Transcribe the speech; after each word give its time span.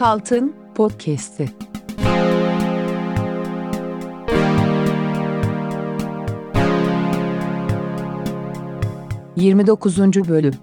Altın 0.00 0.54
Podcast'i. 0.74 1.50
Yirmi 9.36 9.66
dokuzuncu 9.66 10.28
Bölüm 10.28 10.54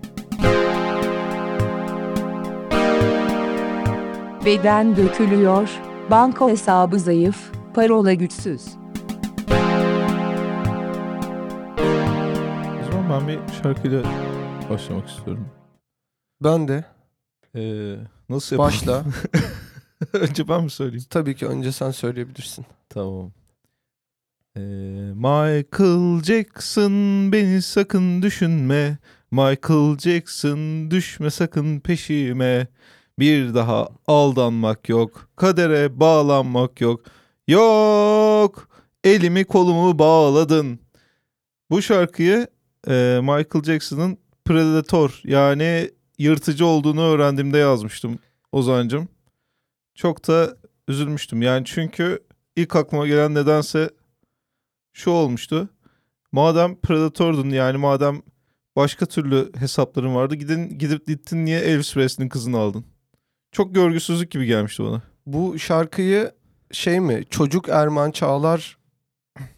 Beden 4.46 4.96
dökülüyor, 4.96 5.70
banka 6.12 6.50
hesabı 6.50 7.00
zayıf, 7.00 7.52
parola 7.74 8.14
güçsüz. 8.14 8.68
O 12.82 12.92
zaman 12.92 13.10
ben 13.10 13.28
bir 13.28 13.40
şarkıyla 13.64 14.04
başlamak 14.70 15.08
istiyorum. 15.08 15.48
Ben 16.44 16.68
de. 16.68 16.86
Ee, 17.56 17.96
nasıl 18.30 18.56
yapalım? 18.56 18.72
Başla. 18.74 19.06
Önce 20.14 20.48
ben 20.48 20.64
mi 20.64 20.70
söyleyeyim? 20.70 21.06
Tabii 21.10 21.36
ki 21.36 21.48
önce 21.48 21.72
sen 21.72 21.92
söyleyebilirsin. 21.92 22.66
Tamam. 22.90 23.32
Ee, 24.58 24.60
Michael 25.16 26.24
Jackson 26.24 26.92
beni 27.32 27.62
sakın 27.62 28.22
düşünme. 28.22 28.98
Michael 29.32 29.98
Jackson 29.98 30.92
düşme 30.92 31.32
sakın 31.32 31.80
peşime. 31.80 32.68
Bir 33.20 33.54
daha 33.54 33.88
aldanmak 34.08 34.90
yok. 34.90 35.30
Kadere 35.36 36.00
bağlanmak 36.00 36.82
yok. 36.82 37.02
Yok. 37.48 38.70
Elimi 39.04 39.46
kolumu 39.46 40.00
bağladın. 40.00 40.80
Bu 41.70 41.82
şarkıyı 41.82 42.48
e, 42.88 43.20
Michael 43.22 43.64
Jackson'ın 43.64 44.18
Predator 44.46 45.22
yani 45.24 45.90
yırtıcı 46.18 46.66
olduğunu 46.66 47.02
öğrendiğimde 47.02 47.58
yazmıştım 47.58 48.20
Ozancım. 48.52 49.08
Çok 49.96 50.28
da 50.28 50.58
üzülmüştüm. 50.88 51.42
Yani 51.42 51.66
çünkü 51.66 52.24
ilk 52.56 52.76
aklıma 52.76 53.08
gelen 53.08 53.34
nedense 53.34 53.90
şu 54.94 55.12
olmuştu. 55.12 55.70
Madem 56.32 56.76
Predator'dun 56.76 57.50
yani 57.50 57.78
madem 57.78 58.22
başka 58.76 59.06
türlü 59.06 59.52
hesapların 59.56 60.16
vardı 60.16 60.36
gidin 60.36 60.78
gidip 60.78 61.08
gittin 61.08 61.46
niye 61.46 61.60
Elvis 61.60 61.94
Presley'nin 61.94 62.30
kızını 62.30 62.58
aldın? 62.58 62.86
Çok 63.52 63.76
görgüsüzlük 63.76 64.32
gibi 64.32 64.46
gelmişti 64.46 64.84
bana. 64.84 65.02
Bu 65.26 65.60
şarkıyı 65.60 66.32
şey 66.72 67.00
mi? 67.00 67.24
Çocuk 67.30 67.70
Erman 67.70 68.12
Çağlar 68.12 68.78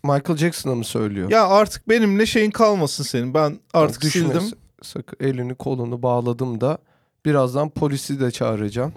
Michael 0.04 0.38
Jackson'a 0.38 0.76
mı 0.76 0.86
söylüyor? 0.86 1.30
Ya 1.30 1.48
artık 1.48 1.90
benimle 1.90 2.26
şeyin 2.26 2.52
kalmasın 2.52 3.04
senin. 3.04 3.34
Ben 3.34 3.60
artık 3.74 4.04
sildim. 4.04 4.44
S- 4.82 4.90
Sakın 4.90 5.26
elini 5.28 5.56
kolunu 5.56 6.04
bağladım 6.04 6.62
da 6.62 6.78
birazdan 7.26 7.70
polisi 7.70 8.20
de 8.20 8.32
çağıracağım. 8.32 8.94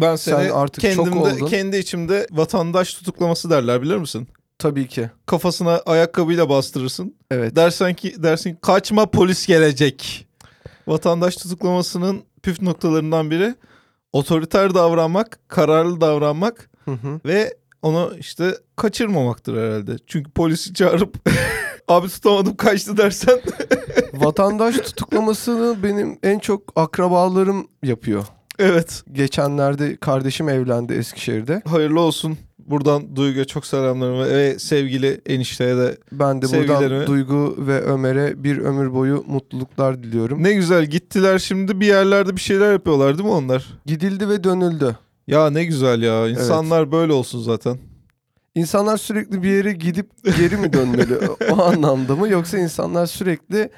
Ben 0.00 0.16
seni 0.16 0.34
Sen 0.44 0.50
artık 0.50 0.94
çok 0.94 1.04
kendimde, 1.06 1.34
oldun. 1.34 1.46
kendi 1.46 1.76
içimde 1.76 2.26
vatandaş 2.30 2.94
tutuklaması 2.94 3.50
derler 3.50 3.82
bilir 3.82 3.96
misin? 3.96 4.28
Tabii 4.58 4.88
ki. 4.88 5.10
Kafasına 5.26 5.76
ayakkabıyla 5.86 6.48
bastırırsın. 6.48 7.14
Evet. 7.30 7.56
Dersen 7.56 7.94
ki 7.94 8.22
dersin 8.22 8.58
kaçma 8.62 9.10
polis 9.10 9.46
gelecek. 9.46 10.26
Vatandaş 10.86 11.36
tutuklamasının 11.36 12.22
püf 12.42 12.62
noktalarından 12.62 13.30
biri 13.30 13.54
otoriter 14.12 14.74
davranmak, 14.74 15.38
kararlı 15.48 16.00
davranmak 16.00 16.70
Hı 16.84 16.90
hı. 16.90 17.20
ve 17.26 17.54
onu 17.82 18.12
işte 18.18 18.54
kaçırmamaktır 18.76 19.56
herhalde. 19.56 19.96
Çünkü 20.06 20.30
polisi 20.30 20.74
çağırıp 20.74 21.14
abi 21.88 22.08
tutamadım 22.08 22.56
kaçtı 22.56 22.96
dersen 22.96 23.40
Vatandaş 24.14 24.76
tutuklamasını 24.76 25.82
benim 25.82 26.18
en 26.22 26.38
çok 26.38 26.62
akrabalarım 26.76 27.66
yapıyor. 27.82 28.24
evet 28.58 29.02
Geçenlerde 29.12 29.96
kardeşim 29.96 30.48
evlendi 30.48 30.92
Eskişehir'de. 30.92 31.62
hayırlı 31.68 32.00
olsun. 32.00 32.38
Buradan 32.58 33.16
Duygu'ya 33.16 33.44
çok 33.44 33.66
selamlarım 33.66 34.18
ve- 34.20 34.58
sevgili 34.58 35.20
enişteye 35.26 35.76
de 35.76 35.98
Ben 36.12 36.42
de 36.42 36.46
Sevgilerimi- 36.46 36.90
buradan 36.90 37.06
Duygu 37.06 37.54
ve 37.58 37.80
Ömer'e 37.80 38.44
bir 38.44 38.58
ömür 38.58 38.92
boyu 38.94 39.24
mutluluklar 39.28 40.02
diliyorum. 40.02 40.42
ne 40.42 40.52
güzel 40.52 40.86
gittiler 40.86 41.38
şimdi 41.38 41.80
bir 41.80 41.86
yerlerde 41.86 42.36
bir 42.36 42.40
şeyler 42.40 42.72
yapıyorlar 42.72 43.18
değil 43.18 43.28
mi 43.28 43.34
onlar? 43.34 43.78
Gidildi 43.86 44.28
ve 44.28 44.44
dönüldü. 44.44 44.96
Ya 45.26 45.50
ne 45.50 45.64
güzel 45.64 46.02
ya 46.02 46.28
insanlar 46.28 46.92
böyle 46.92 47.12
olsun 47.12 47.42
zaten. 47.42 47.78
İnsanlar 48.54 48.96
sürekli 48.96 49.42
bir 49.42 49.48
yere 49.50 49.72
gidip 49.72 50.10
geri 50.38 50.56
mi 50.56 50.72
dönmeli 50.72 51.18
o 51.50 51.62
anlamda 51.62 52.16
mı 52.16 52.28
yoksa 52.28 52.58
insanlar 52.58 53.06
sürekli 53.06 53.70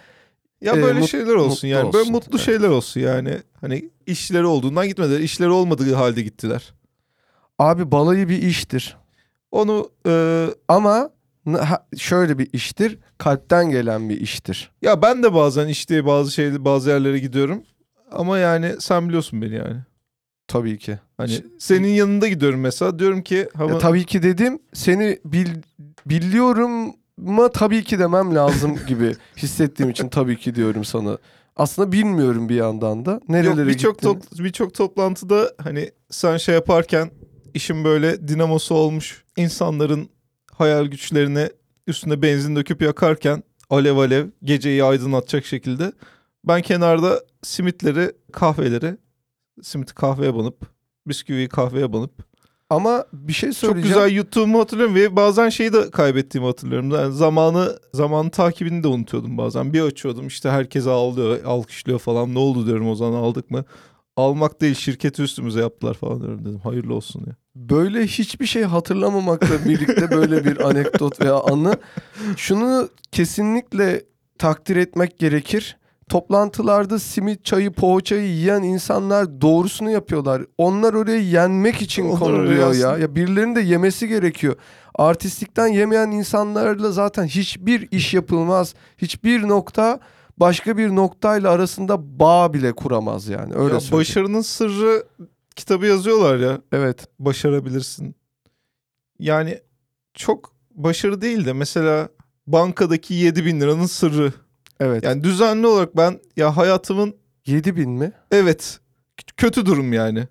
Ya 0.60 0.72
Ee, 0.76 0.82
böyle 0.82 1.00
mut- 1.00 1.10
şeyler 1.10 1.34
olsun 1.34 1.68
yani. 1.68 1.86
Böyle 1.92 1.98
olsun. 1.98 2.12
mutlu 2.12 2.36
Evet. 2.36 2.46
şeyler 2.46 2.68
olsun 2.68 3.00
yani. 3.00 3.38
Hani 3.60 3.90
işleri 4.06 4.46
olduğundan 4.46 4.88
gitmediler. 4.88 5.20
İşleri 5.20 5.48
olmadığı 5.50 5.94
halde 5.94 6.22
gittiler. 6.22 6.74
abi 7.58 7.92
balayı 7.92 8.28
bir 8.28 8.42
iştir. 8.42 8.96
Onu 9.50 9.90
e, 10.06 10.46
Ama 10.68 11.10
şöyle 11.96 12.38
bir 12.38 12.48
iştir. 12.52 12.98
Kalpten 13.18 13.70
gelen 13.70 14.08
bir 14.08 14.20
iştir. 14.20 14.70
ya 14.82 15.02
ben 15.02 15.22
de 15.22 15.34
bazen 15.34 15.68
işte 15.68 16.06
bazı 16.06 16.32
şey 16.32 16.64
bazı 16.64 16.90
yerlere 16.90 17.18
gidiyorum. 17.18 17.62
Ama 18.12 18.38
yani 18.38 18.74
sen 18.80 19.08
biliyorsun 19.08 19.42
beni 19.42 19.54
yani. 19.54 19.76
Tabii 20.48 20.78
ki. 20.78 20.98
Hani 21.16 21.44
senin 21.58 21.88
yanında 21.88 22.28
gidiyorum 22.28 22.60
mesela. 22.60 22.98
Diyorum 22.98 23.22
ki 23.22 23.48
hava 23.54 23.72
Ya, 23.72 23.78
tabii 23.78 24.04
ki 24.04 24.22
dedim 24.22 24.58
seni 24.72 25.18
bil, 25.24 25.48
biliyorum 26.06 26.94
ama 27.26 27.52
tabii 27.52 27.84
ki 27.84 27.98
demem 27.98 28.34
lazım 28.34 28.78
gibi 28.88 29.14
hissettiğim 29.36 29.90
için 29.90 30.08
tabii 30.08 30.36
ki 30.36 30.54
diyorum 30.54 30.84
sana. 30.84 31.18
Aslında 31.56 31.92
bilmiyorum 31.92 32.48
bir 32.48 32.54
yandan 32.54 33.06
da. 33.06 33.10
Yok 33.10 33.28
Nerelere 33.28 33.68
birçok 33.68 34.02
top, 34.02 34.22
birçok 34.38 34.74
toplantıda 34.74 35.52
hani 35.62 35.90
sen 36.10 36.36
şey 36.36 36.54
yaparken 36.54 37.10
işin 37.54 37.84
böyle 37.84 38.28
dinamosu 38.28 38.74
olmuş 38.74 39.24
insanların 39.36 40.08
hayal 40.52 40.86
güçlerine 40.86 41.50
üstüne 41.86 42.22
benzin 42.22 42.56
döküp 42.56 42.82
yakarken 42.82 43.42
alev 43.70 43.96
alev 43.96 44.26
geceyi 44.42 44.84
aydınlatacak 44.84 45.44
şekilde 45.44 45.92
ben 46.44 46.62
kenarda 46.62 47.22
simitleri, 47.42 48.12
kahveleri, 48.32 48.96
simiti 49.62 49.94
kahveye 49.94 50.34
banıp, 50.34 50.75
bisküviyi 51.08 51.48
kahveye 51.48 51.92
banıp 51.92 52.10
Ama 52.70 53.04
bir 53.12 53.32
şey 53.32 53.50
çok 53.50 53.58
söyleyeceğim. 53.58 53.94
güzel 53.98 54.10
yuttuğumu 54.16 54.60
hatırlıyorum 54.60 54.94
ve 54.94 55.16
bazen 55.16 55.48
şeyi 55.48 55.72
de 55.72 55.90
kaybettiğimi 55.90 56.46
hatırlıyorum. 56.48 56.90
Yani 56.90 57.14
zamanı 57.14 57.78
zamanı 57.94 58.30
takibini 58.30 58.82
de 58.82 58.88
unutuyordum 58.88 59.38
bazen. 59.38 59.72
Bir 59.72 59.80
açıyordum 59.80 60.26
işte 60.26 60.50
herkes 60.50 60.86
ağlıyor, 60.86 61.44
alkışlıyor 61.44 61.98
falan. 61.98 62.34
Ne 62.34 62.38
oldu 62.38 62.66
diyorum 62.66 62.88
o 62.88 62.94
zaman 62.94 63.18
aldık 63.18 63.50
mı? 63.50 63.64
Almak 64.16 64.60
değil 64.60 64.74
şirketi 64.74 65.22
üstümüze 65.22 65.60
yaptılar 65.60 65.94
falan 65.94 66.20
diyorum 66.20 66.44
dedim. 66.44 66.58
Hayırlı 66.58 66.94
olsun 66.94 67.22
ya. 67.26 67.36
Böyle 67.56 68.06
hiçbir 68.06 68.46
şey 68.46 68.62
hatırlamamakla 68.62 69.64
birlikte 69.64 70.10
böyle 70.10 70.44
bir 70.44 70.68
anekdot 70.68 71.20
veya 71.20 71.34
anı. 71.40 71.76
Şunu 72.36 72.88
kesinlikle 73.12 74.04
takdir 74.38 74.76
etmek 74.76 75.18
gerekir. 75.18 75.76
Toplantılarda 76.10 76.98
simit, 76.98 77.44
çayı, 77.44 77.70
poğaçayı 77.72 78.28
yiyen 78.28 78.62
insanlar 78.62 79.40
doğrusunu 79.40 79.90
yapıyorlar. 79.90 80.42
Onlar 80.58 80.94
oraya 80.94 81.20
yenmek 81.20 81.82
için 81.82 82.04
Onlar 82.04 82.18
konuluyor 82.18 82.74
ya. 82.74 82.98
Ya 82.98 83.14
birilerinin 83.14 83.56
de 83.56 83.60
yemesi 83.60 84.08
gerekiyor. 84.08 84.56
Artistlikten 84.94 85.66
yemeyen 85.66 86.10
insanlarla 86.10 86.90
zaten 86.92 87.24
hiçbir 87.26 87.88
iş 87.90 88.14
yapılmaz. 88.14 88.74
Hiçbir 88.98 89.48
nokta 89.48 90.00
başka 90.36 90.76
bir 90.76 90.88
noktayla 90.88 91.50
arasında 91.50 92.18
bağ 92.20 92.52
bile 92.54 92.72
kuramaz 92.72 93.28
yani. 93.28 93.54
Öyle 93.54 93.74
Ya 93.74 93.80
söyleyeyim. 93.80 94.00
başarının 94.00 94.40
sırrı 94.40 95.06
kitabı 95.56 95.86
yazıyorlar 95.86 96.38
ya. 96.38 96.60
Evet. 96.72 97.06
Başarabilirsin. 97.18 98.14
Yani 99.18 99.60
çok 100.14 100.52
başarı 100.74 101.20
değil 101.20 101.44
de 101.44 101.52
mesela 101.52 102.08
bankadaki 102.46 103.14
7 103.14 103.44
bin 103.46 103.60
liranın 103.60 103.86
sırrı. 103.86 104.32
Evet. 104.80 105.04
Yani 105.04 105.24
düzenli 105.24 105.66
olarak 105.66 105.96
ben 105.96 106.20
ya 106.36 106.56
hayatımın 106.56 107.16
7000 107.46 107.90
mi? 107.90 108.12
evet 108.30 108.80
kötü 109.36 109.66
durum 109.66 109.92
yani. 109.92 110.28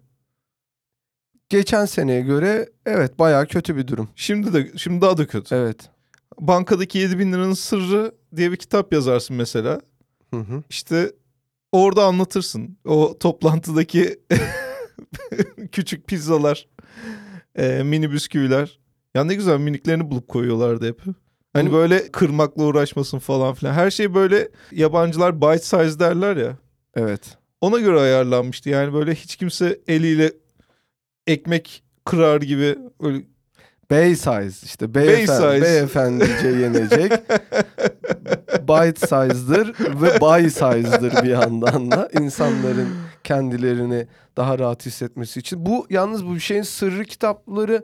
Geçen 1.49 1.85
seneye 1.85 2.21
göre 2.21 2.69
evet 2.85 3.19
bayağı 3.19 3.47
kötü 3.47 3.75
bir 3.77 3.87
durum. 3.87 4.09
Şimdi 4.15 4.53
de 4.53 4.77
şimdi 4.77 5.01
daha 5.01 5.17
da 5.17 5.27
kötü. 5.27 5.55
Evet. 5.55 5.89
Bankadaki 6.39 6.97
7 6.97 7.19
bin 7.19 7.33
liranın 7.33 7.53
sırrı 7.53 8.11
diye 8.35 8.51
bir 8.51 8.57
kitap 8.57 8.93
yazarsın 8.93 9.35
mesela. 9.35 9.81
Hı 10.33 10.39
hı. 10.39 10.63
İşte 10.69 11.11
orada 11.71 12.05
anlatırsın. 12.05 12.77
O 12.85 13.17
toplantıdaki 13.19 14.19
küçük 15.71 16.07
pizzalar, 16.07 16.67
e, 17.55 17.83
mini 17.83 18.11
bisküviler. 18.11 18.79
Ya 19.15 19.23
ne 19.23 19.35
güzel 19.35 19.59
miniklerini 19.59 20.11
bulup 20.11 20.27
koyuyorlardı 20.27 20.87
hep. 20.87 21.01
Hani 21.55 21.73
böyle 21.73 22.11
kırmakla 22.11 22.63
uğraşmasın 22.63 23.19
falan 23.19 23.53
filan. 23.53 23.73
Her 23.73 23.91
şey 23.91 24.13
böyle 24.13 24.49
yabancılar 24.71 25.41
bite 25.41 25.59
size 25.59 25.99
derler 25.99 26.37
ya. 26.37 26.57
Evet. 26.95 27.21
Ona 27.61 27.79
göre 27.79 27.99
ayarlanmıştı. 27.99 28.69
Yani 28.69 28.93
böyle 28.93 29.15
hiç 29.15 29.35
kimse 29.35 29.79
eliyle 29.87 30.31
ekmek 31.27 31.83
kırar 32.05 32.41
gibi 32.41 32.77
öyle 32.99 33.21
Bey 33.91 34.15
size 34.15 34.65
işte 34.65 34.95
beyefendi, 34.95 35.27
size. 35.27 35.61
beyefendice 35.61 36.47
yenecek. 36.47 37.11
Bite 38.67 39.07
size'dır 39.07 39.73
ve 40.01 40.21
buy 40.21 40.49
size'dır 40.49 41.23
bir 41.23 41.29
yandan 41.29 41.91
da 41.91 42.09
insanların 42.19 42.89
kendilerini 43.23 44.07
daha 44.37 44.59
rahat 44.59 44.85
hissetmesi 44.85 45.39
için. 45.39 45.65
Bu 45.65 45.87
yalnız 45.89 46.25
bu 46.25 46.39
şeyin 46.39 46.61
sırrı 46.61 47.03
kitapları 47.03 47.83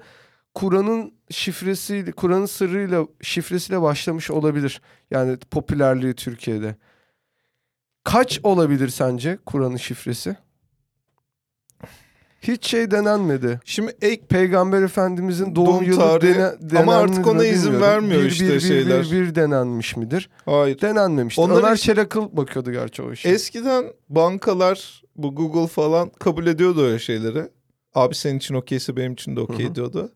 Kur'an'ın 0.54 1.14
şifresiyle, 1.30 2.12
Kur'an'ın 2.12 2.46
sırrıyla 2.46 3.08
şifresiyle 3.22 3.82
başlamış 3.82 4.32
olabilir. 4.32 4.82
Yani 5.12 5.38
popülerliği 5.38 6.14
Türkiye'de. 6.14 6.76
Kaç 8.04 8.40
olabilir 8.44 8.90
sence 8.90 9.38
Kur'an'ın 9.46 9.78
şifresi? 9.78 10.36
Hiç 12.42 12.68
şey 12.68 12.92
denenmedi. 12.92 13.60
Şimdi 13.66 13.96
ek 14.02 14.24
Peygamber 14.30 14.82
Efendimizin 14.82 15.56
doğum, 15.56 15.68
Doğum 15.68 15.84
yılı 15.84 16.02
tarihi- 16.02 16.70
dene, 16.70 16.80
Ama 16.80 16.96
artık 16.96 17.16
denenmiş 17.16 17.28
ona 17.36 17.46
izin 17.46 17.74
bilmiyorum. 17.74 17.82
vermiyor 17.94 18.22
bir, 18.22 18.32
işte 18.32 18.48
bir, 18.48 18.54
bir, 18.54 18.60
şeyler. 18.60 19.04
Bir, 19.04 19.12
bir 19.12 19.36
denenmiş 19.36 19.96
midir? 19.98 20.30
hayır. 20.46 20.82
Denenmemiştir. 20.82 21.42
Onları 21.44 21.60
Ömer 21.60 21.76
hiç- 21.76 21.82
Çelikıl 21.84 22.38
bakıyordu 22.38 22.72
gerçi 22.72 23.02
o 23.02 23.12
işe. 23.12 23.30
Eskiden 23.30 23.86
bankalar 24.10 25.04
bu 25.16 25.36
Google 25.36 25.68
falan 25.68 26.10
kabul 26.10 26.48
ediyordu 26.48 26.86
öyle 26.86 27.00
şeyleri. 27.00 27.50
Abi 27.96 28.16
senin 28.16 28.38
için 28.38 28.56
okeyse 28.56 28.96
benim 28.98 29.14
için 29.14 29.36
de 29.36 29.40
okey 29.40 29.76
diyordu. 29.76 30.12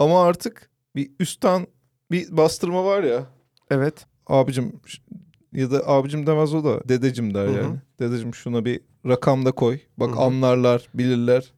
Ama 0.00 0.24
artık 0.24 0.70
bir 0.96 1.10
üstten 1.20 1.66
bir 2.10 2.36
bastırma 2.36 2.84
var 2.84 3.02
ya. 3.02 3.26
Evet. 3.70 4.06
Abicim 4.26 4.80
ya 5.52 5.70
da 5.70 5.88
abicim 5.88 6.26
demez 6.26 6.54
o 6.54 6.64
da 6.64 6.88
dedecim 6.88 7.34
der 7.34 7.46
Hı 7.46 7.50
hı. 7.50 7.56
yani. 7.56 7.76
Dedecim 7.98 8.34
şuna 8.34 8.64
bir 8.64 8.80
rakam 9.06 9.44
da 9.44 9.52
koy. 9.52 9.78
Bak 9.96 10.10
Hı 10.10 10.14
hı. 10.14 10.20
anlarlar, 10.20 10.88
bilirler. 10.94 11.52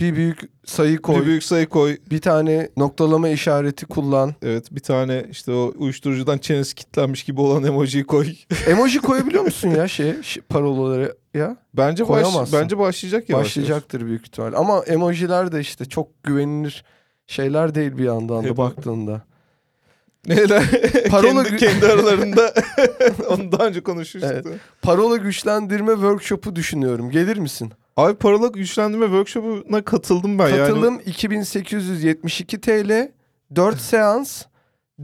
Bir 0.00 0.16
büyük 0.16 0.40
sayı 0.64 0.98
koy. 0.98 1.20
Bir 1.20 1.26
büyük 1.26 1.44
sayı 1.44 1.66
koy. 1.66 1.96
Bir 2.10 2.20
tane 2.20 2.68
noktalama 2.76 3.28
işareti 3.28 3.86
kullan. 3.86 4.34
Evet 4.42 4.74
bir 4.74 4.80
tane 4.80 5.26
işte 5.30 5.52
o 5.52 5.72
uyuşturucudan 5.76 6.38
çenesi 6.38 6.74
kilitlenmiş 6.74 7.24
gibi 7.24 7.40
olan 7.40 7.64
emojiyi 7.64 8.04
koy. 8.04 8.26
Emoji 8.66 8.98
koyabiliyor 8.98 9.42
musun 9.42 9.68
ya 9.68 9.88
şey 9.88 10.14
parolaları 10.48 11.16
ya? 11.34 11.56
Bence 11.74 12.08
baş, 12.08 12.52
bence 12.52 12.78
başlayacak 12.78 13.28
yavaş. 13.28 13.44
Başlayacaktır 13.46 14.06
büyük 14.06 14.26
ihtimal. 14.26 14.52
Ama 14.52 14.82
emojiler 14.84 15.52
de 15.52 15.60
işte 15.60 15.84
çok 15.84 16.24
güvenilir 16.24 16.84
şeyler 17.26 17.74
değil 17.74 17.98
bir 17.98 18.04
yandan 18.04 18.44
da 18.44 18.56
baktığında. 18.56 19.22
Neler? 20.26 20.62
Parola 21.10 21.44
kendi, 21.44 21.56
kendi 21.56 21.86
aralarında 21.86 22.54
onu 23.28 23.52
daha 23.52 23.66
önce 23.66 23.80
konuşmuştuk. 23.80 24.32
Evet. 24.34 24.46
Parola 24.82 25.16
güçlendirme 25.16 25.92
workshop'u 25.92 26.56
düşünüyorum. 26.56 27.10
Gelir 27.10 27.36
misin? 27.36 27.72
Abi 27.96 28.14
paralı 28.14 28.52
güçlendirme 28.52 29.06
workshop'una 29.06 29.82
katıldım 29.84 30.38
ben 30.38 30.48
yani. 30.48 30.58
Katılım 30.58 31.00
2872 31.06 32.60
TL. 32.60 33.12
4 33.56 33.80
seans. 33.80 34.42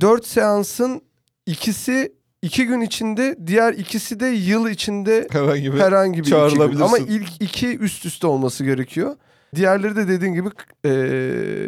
4 0.01 0.27
seansın 0.27 1.03
ikisi 1.47 2.13
2 2.43 2.67
gün 2.67 2.81
içinde, 2.81 3.37
diğer 3.47 3.73
ikisi 3.73 4.21
de 4.21 4.27
yıl 4.27 4.69
içinde 4.69 5.29
Herhangi 5.31 5.75
bir 5.75 5.81
herhangi 5.81 6.19
bir 6.19 6.23
iki 6.23 6.31
çağrılabilirsin. 6.31 6.85
Ama 6.85 6.99
ilk 6.99 7.29
iki 7.41 7.79
üst 7.79 8.07
üste 8.07 8.27
olması 8.27 8.65
gerekiyor. 8.65 9.17
Diğerleri 9.55 9.97
de 9.97 10.09
dediğin 10.09 10.35
gibi 10.35 10.49
e, 10.85 10.91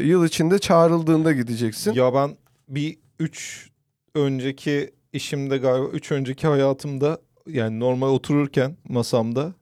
yıl 0.04 0.24
içinde 0.24 0.58
çağrıldığında 0.58 1.32
gideceksin. 1.32 1.92
Ya 1.92 2.14
ben 2.14 2.36
bir 2.68 2.98
üç 3.20 3.70
önceki 4.14 4.90
işimde 5.12 5.58
galiba 5.58 5.88
üç 5.88 6.12
önceki 6.12 6.46
hayatımda 6.46 7.20
yani 7.46 7.80
normal 7.80 8.08
otururken 8.08 8.76
masamda 8.88 9.54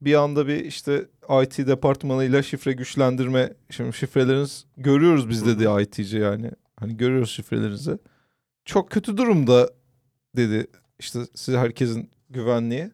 bir 0.00 0.14
anda 0.14 0.46
bir 0.46 0.64
işte 0.64 1.06
IT 1.42 1.58
departmanıyla 1.58 2.42
şifre 2.42 2.72
güçlendirme 2.72 3.52
şimdi 3.70 3.92
şifreleriniz 3.92 4.64
görüyoruz 4.76 5.28
biz 5.28 5.46
dedi 5.46 5.68
IT'ci 5.82 6.18
yani. 6.18 6.50
Hani 6.76 6.96
görüyoruz 6.96 7.30
şifrelerinizi. 7.30 7.98
Çok 8.64 8.90
kötü 8.90 9.16
durumda 9.16 9.70
dedi 10.36 10.66
işte 10.98 11.18
size 11.34 11.58
herkesin 11.58 12.10
güvenliği. 12.30 12.90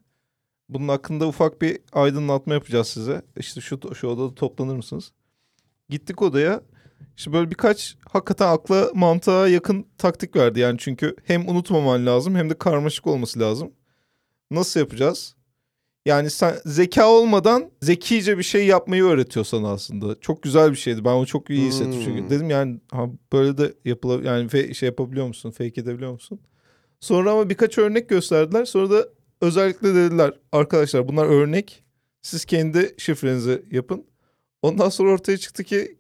Bunun 0.75 0.89
hakkında 0.89 1.29
ufak 1.29 1.63
bir 1.63 1.79
aydınlatma 1.93 2.55
yapacağız 2.55 2.87
size. 2.89 3.23
İşte 3.37 3.61
şu 3.61 3.81
şu 3.95 4.07
odada 4.09 4.35
toplanır 4.35 4.77
mısınız? 4.77 5.13
Gittik 5.89 6.23
odaya. 6.23 6.63
İşte 7.17 7.33
böyle 7.33 7.51
birkaç 7.51 7.97
hakikaten 8.09 8.49
akla 8.49 8.91
mantığa 8.95 9.49
yakın 9.49 9.87
taktik 9.99 10.37
verdi. 10.37 10.61
Yani 10.61 10.79
çünkü 10.79 11.17
hem 11.25 11.49
unutmaman 11.49 12.07
lazım 12.07 12.35
hem 12.35 12.51
de 12.51 12.55
karmaşık 12.59 13.07
olması 13.07 13.41
lazım. 13.41 13.73
Nasıl 14.51 14.81
yapacağız? 14.81 15.35
Yani 16.07 16.31
sen 16.31 16.55
zeka 16.65 17.09
olmadan 17.11 17.71
zekice 17.83 18.39
bir 18.39 18.43
şey 18.43 18.67
yapmayı 18.67 19.05
öğretiyor 19.05 19.45
sana 19.45 19.69
aslında. 19.73 20.21
Çok 20.21 20.43
güzel 20.43 20.71
bir 20.71 20.77
şeydi. 20.77 21.05
Ben 21.05 21.11
onu 21.11 21.27
çok 21.27 21.51
iyi 21.51 21.67
hissettim 21.67 21.93
Hmm. 21.93 22.05
çünkü. 22.05 22.31
Dedim 22.31 22.51
yani 22.51 22.81
ha, 22.93 23.07
böyle 23.33 23.59
de 23.59 23.75
yapılabilir. 23.85 24.27
Yani 24.29 24.47
fe- 24.49 24.75
şey 24.75 24.87
yapabiliyor 24.87 25.27
musun? 25.27 25.51
Fake 25.51 25.81
edebiliyor 25.81 26.13
musun? 26.13 26.41
Sonra 27.01 27.33
ama 27.33 27.51
birkaç 27.51 27.79
örnek 27.79 28.09
gösterdiler. 28.09 28.65
Sonra 28.65 28.91
da 28.91 29.09
özellikle 29.43 29.95
dediler 29.95 30.33
arkadaşlar 30.53 31.09
bunlar 31.09 31.27
örnek. 31.27 31.85
Siz 32.23 32.45
kendi 32.45 32.95
şifrenizi 32.99 33.63
yapın. 33.71 34.05
Ondan 34.63 34.89
sonra 34.89 35.11
ortaya 35.11 35.39
çıktı 35.39 35.65
ki 35.65 35.97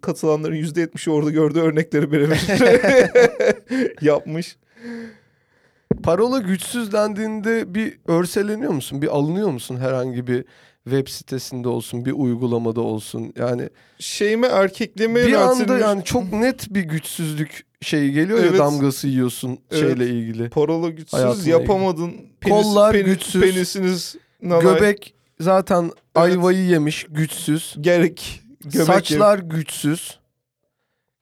katılanların 0.00 0.54
%70'i 0.54 1.12
orada 1.12 1.30
gördüğü 1.30 1.60
örnekleri 1.60 2.12
birebir 2.12 2.40
yapmış. 4.04 4.56
Parola 6.02 6.38
güçsüz 6.38 6.92
dendiğinde 6.92 7.74
bir 7.74 7.98
örseleniyor 8.06 8.72
musun? 8.72 9.02
Bir 9.02 9.08
alınıyor 9.08 9.50
musun 9.50 9.76
herhangi 9.76 10.26
bir 10.26 10.44
web 10.84 11.08
sitesinde 11.08 11.68
olsun, 11.68 12.04
bir 12.04 12.12
uygulamada 12.12 12.80
olsun? 12.80 13.32
Yani 13.36 13.68
Şeyime 13.98 14.46
erkekliğime 14.46 15.26
bir 15.26 15.32
anda 15.32 15.78
yani 15.78 16.04
çok 16.04 16.32
net 16.32 16.74
bir 16.74 16.82
güçsüzlük 16.82 17.66
şeyi 17.86 18.12
geliyor 18.12 18.38
Evet. 18.38 18.52
ya 18.52 18.58
damgası 18.58 19.08
yiyorsun 19.08 19.58
Evet. 19.70 19.80
şeyle 19.82 20.10
ilgili. 20.10 20.48
parola 20.50 20.90
güçsüz 20.90 21.46
yapamadın. 21.46 22.12
Kollar 22.48 22.94
güçsüz. 22.94 23.42
Penisiniz 23.42 24.16
nanay, 24.42 24.62
Göbek 24.62 25.14
zaten 25.40 25.90
ayvayı 26.14 26.64
yemiş, 26.66 27.06
güçsüz. 27.10 27.74
gerek. 27.80 28.40
Göbek 28.64 28.86
Saçlar 28.86 29.38
güçsüz. 29.38 30.18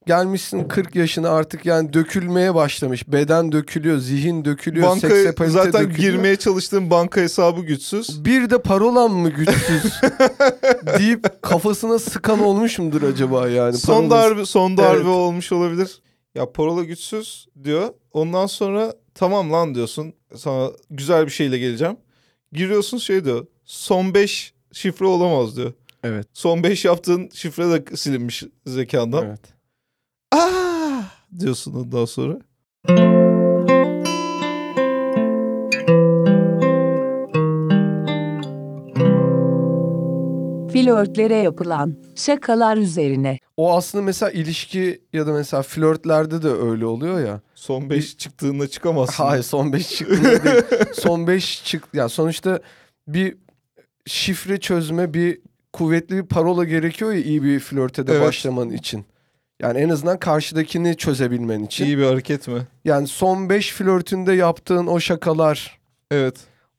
Gelmişsin 0.07 0.67
40 0.67 0.95
yaşına 0.95 1.29
artık 1.29 1.65
yani 1.65 1.93
dökülmeye 1.93 2.55
başlamış. 2.55 3.07
Beden 3.07 3.51
dökülüyor, 3.51 3.97
zihin 3.97 4.45
dökülüyor, 4.45 4.87
banka 4.87 5.09
zaten 5.47 5.73
dökülüyor. 5.73 6.13
girmeye 6.13 6.35
çalıştığın 6.35 6.89
banka 6.89 7.21
hesabı 7.21 7.61
güçsüz. 7.61 8.25
Bir 8.25 8.49
de 8.49 8.61
parolam 8.61 9.11
mı 9.13 9.29
güçsüz 9.29 9.93
deyip 10.99 11.41
kafasına 11.41 11.99
sıkan 11.99 12.43
olmuş 12.43 12.79
mudur 12.79 13.01
acaba 13.03 13.49
yani? 13.49 13.77
Son 13.77 14.09
Parolası- 14.09 14.11
darbe 14.29 14.45
son 14.45 14.77
darbe 14.77 14.95
Evet. 14.97 15.05
olmuş 15.05 15.51
olabilir. 15.51 16.01
Ya 16.35 16.51
parola 16.51 16.83
güçsüz 16.83 17.47
diyor. 17.63 17.93
Ondan 18.11 18.45
sonra 18.45 18.93
tamam 19.13 19.51
lan 19.51 19.75
diyorsun. 19.75 20.13
Sana 20.35 20.71
güzel 20.89 21.25
bir 21.25 21.31
şeyle 21.31 21.57
geleceğim. 21.57 21.97
Giriyorsun 22.51 22.97
şey 22.97 23.25
diyor. 23.25 23.45
Son 23.65 24.13
5 24.13 24.53
şifre 24.71 25.05
olamaz 25.05 25.57
diyor. 25.57 25.73
Evet. 26.03 26.27
Son 26.33 26.63
5 26.63 26.85
yaptığın 26.85 27.29
şifre 27.33 27.69
de 27.69 27.95
silinmiş 27.95 28.43
zekandan. 28.65 29.25
Evet. 29.25 29.41
Aa 30.31 31.01
diyorsun 31.39 31.73
ondan 31.73 32.05
sonra. 32.05 32.39
Flörtlere 40.83 41.35
yapılan 41.35 41.95
şakalar 42.15 42.77
üzerine. 42.77 43.39
O 43.57 43.75
aslında 43.77 44.03
mesela 44.03 44.31
ilişki 44.31 45.01
ya 45.13 45.27
da 45.27 45.33
mesela 45.33 45.63
flörtlerde 45.63 46.43
de 46.43 46.49
öyle 46.49 46.85
oluyor 46.85 47.19
ya. 47.27 47.41
Son 47.55 47.89
5 47.89 48.17
çıktığında 48.17 48.67
çıkamazsın. 48.67 49.23
Hayır 49.23 49.43
son 49.43 49.73
5 49.73 49.89
çıktığında 49.89 50.43
değil. 50.43 50.63
Son 50.93 51.27
5 51.27 51.63
çık 51.65 51.83
ya 51.93 52.09
sonuçta 52.09 52.59
bir 53.07 53.37
şifre 54.05 54.59
çözme 54.59 55.13
bir 55.13 55.39
kuvvetli 55.73 56.15
bir 56.17 56.25
parola 56.27 56.63
gerekiyor 56.63 57.13
ya 57.13 57.19
iyi 57.19 57.43
bir 57.43 57.59
flörte 57.59 58.07
de 58.07 58.13
Evet. 58.13 58.27
başlaman 58.27 58.69
için. 58.69 59.05
Yani 59.61 59.79
en 59.79 59.89
azından 59.89 60.19
karşıdakini 60.19 60.97
çözebilmen 60.97 61.63
için. 61.63 61.85
İyi 61.85 61.97
bir 61.97 62.03
hareket 62.05 62.47
mi? 62.47 62.61
Yani 62.85 63.07
son 63.07 63.49
5 63.49 63.71
flörtünde 63.73 64.33
yaptığın 64.33 64.87
o 64.87 64.99
şakalar, 64.99 65.79
Evet. 66.11 66.35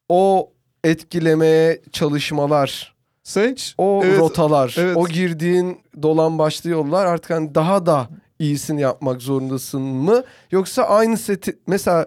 o 0.09 0.53
etkilemeye 0.85 1.81
çalışmalar, 1.93 2.96
Sen 3.26 3.52
hiç 3.52 3.75
o 3.78 4.02
Evet, 4.04 4.18
rotalar, 4.18 4.76
evet. 4.78 4.97
o 4.97 5.09
girdiğin 5.09 5.80
dolan 6.02 6.38
başlı 6.38 6.71
yollar 6.71 7.06
artık 7.06 7.30
hani 7.30 7.54
daha 7.54 7.87
da 7.87 8.09
iyisini 8.38 8.80
yapmak 8.80 9.23
zorundasın 9.23 9.80
mı? 9.80 10.25
Yoksa 10.50 10.83
aynı 10.83 11.18
seti 11.18 11.59
mesela 11.66 12.06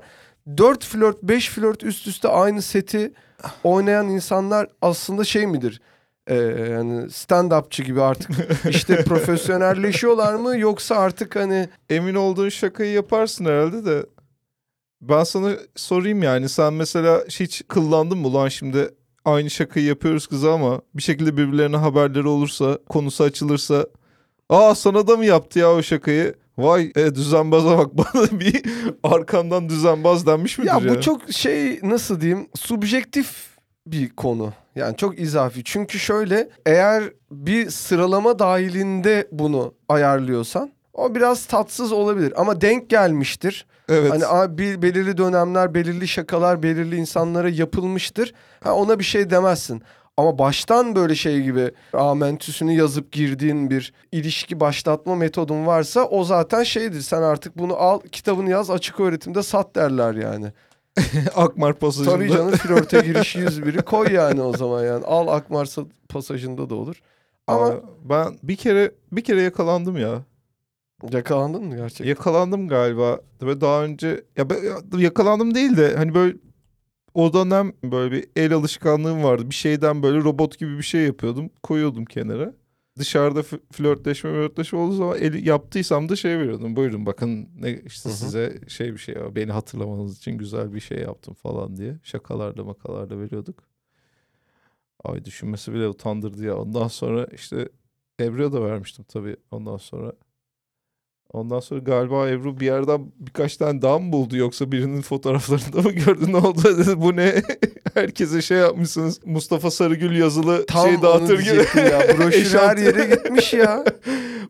4 0.57 0.85
flört 0.85 1.23
5 1.23 1.49
flört 1.49 1.83
üst 1.83 2.07
üste 2.07 2.27
aynı 2.27 2.61
seti 2.61 3.13
oynayan 3.63 4.09
insanlar 4.09 4.67
aslında 4.81 5.23
şey 5.23 5.47
midir? 5.47 5.81
Ee, 6.27 6.35
yani 6.71 7.01
stand-upçı 7.09 7.83
gibi 7.83 8.01
artık 8.01 8.31
işte 8.69 9.03
profesyonelleşiyorlar 9.03 10.33
mı 10.33 10.57
yoksa 10.57 10.95
artık 10.95 11.35
hani 11.35 11.69
emin 11.89 12.15
olduğun 12.15 12.49
şakayı 12.49 12.93
yaparsın 12.93 13.45
herhalde 13.45 13.85
de. 13.85 14.05
Ben 15.01 15.23
sana 15.23 15.51
sorayım 15.75 16.23
yani 16.23 16.49
sen 16.49 16.73
mesela 16.73 17.23
hiç 17.29 17.63
kıllandın 17.67 18.17
mı 18.17 18.27
ulan 18.27 18.47
şimdi 18.47 18.89
aynı 19.25 19.49
şakayı 19.49 19.85
yapıyoruz 19.85 20.27
kıza 20.27 20.53
ama 20.53 20.81
bir 20.93 21.01
şekilde 21.01 21.38
birbirlerine 21.38 21.77
haberleri 21.77 22.27
olursa 22.27 22.77
konusu 22.89 23.23
açılırsa 23.23 23.85
aa 24.49 24.75
sana 24.75 25.07
da 25.07 25.17
mı 25.17 25.25
yaptı 25.25 25.59
ya 25.59 25.73
o 25.73 25.83
şakayı 25.83 26.35
vay 26.57 26.91
e, 26.95 27.15
düzenbaza 27.15 27.77
bak 27.77 27.88
bana 27.97 28.39
bir 28.39 28.61
arkandan 29.03 29.69
düzenbaz 29.69 30.27
denmiş 30.27 30.57
midir 30.57 30.69
ya 30.69 30.79
ya? 30.83 30.89
bu 30.89 31.01
çok 31.01 31.31
şey 31.31 31.79
nasıl 31.83 32.21
diyeyim 32.21 32.47
subjektif 32.55 33.49
bir 33.88 34.09
konu. 34.09 34.53
Yani 34.75 34.97
çok 34.97 35.19
izafi. 35.19 35.63
Çünkü 35.63 35.99
şöyle 35.99 36.49
eğer 36.65 37.03
bir 37.31 37.69
sıralama 37.69 38.39
dahilinde 38.39 39.27
bunu 39.31 39.73
ayarlıyorsan 39.89 40.71
o 40.93 41.15
biraz 41.15 41.45
tatsız 41.45 41.91
olabilir 41.91 42.33
ama 42.41 42.61
denk 42.61 42.89
gelmiştir. 42.89 43.65
Evet. 43.89 44.12
Hani 44.12 44.25
abi 44.25 44.58
bir 44.58 44.81
belirli 44.81 45.17
dönemler, 45.17 45.74
belirli 45.74 46.08
şakalar, 46.08 46.63
belirli 46.63 46.96
insanlara 46.96 47.50
yapılmıştır. 47.50 48.34
Ha 48.63 48.74
ona 48.75 49.00
bir 49.00 49.03
şey 49.03 49.29
demezsin. 49.29 49.81
Ama 50.17 50.38
baştan 50.39 50.96
böyle 50.96 51.15
şey 51.15 51.41
gibi 51.41 51.72
amentüsünü 51.93 52.74
yazıp 52.74 53.12
girdiğin 53.12 53.69
bir 53.69 53.93
ilişki 54.12 54.60
başlatma 54.60 55.15
metodun 55.15 55.65
varsa 55.65 56.03
o 56.05 56.24
zaten 56.24 56.63
şeydir. 56.63 57.01
Sen 57.01 57.22
artık 57.22 57.58
bunu 57.58 57.75
al 57.75 58.00
kitabını 58.12 58.50
yaz 58.50 58.69
açık 58.69 59.00
öğretimde 59.00 59.43
sat 59.43 59.75
derler 59.75 60.13
yani. 60.13 60.51
Akmar 61.36 61.74
pasajında. 61.74 62.15
Tabii 62.15 62.31
canım 62.31 62.51
flörte 62.51 63.00
giriş 63.01 63.36
101'i 63.36 63.81
koy 63.81 64.13
yani 64.13 64.41
o 64.41 64.58
zaman 64.58 64.86
yani. 64.86 65.05
Al 65.05 65.27
Akmar 65.27 65.65
sa- 65.65 65.88
pasajında 66.10 66.69
da 66.69 66.75
olur. 66.75 67.01
Ama 67.48 67.65
Ama 67.65 67.75
ben 68.10 68.39
bir 68.43 68.55
kere 68.55 68.91
bir 69.12 69.24
kere 69.24 69.41
yakalandım 69.41 69.98
ya. 69.98 70.22
Yakalandın 71.12 71.63
mı 71.63 71.75
gerçekten? 71.75 72.06
Yakalandım 72.06 72.68
galiba. 72.68 73.20
Ve 73.41 73.62
daha 73.62 73.84
önce 73.84 74.24
ya 74.38 74.50
ben- 74.50 74.98
yakalandım 74.98 75.56
değil 75.56 75.77
de 75.77 75.96
hani 75.98 76.15
böyle 76.15 76.38
o 77.13 77.34
dönem 77.34 77.74
böyle 77.84 78.12
bir 78.12 78.25
el 78.36 78.53
alışkanlığım 78.53 79.24
vardı. 79.24 79.50
Bir 79.50 79.56
şeyden 79.56 80.03
böyle 80.03 80.18
robot 80.18 80.60
gibi 80.60 80.77
bir 80.77 80.84
şey 80.84 81.01
yapıyordum. 81.01 81.50
Koyuyordum 81.63 82.06
kenara. 82.06 82.53
Dışarıda 82.98 83.44
flörtleşme 83.44 84.32
flörtleşme 84.32 84.79
olduğu 84.79 84.96
zaman 84.96 85.18
el 85.18 85.46
yaptıysam 85.46 86.10
da 86.10 86.15
şey 86.15 86.39
veriyordum. 86.39 86.75
Buyurun 86.75 87.06
bakın 87.06 87.50
ne 87.60 87.82
işte 87.86 88.10
Hı 88.10 88.13
hı. 88.13 88.18
size 88.18 88.60
şey 88.68 88.94
bir 88.94 88.98
şey 88.98 89.15
beni 89.36 89.51
hatırlamanız 89.51 90.18
için 90.18 90.32
güzel 90.38 90.74
bir 90.74 90.79
şey 90.79 90.98
yaptım 90.98 91.34
falan 91.34 91.77
diye. 91.77 91.98
Şakalarda 92.03 92.63
makalarda 92.63 93.20
veriyorduk. 93.20 93.63
Ay 95.03 95.25
düşünmesi 95.25 95.74
bile 95.74 95.88
utandırdı 95.88 96.46
ya. 96.46 96.58
Ondan 96.58 96.88
sonra 96.88 97.27
işte 97.34 97.70
Ebru'ya 98.20 98.51
da 98.51 98.62
vermiştim 98.63 99.06
tabii 99.08 99.36
ondan 99.51 99.77
sonra. 99.77 100.13
Ondan 101.33 101.59
sonra 101.59 101.79
galiba 101.79 102.29
Ebru 102.29 102.59
bir 102.59 102.65
yerden 102.65 103.12
birkaç 103.19 103.57
tane 103.57 103.81
daha 103.81 104.00
mı 104.00 104.12
buldu 104.12 104.38
yoksa 104.38 104.71
birinin 104.71 105.01
fotoğraflarında 105.01 105.81
mı 105.81 105.91
gördü 105.91 106.31
ne 106.31 106.38
oldu 106.38 106.62
dedi 106.77 107.01
bu 107.01 107.15
ne 107.15 107.43
herkese 107.93 108.41
şey 108.41 108.57
yapmışsınız 108.57 109.19
Mustafa 109.25 109.71
Sarıgül 109.71 110.17
yazılı 110.17 110.65
Tam 110.65 110.88
şey 110.88 111.01
dağıtır 111.01 111.39
gibi. 111.39 111.79
ya. 111.79 112.01
Broşür 112.17 112.57
her 112.59 112.77
yere 112.77 113.15
gitmiş 113.15 113.53
ya. 113.53 113.83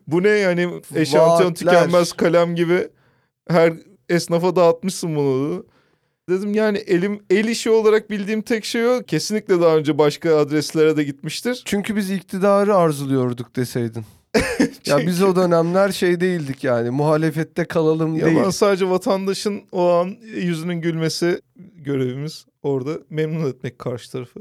bu 0.06 0.22
ne 0.22 0.28
yani 0.28 0.80
eşantiyon 0.96 1.54
tükenmez 1.54 2.12
kalem 2.12 2.54
gibi 2.54 2.88
her 3.48 3.72
esnafa 4.08 4.56
dağıtmışsın 4.56 5.16
bunu. 5.16 5.64
Dedim 6.28 6.54
yani 6.54 6.78
elim 6.78 7.22
el 7.30 7.44
işi 7.44 7.70
olarak 7.70 8.10
bildiğim 8.10 8.42
tek 8.42 8.64
şey 8.64 8.86
o. 8.86 9.02
Kesinlikle 9.06 9.60
daha 9.60 9.76
önce 9.76 9.98
başka 9.98 10.36
adreslere 10.36 10.96
de 10.96 11.04
gitmiştir. 11.04 11.62
Çünkü 11.64 11.96
biz 11.96 12.10
iktidarı 12.10 12.76
arzuluyorduk 12.76 13.56
deseydin. 13.56 14.04
ya 14.86 14.98
biz 14.98 15.22
o 15.22 15.36
dönemler 15.36 15.92
şey 15.92 16.20
değildik 16.20 16.64
yani 16.64 16.90
muhalefette 16.90 17.64
kalalım 17.64 18.16
Ya 18.16 18.26
değil. 18.26 18.38
ben 18.44 18.50
sadece 18.50 18.90
vatandaşın 18.90 19.62
o 19.72 19.88
an 19.90 20.16
yüzünün 20.36 20.80
gülmesi 20.80 21.40
görevimiz 21.74 22.46
orada 22.62 22.90
memnun 23.10 23.50
etmek 23.50 23.78
karşı 23.78 24.12
tarafı. 24.12 24.40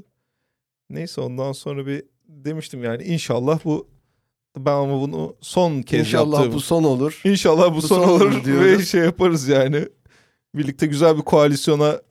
Neyse 0.89 1.21
ondan 1.21 1.51
sonra 1.51 1.85
bir 1.85 2.03
demiştim 2.27 2.83
yani 2.83 3.03
inşallah 3.03 3.59
bu 3.65 3.87
ben 4.57 4.71
ama 4.71 5.01
bunu 5.01 5.35
son 5.41 5.81
kez 5.81 5.99
İnşallah 5.99 6.33
yaptığım. 6.37 6.53
bu 6.53 6.59
son 6.59 6.83
olur. 6.83 7.21
İnşallah 7.23 7.71
bu, 7.71 7.75
bu 7.75 7.81
son, 7.81 7.95
son 8.03 8.09
olur 8.09 8.21
olur 8.21 8.35
ve 8.41 8.45
diyoruz. 8.45 8.87
şey 8.89 9.01
yaparız 9.01 9.47
yani. 9.47 9.85
Birlikte 10.55 10.85
güzel 10.87 11.17
bir 11.17 11.21
koalisyona 11.21 12.01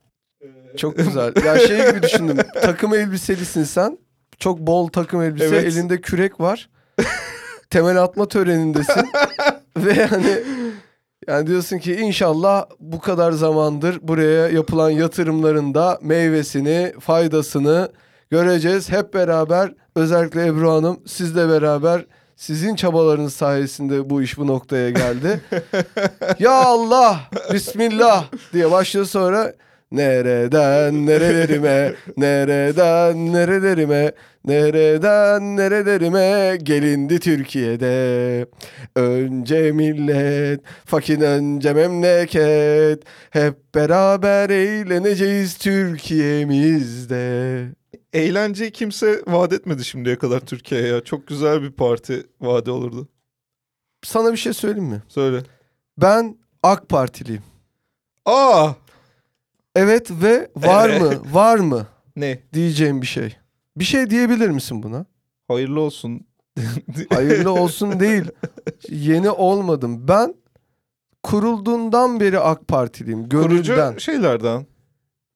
Çok 0.77 0.97
güzel. 0.97 1.33
Ya 1.45 1.59
şey 1.59 1.89
gibi 1.91 2.03
düşündüm. 2.03 2.37
takım 2.61 2.93
elbiselisin 2.93 3.63
sen. 3.63 3.97
Çok 4.39 4.59
bol 4.59 4.87
takım 4.87 5.21
elbise. 5.21 5.45
Evet. 5.45 5.65
Elinde 5.65 6.01
kürek 6.01 6.39
var. 6.39 6.69
Temel 7.69 8.03
atma 8.03 8.27
törenindesin. 8.27 9.09
Ve 9.77 10.05
hani 10.05 10.43
yani 11.27 11.47
diyorsun 11.47 11.77
ki 11.77 11.95
inşallah 11.95 12.65
bu 12.79 12.99
kadar 12.99 13.31
zamandır 13.31 13.99
buraya 14.01 14.47
yapılan 14.49 14.89
yatırımların 14.89 15.73
da 15.73 15.99
meyvesini, 16.01 16.93
faydasını 16.99 17.91
göreceğiz. 18.29 18.89
Hep 18.91 19.13
beraber 19.13 19.73
özellikle 19.95 20.45
Ebru 20.45 20.71
Hanım 20.71 20.99
sizle 21.05 21.49
beraber 21.49 22.05
sizin 22.35 22.75
çabalarınız 22.75 23.33
sayesinde 23.33 24.09
bu 24.09 24.21
iş 24.21 24.37
bu 24.37 24.47
noktaya 24.47 24.89
geldi. 24.89 25.41
ya 26.39 26.51
Allah, 26.51 27.19
Bismillah 27.53 28.25
diye 28.53 28.71
başlıyor 28.71 29.05
sonra 29.05 29.53
Nereden 29.91 31.05
nerelerime, 31.05 31.93
nereden 32.17 33.33
nerelerime, 33.33 34.11
nereden 34.45 35.57
nerelerime 35.57 36.57
gelindi 36.63 37.19
Türkiye'de. 37.19 38.45
Önce 38.95 39.71
millet, 39.71 40.61
fakir 40.85 41.21
önce 41.21 41.73
memleket, 41.73 43.03
hep 43.29 43.75
beraber 43.75 44.49
eğleneceğiz 44.49 45.57
Türkiye'mizde. 45.57 47.65
eğlence 48.13 48.71
kimse 48.71 49.21
vaat 49.27 49.53
etmedi 49.53 49.85
şimdiye 49.85 50.15
kadar 50.17 50.39
Türkiye'ye 50.39 50.87
ya. 50.87 51.03
Çok 51.03 51.27
güzel 51.27 51.61
bir 51.61 51.71
parti 51.71 52.23
vaadi 52.41 52.71
olurdu. 52.71 53.07
Sana 54.03 54.31
bir 54.31 54.37
şey 54.37 54.53
söyleyeyim 54.53 54.89
mi? 54.89 55.01
Söyle. 55.07 55.43
Ben 55.97 56.37
AK 56.63 56.89
Partiliyim. 56.89 57.43
Aa! 58.25 58.69
Evet 59.79 60.11
ve 60.11 60.49
var 60.55 60.99
mı, 60.99 61.13
var 61.33 61.57
mı 61.57 61.87
Ne? 62.15 62.39
diyeceğim 62.53 63.01
bir 63.01 63.07
şey. 63.07 63.37
Bir 63.77 63.83
şey 63.83 64.09
diyebilir 64.09 64.49
misin 64.49 64.83
buna? 64.83 65.05
Hayırlı 65.47 65.81
olsun. 65.81 66.27
Hayırlı 67.13 67.51
olsun 67.51 67.99
değil. 67.99 68.23
Yeni 68.89 69.29
olmadım. 69.29 70.07
Ben 70.07 70.35
kurulduğundan 71.23 72.19
beri 72.19 72.39
AK 72.39 72.67
Partiliyim. 72.67 73.29
Gönülden. 73.29 73.49
Kurucu 73.49 73.99
şeylerden. 73.99 74.65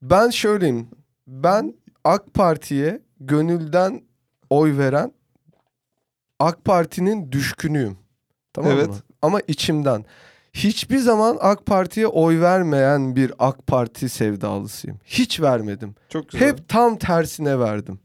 Ben 0.01 0.29
şöyleyim. 0.29 0.87
Ben 1.27 1.73
AK 2.03 2.33
Parti'ye 2.33 3.01
gönülden 3.19 4.03
oy 4.49 4.77
veren 4.77 5.11
AK 6.39 6.65
Parti'nin 6.65 7.31
düşkünüyüm. 7.31 7.97
Tamam 8.53 8.71
Evet. 8.71 8.87
mı? 8.87 8.95
Ama 9.21 9.39
içimden. 9.47 10.05
Hiçbir 10.53 10.97
zaman 10.97 11.37
AK 11.41 11.65
Parti'ye 11.65 12.07
oy 12.07 12.39
vermeyen 12.41 13.15
bir 13.15 13.31
AK 13.39 13.67
Parti 13.67 14.09
sevdalısıyım. 14.09 14.99
Hiç 15.05 15.41
vermedim. 15.41 15.95
Çok 16.09 16.29
güzel. 16.29 16.47
Hep 16.47 16.69
tam 16.69 16.97
tersine 16.97 17.59
verdim. 17.59 17.99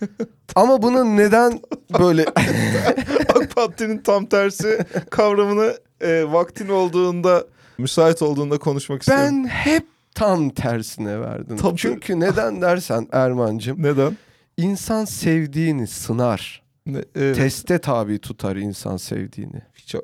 Ama 0.54 0.82
bunu 0.82 1.16
neden 1.16 1.60
böyle 2.00 2.24
AK 3.34 3.56
Parti'nin 3.56 3.98
tam 3.98 4.26
tersi 4.26 4.78
kavramını 5.10 5.78
e, 6.00 6.24
vaktin 6.32 6.68
olduğunda, 6.68 7.44
müsait 7.78 8.22
olduğunda 8.22 8.58
konuşmak 8.58 9.02
istiyorum. 9.02 9.24
ben 9.44 9.44
hep 9.48 9.86
tam 10.14 10.50
tersine 10.50 11.20
verdim. 11.20 11.56
Tam- 11.56 11.76
Çünkü 11.76 12.20
neden 12.20 12.62
dersen 12.62 13.08
Ermancığım 13.12 13.82
Neden? 13.82 14.16
insan 14.56 15.04
sevdiğini 15.04 15.86
sınar. 15.86 16.62
Ne, 16.86 16.98
e, 17.14 17.32
Teste 17.32 17.78
tabi 17.78 18.18
tutar 18.18 18.56
insan 18.56 18.96
sevdiğini. 18.96 19.62
hiç, 19.74 19.94
e, 19.94 20.00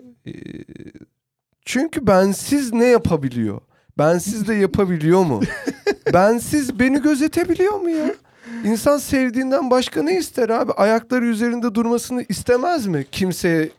Çünkü 1.64 2.06
bensiz 2.06 2.72
ne 2.72 2.84
yapabiliyor? 2.84 3.60
Bensiz 3.98 4.48
de 4.48 4.54
yapabiliyor 4.54 5.24
mu? 5.24 5.40
bensiz 6.12 6.78
beni 6.78 7.02
gözetebiliyor 7.02 7.80
mu 7.80 7.90
ya? 7.90 8.14
İnsan 8.64 8.98
sevdiğinden 8.98 9.70
başka 9.70 10.02
ne 10.02 10.18
ister 10.18 10.48
abi? 10.48 10.72
Ayakları 10.72 11.24
üzerinde 11.24 11.74
durmasını 11.74 12.24
istemez 12.28 12.86
mi 12.86 13.06
kimseye 13.12 13.70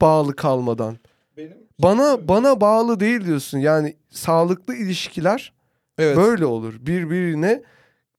bağlı 0.00 0.36
kalmadan? 0.36 0.96
benim 1.36 1.66
Bana 1.78 2.28
bana 2.28 2.60
bağlı 2.60 3.00
değil 3.00 3.24
diyorsun. 3.24 3.58
Yani 3.58 3.96
sağlıklı 4.10 4.74
ilişkiler 4.74 5.52
evet. 5.98 6.16
böyle 6.16 6.46
olur. 6.46 6.74
Birbirine 6.80 7.62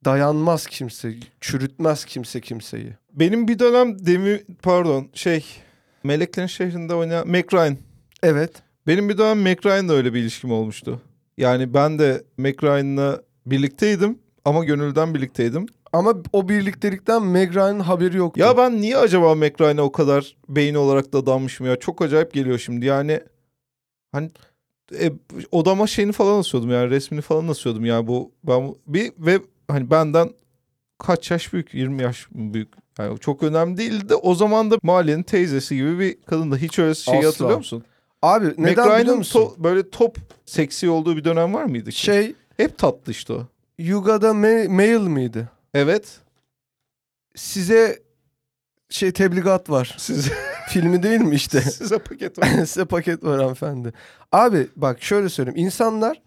dayanmaz 0.05 0.67
kimse, 0.67 1.13
çürütmez 1.41 2.05
kimse 2.05 2.41
kimseyi. 2.41 2.93
Benim 3.13 3.47
bir 3.47 3.59
dönem 3.59 4.05
demi 4.05 4.43
pardon 4.61 5.09
şey 5.13 5.45
Meleklerin 6.03 6.47
Şehri'nde 6.47 6.93
oynayan 6.93 7.27
Mac 7.27 7.47
Ryan. 7.53 7.77
Evet. 8.23 8.51
Benim 8.87 9.09
bir 9.09 9.17
dönem 9.17 9.41
Mac 9.41 9.57
Ryan'la 9.65 9.93
öyle 9.93 10.13
bir 10.13 10.19
ilişkim 10.19 10.51
olmuştu. 10.51 11.01
Yani 11.37 11.73
ben 11.73 11.99
de 11.99 12.23
Mac 12.37 12.55
Ryan'la 12.63 13.21
birlikteydim 13.45 14.19
ama 14.45 14.65
gönülden 14.65 15.13
birlikteydim. 15.13 15.65
Ama 15.93 16.13
o 16.33 16.49
birliktelikten 16.49 17.23
Meg 17.23 17.55
Ryan'ın 17.55 17.79
haberi 17.79 18.17
yoktu. 18.17 18.39
Ya 18.39 18.57
ben 18.57 18.81
niye 18.81 18.97
acaba 18.97 19.35
Mac 19.35 19.53
Ryan'a 19.59 19.81
o 19.81 19.91
kadar 19.91 20.35
beyin 20.49 20.75
olarak 20.75 21.13
da 21.13 21.25
danmışım 21.25 21.67
ya? 21.67 21.75
Çok 21.75 22.01
acayip 22.01 22.33
geliyor 22.33 22.59
şimdi. 22.59 22.85
Yani 22.85 23.19
hani 24.11 24.31
e, 24.99 25.11
odama 25.51 25.87
şeyini 25.87 26.11
falan 26.11 26.39
asıyordum 26.39 26.71
yani 26.71 26.89
resmini 26.89 27.21
falan 27.21 27.47
asıyordum 27.47 27.85
ya 27.85 28.07
bu 28.07 28.31
ben 28.43 28.75
bir 28.87 29.11
ve 29.17 29.39
hani 29.67 29.91
benden 29.91 30.29
kaç 30.97 31.31
yaş 31.31 31.53
büyük 31.53 31.73
20 31.73 32.01
yaş 32.01 32.27
büyük 32.31 32.69
yani 32.99 33.19
çok 33.19 33.43
önemli 33.43 33.77
değildi 33.77 34.09
de 34.09 34.15
o 34.15 34.35
zaman 34.35 34.71
da 34.71 34.77
mahallenin 34.83 35.23
teyzesi 35.23 35.75
gibi 35.75 35.99
bir 35.99 36.17
kadın 36.25 36.51
da 36.51 36.57
hiç 36.57 36.79
öyle 36.79 36.95
şeyi 36.95 37.17
Asla. 37.17 37.27
hatırlıyor 37.27 37.57
musun? 37.57 37.83
Abi 38.21 38.45
Mac 38.45 38.55
neden 38.57 38.99
biliyor 39.01 39.15
musun? 39.15 39.39
to- 39.41 39.63
böyle 39.63 39.89
top 39.89 40.17
seksi 40.45 40.89
olduğu 40.89 41.17
bir 41.17 41.23
dönem 41.23 41.53
var 41.53 41.63
mıydı 41.63 41.89
ki? 41.89 42.01
şey 42.01 42.35
Hep 42.57 42.77
tatlı 42.77 43.11
işte 43.11 43.33
o. 43.33 43.47
Yuga'da 43.77 44.27
ma- 44.29 44.67
mail 44.69 44.99
miydi? 45.01 45.49
Evet. 45.73 46.19
size 47.35 47.99
şey 48.89 49.11
tebligat 49.11 49.69
var. 49.69 49.95
Size, 49.97 50.31
Filmi 50.69 51.03
değil 51.03 51.21
mi 51.21 51.35
işte? 51.35 51.61
size 51.71 51.97
paket 51.99 52.39
var. 52.39 52.45
Size 52.65 52.85
paket 52.85 53.23
var 53.23 53.37
hanımefendi. 53.39 53.93
Abi 54.31 54.67
bak 54.75 55.01
şöyle 55.03 55.29
söyleyeyim. 55.29 55.57
İnsanlar 55.65 56.21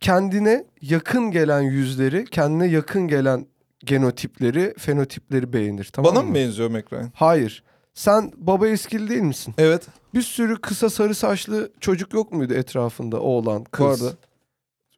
kendine 0.00 0.64
yakın 0.80 1.30
gelen 1.30 1.60
yüzleri, 1.60 2.24
kendine 2.24 2.66
yakın 2.66 3.08
gelen 3.08 3.46
genotipleri, 3.84 4.74
fenotipleri 4.78 5.52
beğenir. 5.52 5.84
Tamam 5.92 6.14
Bana 6.14 6.22
mı? 6.24 6.34
benziyor 6.34 6.70
McRyan? 6.70 7.10
Hayır. 7.14 7.64
Sen 7.96 8.32
baba 8.36 8.68
eskili 8.68 9.08
değil 9.08 9.22
misin? 9.22 9.54
Evet. 9.58 9.86
Bir 10.14 10.22
sürü 10.22 10.60
kısa 10.60 10.90
sarı 10.90 11.14
saçlı 11.14 11.70
çocuk 11.80 12.14
yok 12.14 12.32
muydu 12.32 12.54
etrafında 12.54 13.20
oğlan, 13.20 13.64
kız? 13.64 13.86
Vardı. 13.86 14.16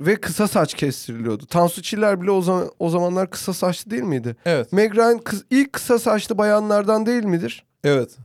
Ve 0.01 0.17
kısa 0.17 0.49
saç 0.49 0.75
kestiriliyordu. 0.75 1.47
Tansu 1.47 1.83
Çiller 1.83 2.23
bile 2.23 2.31
o, 2.31 2.43
zaman, 2.43 2.71
o 2.79 2.91
zamanlar 2.91 3.31
kısa 3.31 3.53
saçlı 3.53 3.91
değil 3.91 4.03
miydi? 4.03 4.37
Evet. 4.45 4.73
Meg 4.73 4.97
Ryan 4.97 5.19
kız, 5.19 5.45
ilk 5.51 5.73
kısa 5.73 5.99
saçlı 5.99 6.39
bayanlardan 6.39 7.07
değil 7.07 7.25
midir? 7.25 7.65
Evet. 7.85 8.17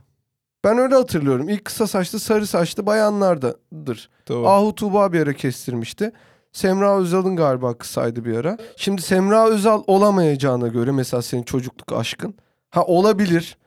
Ben 0.64 0.78
öyle 0.78 0.94
hatırlıyorum. 0.94 1.48
İlk 1.48 1.64
kısa 1.64 1.86
saçlı 1.86 2.20
sarı 2.20 2.46
saçlı 2.46 2.86
bayanlardadır. 2.86 4.10
Tamam. 4.26 4.46
Ahu 4.46 4.74
Tuğba 4.74 5.12
bir 5.12 5.20
ara 5.20 5.32
kestirmişti. 5.32 6.12
Semra 6.52 6.98
Özal'ın 6.98 7.36
galiba 7.36 7.78
kısaydı 7.78 8.24
bir 8.24 8.36
ara. 8.36 8.58
Şimdi 8.76 9.02
Semra 9.02 9.48
Özal 9.48 9.82
olamayacağına 9.86 10.68
göre 10.68 10.92
mesela 10.92 11.22
senin 11.22 11.42
çocukluk 11.42 11.92
aşkın. 11.92 12.34
Ha 12.70 12.84
olabilir. 12.84 13.58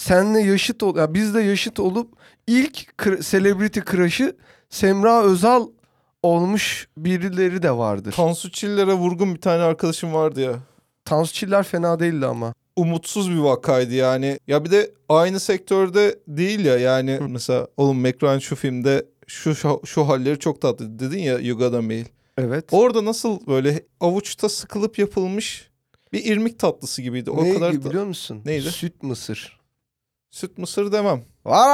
Senle 0.00 0.40
yaşıt 0.40 0.82
ol, 0.82 0.96
ya 0.96 1.14
biz 1.14 1.34
de 1.34 1.40
yaşıt 1.40 1.80
olup 1.80 2.12
ilk 2.46 2.98
celebrity 3.30 3.80
crush'ı 3.90 4.36
Semra 4.70 5.22
Özal 5.22 5.68
olmuş 6.22 6.88
birileri 6.96 7.62
de 7.62 7.70
vardır. 7.70 8.12
Tansu 8.12 8.50
Çiller'e 8.50 8.92
vurgun 8.92 9.34
bir 9.34 9.40
tane 9.40 9.62
arkadaşım 9.62 10.14
vardı 10.14 10.40
ya. 10.40 10.54
Tansu 11.04 11.32
Çiller 11.34 11.62
fena 11.62 12.00
değildi 12.00 12.26
ama. 12.26 12.54
umutsuz 12.76 13.30
bir 13.30 13.38
vakaydı 13.38 13.94
yani. 13.94 14.38
Ya 14.46 14.64
bir 14.64 14.70
de 14.70 14.90
aynı 15.08 15.40
sektörde 15.40 16.18
değil 16.28 16.64
ya 16.64 16.78
yani 16.78 17.12
Hı. 17.12 17.28
mesela 17.28 17.66
oğlum 17.76 18.00
McRyan 18.00 18.38
şu 18.38 18.56
filmde 18.56 19.06
şu, 19.26 19.54
şu 19.54 19.80
şu 19.84 20.08
halleri 20.08 20.38
çok 20.38 20.60
tatlı 20.60 20.98
dedin 20.98 21.18
ya 21.18 21.38
You 21.38 21.58
Got 21.58 21.74
a 21.74 21.82
Mail. 21.82 22.04
Evet. 22.38 22.64
Orada 22.70 23.04
nasıl 23.04 23.46
böyle 23.46 23.82
avuçta 24.00 24.48
sıkılıp 24.48 24.98
yapılmış 24.98 25.70
bir 26.12 26.24
irmik 26.24 26.58
tatlısı 26.58 27.02
gibiydi. 27.02 27.30
O 27.30 27.44
ne 27.44 27.54
kadar 27.54 27.84
biliyor 27.84 28.04
musun? 28.04 28.42
Neydi? 28.44 28.70
Süt 28.70 29.02
mısır. 29.02 29.59
Süt 30.30 30.58
mısır 30.58 30.92
demem. 30.92 31.22
Var 31.44 31.68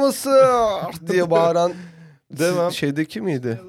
mısır 0.00 1.06
diye 1.08 1.30
bağıran 1.30 1.72
Demem. 2.32 2.72
şeydeki 2.72 3.20
miydi? 3.20 3.60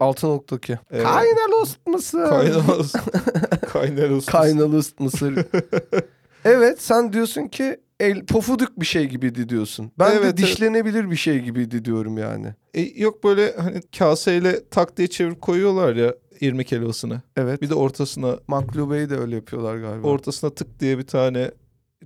Altınok'taki. 0.00 0.78
Evet. 0.90 1.04
Kaynalı 1.04 1.62
ust 1.62 1.86
mısır. 1.86 2.28
Kaynalı 2.28 2.86
Kaynalı 3.72 4.24
Kaynalı 4.26 4.76
ust 4.76 5.00
mısır. 5.00 5.46
evet 6.44 6.82
sen 6.82 7.12
diyorsun 7.12 7.48
ki 7.48 7.80
el 8.00 8.26
pofuduk 8.26 8.80
bir 8.80 8.86
şey 8.86 9.04
gibiydi 9.04 9.48
diyorsun. 9.48 9.92
Ben 9.98 10.10
Evet, 10.10 10.22
de 10.22 10.26
evet. 10.26 10.36
dişlenebilir 10.36 11.10
bir 11.10 11.16
şey 11.16 11.38
gibiydi 11.40 11.84
diyorum 11.84 12.18
yani. 12.18 12.54
E, 12.74 12.80
yok 12.80 13.24
böyle 13.24 13.56
hani 13.56 13.80
kaseyle 13.98 14.68
tak 14.68 14.96
diye 14.96 15.08
çevirip 15.08 15.40
koyuyorlar 15.42 15.96
ya 15.96 16.14
irmik 16.40 16.72
helvasını. 16.72 17.22
Evet. 17.36 17.62
Bir 17.62 17.70
de 17.70 17.74
ortasına 17.74 18.38
Maklubeyi 18.46 19.10
de 19.10 19.16
öyle 19.16 19.34
yapıyorlar 19.34 19.76
galiba. 19.76 20.08
ortasına 20.08 20.50
tık 20.50 20.80
diye 20.80 20.98
bir 20.98 21.06
tane 21.06 21.50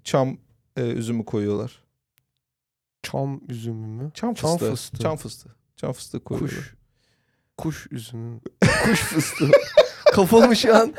çam 0.05 0.37
e, 0.79 0.93
üzümü 0.93 1.25
koyuyorlar. 1.25 1.83
Çam 3.03 3.41
üzümü 3.49 3.87
mü? 3.87 4.11
Çam 4.15 4.35
Çam 4.35 4.51
fıstığı. 4.51 4.71
fıstığı. 4.71 4.99
Çam 5.03 5.17
fıstığı. 5.17 5.55
Çam 5.77 5.93
fıstığı 5.93 6.21
koyuyorlar. 6.25 6.59
Kuş. 6.59 6.75
Kuş 7.59 7.87
üzümü. 7.93 8.31
mü? 8.35 8.41
Kuş 8.85 9.01
fıstığı. 9.01 9.51
Kafamı 10.13 10.57
şu 10.57 10.77
an 10.77 10.95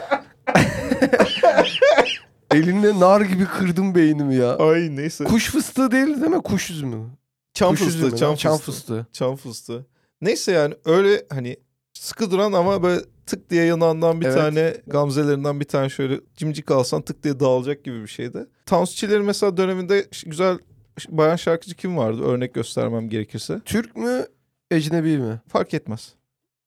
elinle 2.52 3.00
nar 3.00 3.22
gibi 3.22 3.46
kırdım 3.46 3.96
beynimi 3.96 4.36
ya. 4.36 4.56
Ay 4.58 4.96
neyse. 4.96 5.24
Kuş 5.24 5.50
fıstığı 5.52 5.92
değil 5.92 6.08
değil 6.08 6.32
mi? 6.32 6.42
Kuş 6.42 6.70
üzümü. 6.70 7.06
çam 7.54 7.70
Kuş 7.72 7.80
fıstığı, 7.80 7.98
üzümü 7.98 8.18
çam 8.18 8.30
lan, 8.30 8.36
fıstığı. 8.36 8.48
çam 8.50 8.58
fıstığı. 8.58 9.08
Çam 9.14 9.36
fıstığı. 9.36 9.86
Neyse 10.22 10.52
yani 10.52 10.74
öyle 10.86 11.26
hani 11.30 11.58
sıkı 11.94 12.32
duran 12.32 12.54
ama 12.54 12.84
böyle 12.84 13.02
tık 13.30 13.50
diye 13.50 13.64
yanağından 13.66 14.22
bir 14.22 14.26
Evet. 14.26 14.38
tane 14.38 14.78
gamzelerinden 14.88 15.60
bir 15.60 15.66
tane 15.66 15.90
şöyle 15.90 16.20
cimcik 16.38 16.72
alsan 16.72 17.02
tık 17.02 17.24
diye 17.24 17.40
dağılacak 17.40 17.84
gibi 17.84 18.02
bir 18.02 18.08
şeydi. 18.08 18.46
Tansu 18.66 18.96
Çiller'in 18.96 19.26
mesela 19.26 19.58
döneminde 19.58 20.06
güzel 20.26 20.58
bayan 21.10 21.36
şarkıcı 21.36 21.76
kim 21.76 21.98
vardı 21.98 22.24
örnek 22.24 22.54
göstermem 22.54 23.10
gerekirse. 23.10 23.62
Türk 23.66 23.96
mü? 23.96 24.26
Ecnebi 24.72 25.18
mi? 25.18 25.42
Fark 25.48 25.74
etmez. 25.74 26.14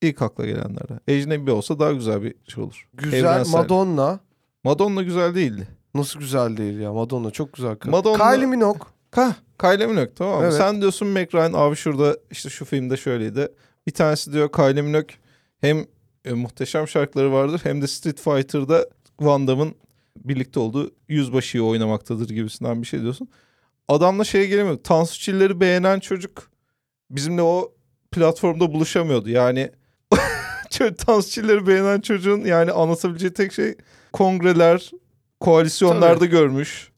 İlk 0.03 0.22
akla 0.22 0.46
gelenlerden. 0.46 1.01
Ecnebi 1.09 1.51
olsa 1.51 1.79
daha 1.79 1.92
güzel 1.92 2.22
bir 2.22 2.35
şey 2.48 2.64
olur. 2.64 2.88
Güzel 2.94 3.18
Evrensel. 3.18 3.53
Madonna. 3.59 4.20
Madonna 4.64 5.03
güzel 5.03 5.35
değildi. 5.35 5.68
Nasıl 5.94 6.18
güzel 6.20 6.57
değil 6.57 6.79
ya. 6.81 6.92
Madonna 6.92 7.31
çok 7.31 7.53
güzel 7.53 7.77
kız. 7.77 7.92
Madonna- 7.92 8.33
Kylie 8.35 8.46
Minogue. 8.46 8.88
Ka, 9.11 9.37
Kylie 9.61 9.87
Minogue 9.87 10.14
tamam 10.14 10.38
mı? 10.38 10.44
Evet. 10.44 10.55
Sen 10.55 10.81
diyorsun 10.81 11.09
Meg 11.09 11.35
Ryan 11.35 11.53
abi 11.53 11.77
şurada 11.77 12.16
işte 12.31 12.48
şu 12.48 12.64
filmde 12.64 12.96
şöyleydi. 12.96 13.48
Bir 13.87 13.92
tanesi 13.92 14.33
diyor 14.33 14.53
Kylie 14.53 14.83
Minogue 14.83 15.14
hem 15.61 15.85
e, 16.24 16.32
muhteşem 16.32 16.88
şarkıları 16.88 17.32
vardır 17.32 17.61
hem 17.64 17.82
de 17.82 17.87
Street 17.87 18.20
Fighter'da 18.20 18.88
Van 19.20 19.48
Damme'ın 19.48 19.74
birlikte 20.16 20.61
olduğu 20.61 20.94
yüzbaşıyı 21.08 21.64
oynamaktadır 21.64 22.28
gibisinden 22.28 22.82
bir 22.82 22.87
şey 22.87 23.00
diyorsun. 23.00 23.28
Adamla 23.88 24.24
şeye 24.24 24.46
gelemiyor. 24.46 24.76
Tansu 24.76 25.20
Çiller'i 25.20 25.61
beğenen 25.61 26.00
çocuk 26.00 26.50
bizimle 27.11 27.42
o 27.42 27.72
platformda 28.11 28.72
buluşamıyordu. 28.72 29.28
Yani 29.28 29.70
Tansu 30.98 31.30
Çiller'i 31.30 31.66
beğenen 31.66 32.00
çocuğun 32.00 32.40
yani 32.40 32.72
anlatabileceği 32.72 33.32
tek 33.32 33.52
şey 33.52 33.74
kongreler, 34.12 34.90
koalisyonlarda 35.40 36.18
Tabii. 36.18 36.28
görmüş. 36.30 36.91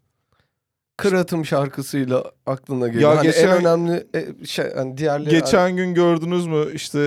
Kıratım 0.96 1.44
şarkısıyla 1.46 2.24
aklına 2.46 2.88
geliyor. 2.88 3.10
Ya 3.12 3.18
hani 3.18 3.26
geçen- 3.26 3.48
en 3.48 3.56
önemli 3.60 4.06
e, 4.14 4.46
şey 4.46 4.74
hani 4.74 4.98
diğerleri 4.98 5.30
Geçen 5.30 5.76
gün 5.76 5.94
gördünüz 5.94 6.46
mü 6.46 6.64
işte 6.74 6.98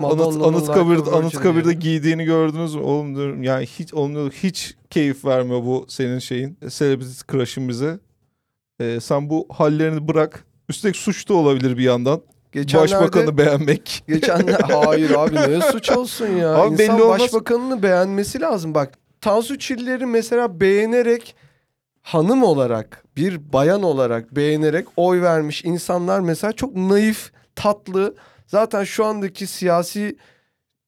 e, 0.00 0.04
Anıt, 0.04 0.42
Anıtkabir'de, 0.42 1.10
Anıtkabir'de 1.10 1.72
giydiğini 1.72 2.24
gördünüz 2.24 2.74
mü? 2.74 2.80
Oğlum 2.82 3.16
diyorum 3.16 3.42
yani 3.42 3.66
hiç 3.66 3.94
olmuyor 3.94 4.32
hiç 4.32 4.74
keyif 4.90 5.24
vermiyor 5.24 5.62
bu 5.64 5.86
senin 5.88 6.18
şeyin. 6.18 6.58
e, 6.62 6.70
Celebrity 6.70 7.10
crush'ın 7.32 7.68
bize. 7.68 7.98
E, 8.80 9.00
sen 9.00 9.30
bu 9.30 9.46
hallerini 9.52 10.08
bırak. 10.08 10.44
Üstelik 10.68 10.96
suç 10.96 11.28
da 11.28 11.34
olabilir 11.34 11.78
bir 11.78 11.82
yandan. 11.82 12.20
geçenlerde 12.52 12.92
Başbakanı 12.94 13.38
beğenmek. 13.38 14.04
geçenler 14.08 14.60
hayır 14.84 15.10
abi 15.10 15.34
ne 15.34 15.60
suç 15.72 15.90
olsun 15.90 16.26
ya. 16.26 16.54
Abi 16.54 16.72
İnsan 16.72 16.78
belli 16.78 17.02
olmaz. 17.02 17.20
başbakanını 17.20 17.82
beğenmesi 17.82 18.40
lazım. 18.40 18.74
Bak 18.74 18.92
Tansu 19.20 19.58
Çiller'i 19.58 20.06
mesela 20.06 20.60
beğenerek 20.60 21.34
hanım 22.02 22.42
olarak 22.42 23.04
bir 23.16 23.52
bayan 23.52 23.82
olarak 23.82 24.36
beğenerek 24.36 24.86
oy 24.96 25.22
vermiş 25.22 25.64
insanlar 25.64 26.20
mesela 26.20 26.52
çok 26.52 26.76
naif, 26.76 27.32
tatlı. 27.54 28.14
Zaten 28.46 28.84
şu 28.84 29.04
andaki 29.04 29.46
siyasi 29.46 30.16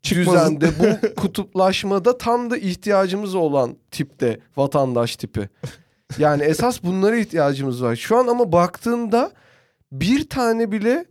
Çıkmazın. 0.03 0.61
düzende 0.61 0.70
bu 0.79 1.14
kutuplaşmada 1.20 2.18
tam 2.18 2.51
da 2.51 2.57
ihtiyacımız 2.57 3.35
olan 3.35 3.77
tipte 3.90 4.40
vatandaş 4.57 5.16
tipi. 5.16 5.48
Yani 6.18 6.42
esas 6.42 6.83
bunlara 6.83 7.16
ihtiyacımız 7.16 7.83
var. 7.83 7.96
Şu 7.96 8.16
an 8.16 8.27
ama 8.27 8.53
baktığında 8.53 9.33
bir 9.92 10.29
tane 10.29 10.72
bile 10.72 11.05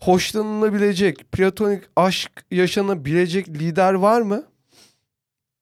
hoşlanılabilecek, 0.00 1.32
platonik 1.32 1.82
aşk 1.96 2.44
yaşanabilecek 2.50 3.48
lider 3.48 3.94
var 3.94 4.20
mı? 4.20 4.44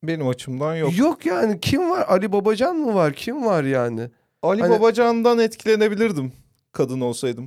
Benim 0.03 0.29
açımdan 0.29 0.77
yok. 0.77 0.99
Yok 0.99 1.27
yani 1.27 1.61
kim 1.61 1.91
var? 1.91 2.05
Ali 2.09 2.33
Babacan 2.33 2.77
mı 2.77 2.95
var? 2.95 3.13
Kim 3.13 3.47
var 3.47 3.65
yani? 3.65 4.11
Ali 4.43 4.61
Hani- 4.63 4.79
Babacan'dan 4.79 5.39
etkilenebilirdim 5.39 6.33
kadın 6.73 7.01
olsaydım. 7.01 7.47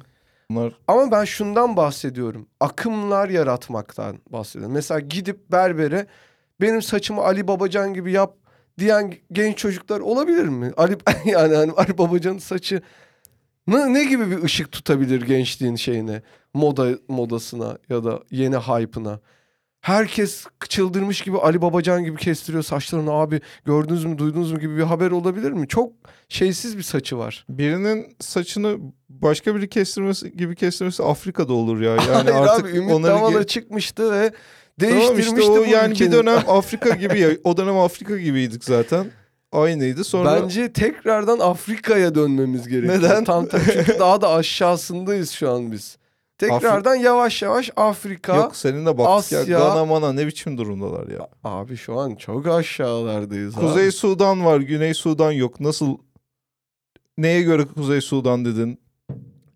Bunlar 0.49 0.73
Ama 0.87 1.11
ben 1.11 1.25
şundan 1.25 1.77
bahsediyorum. 1.77 2.47
Akımlar 2.59 3.29
yaratmaktan 3.29 4.17
bahsediyorum. 4.29 4.73
Mesela 4.73 4.99
gidip 4.99 5.51
berbere 5.51 6.07
benim 6.61 6.81
saçımı 6.81 7.21
Ali 7.21 7.47
Babacan 7.47 7.93
gibi 7.93 8.11
yap 8.11 8.35
diyen 8.79 9.13
genç 9.31 9.57
çocuklar 9.57 9.99
olabilir 9.99 10.45
mi? 10.45 10.71
Ali 10.77 10.97
yani 11.25 11.55
hani 11.55 11.71
Ali 11.71 11.97
Babacan'ın 11.97 12.37
saçı 12.37 12.81
ne, 13.67 13.93
ne 13.93 14.03
gibi 14.03 14.31
bir 14.31 14.43
ışık 14.43 14.71
tutabilir 14.71 15.21
gençliğin 15.21 15.75
şeyine, 15.75 16.21
moda 16.53 16.87
modasına 17.07 17.77
ya 17.89 18.03
da 18.03 18.19
yeni 18.31 18.55
hype'ına? 18.55 19.19
Herkes 19.85 20.45
çıldırmış 20.69 21.21
gibi 21.21 21.37
Ali 21.37 21.61
Babacan 21.61 22.03
gibi 22.03 22.17
kestiriyor 22.17 22.63
saçlarını 22.63 23.11
abi 23.11 23.41
gördünüz 23.65 24.05
mü 24.05 24.17
duydunuz 24.17 24.51
mu 24.51 24.59
gibi 24.59 24.77
bir 24.77 24.83
haber 24.83 25.11
olabilir 25.11 25.51
mi? 25.51 25.67
Çok 25.67 25.91
şeysiz 26.29 26.77
bir 26.77 26.83
saçı 26.83 27.17
var. 27.17 27.45
birinin 27.49 28.15
saçını 28.19 28.77
başka 29.09 29.55
biri 29.55 29.69
kestirmesi 29.69 30.37
gibi 30.37 30.55
kestirmesi 30.55 31.03
Afrika'da 31.03 31.53
olur 31.53 31.81
ya. 31.81 31.91
Yani 31.91 32.11
Hayır 32.11 32.27
artık 32.27 32.65
abi 32.65 32.77
Ümit 32.77 32.91
onları 32.91 33.13
Davala 33.13 33.43
çıkmıştı 33.43 34.11
ve 34.11 34.31
Tamam 34.79 34.95
değiştirmişti 34.95 35.39
işte 35.39 35.51
o 35.51 35.57
bu 35.57 35.65
yani 35.65 35.91
ülkenin. 35.91 36.11
bir 36.11 36.17
dönem 36.17 36.39
Afrika 36.47 36.89
gibi 36.89 37.19
ya. 37.19 37.29
O 37.43 37.57
dönem 37.57 37.77
Afrika 37.77 38.17
gibiydik 38.17 38.63
zaten. 38.63 39.05
Aynıydı. 39.51 40.03
Sonra 40.03 40.41
Bence 40.43 40.73
tekrardan 40.73 41.39
Afrika'ya 41.39 42.15
dönmemiz 42.15 42.67
gerekiyor. 42.67 42.97
Neden? 42.99 43.23
Tam 43.23 43.45
tam 43.47 43.61
çünkü 43.73 43.99
daha 43.99 44.21
da 44.21 44.29
aşağısındayız 44.29 45.31
şu 45.31 45.51
an 45.51 45.71
biz. 45.71 45.97
Tekrardan 46.37 46.95
yavaş 46.95 47.41
yavaş 47.41 47.69
Afrika. 47.75 48.35
yok 48.35 48.55
seninle 48.55 48.97
baktık 48.97 49.31
ya. 49.31 49.39
Asya- 49.41 49.57
Gana 49.57 49.85
mana 49.85 50.13
ne 50.13 50.27
biçim 50.27 50.57
durumdalar 50.57 51.07
ya. 51.07 51.27
Abi 51.43 51.77
şu 51.77 51.99
an 51.99 52.15
çok 52.15 52.47
aşağılardayız 52.47 53.55
Kuzey 53.55 53.83
abi. 53.83 53.91
Sudan 53.91 54.45
var, 54.45 54.59
Güney 54.59 54.93
Sudan 54.93 55.31
yok. 55.31 55.59
Nasıl 55.59 55.97
neye 57.17 57.41
göre 57.41 57.65
Kuzey 57.65 58.01
Sudan 58.01 58.45
dedin? 58.45 58.79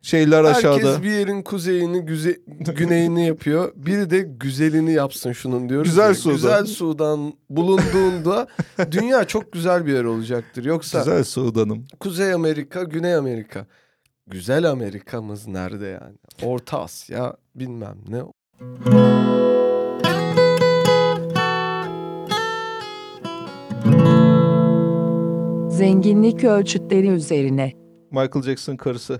Şeyler 0.02 0.44
aşağıda. 0.44 0.76
Herkes 0.90 1.04
bir 1.04 1.10
yerin 1.12 1.42
kuzeyini, 1.42 2.00
güze- 2.00 2.40
güneyini 2.76 3.26
yapıyor. 3.28 3.72
Biri 3.76 4.10
de 4.10 4.20
güzelini 4.20 4.92
yapsın 4.94 5.32
şunun 5.32 5.70
diyoruz. 5.70 5.88
Güzel 5.90 6.08
ya. 6.08 6.16
Sudan. 6.16 6.36
Güzel 6.36 6.66
Sudan 6.66 7.34
bulunduğunda 7.50 8.48
dünya 8.92 9.26
çok 9.28 9.52
güzel 9.52 9.86
bir 9.86 9.94
yer 9.94 10.04
olacaktır. 10.04 10.66
Yoksa 10.66 11.00
Güzel 11.00 11.24
Sudan'ım. 11.24 11.86
Kuzey 12.00 12.34
Amerika, 12.34 12.84
Güney 12.84 13.16
Amerika. 13.16 13.66
Güzel 14.30 14.70
Amerika'mız 14.72 15.48
nerede 15.48 15.86
yani? 15.88 16.18
Orta 16.44 16.82
Asya 16.82 17.36
bilmem 17.56 17.98
ne. 18.08 18.22
Zenginlik 25.70 26.44
ölçütleri 26.44 27.08
üzerine. 27.08 27.74
Michael 28.12 28.42
Jackson 28.44 28.76
karısı. 28.76 29.20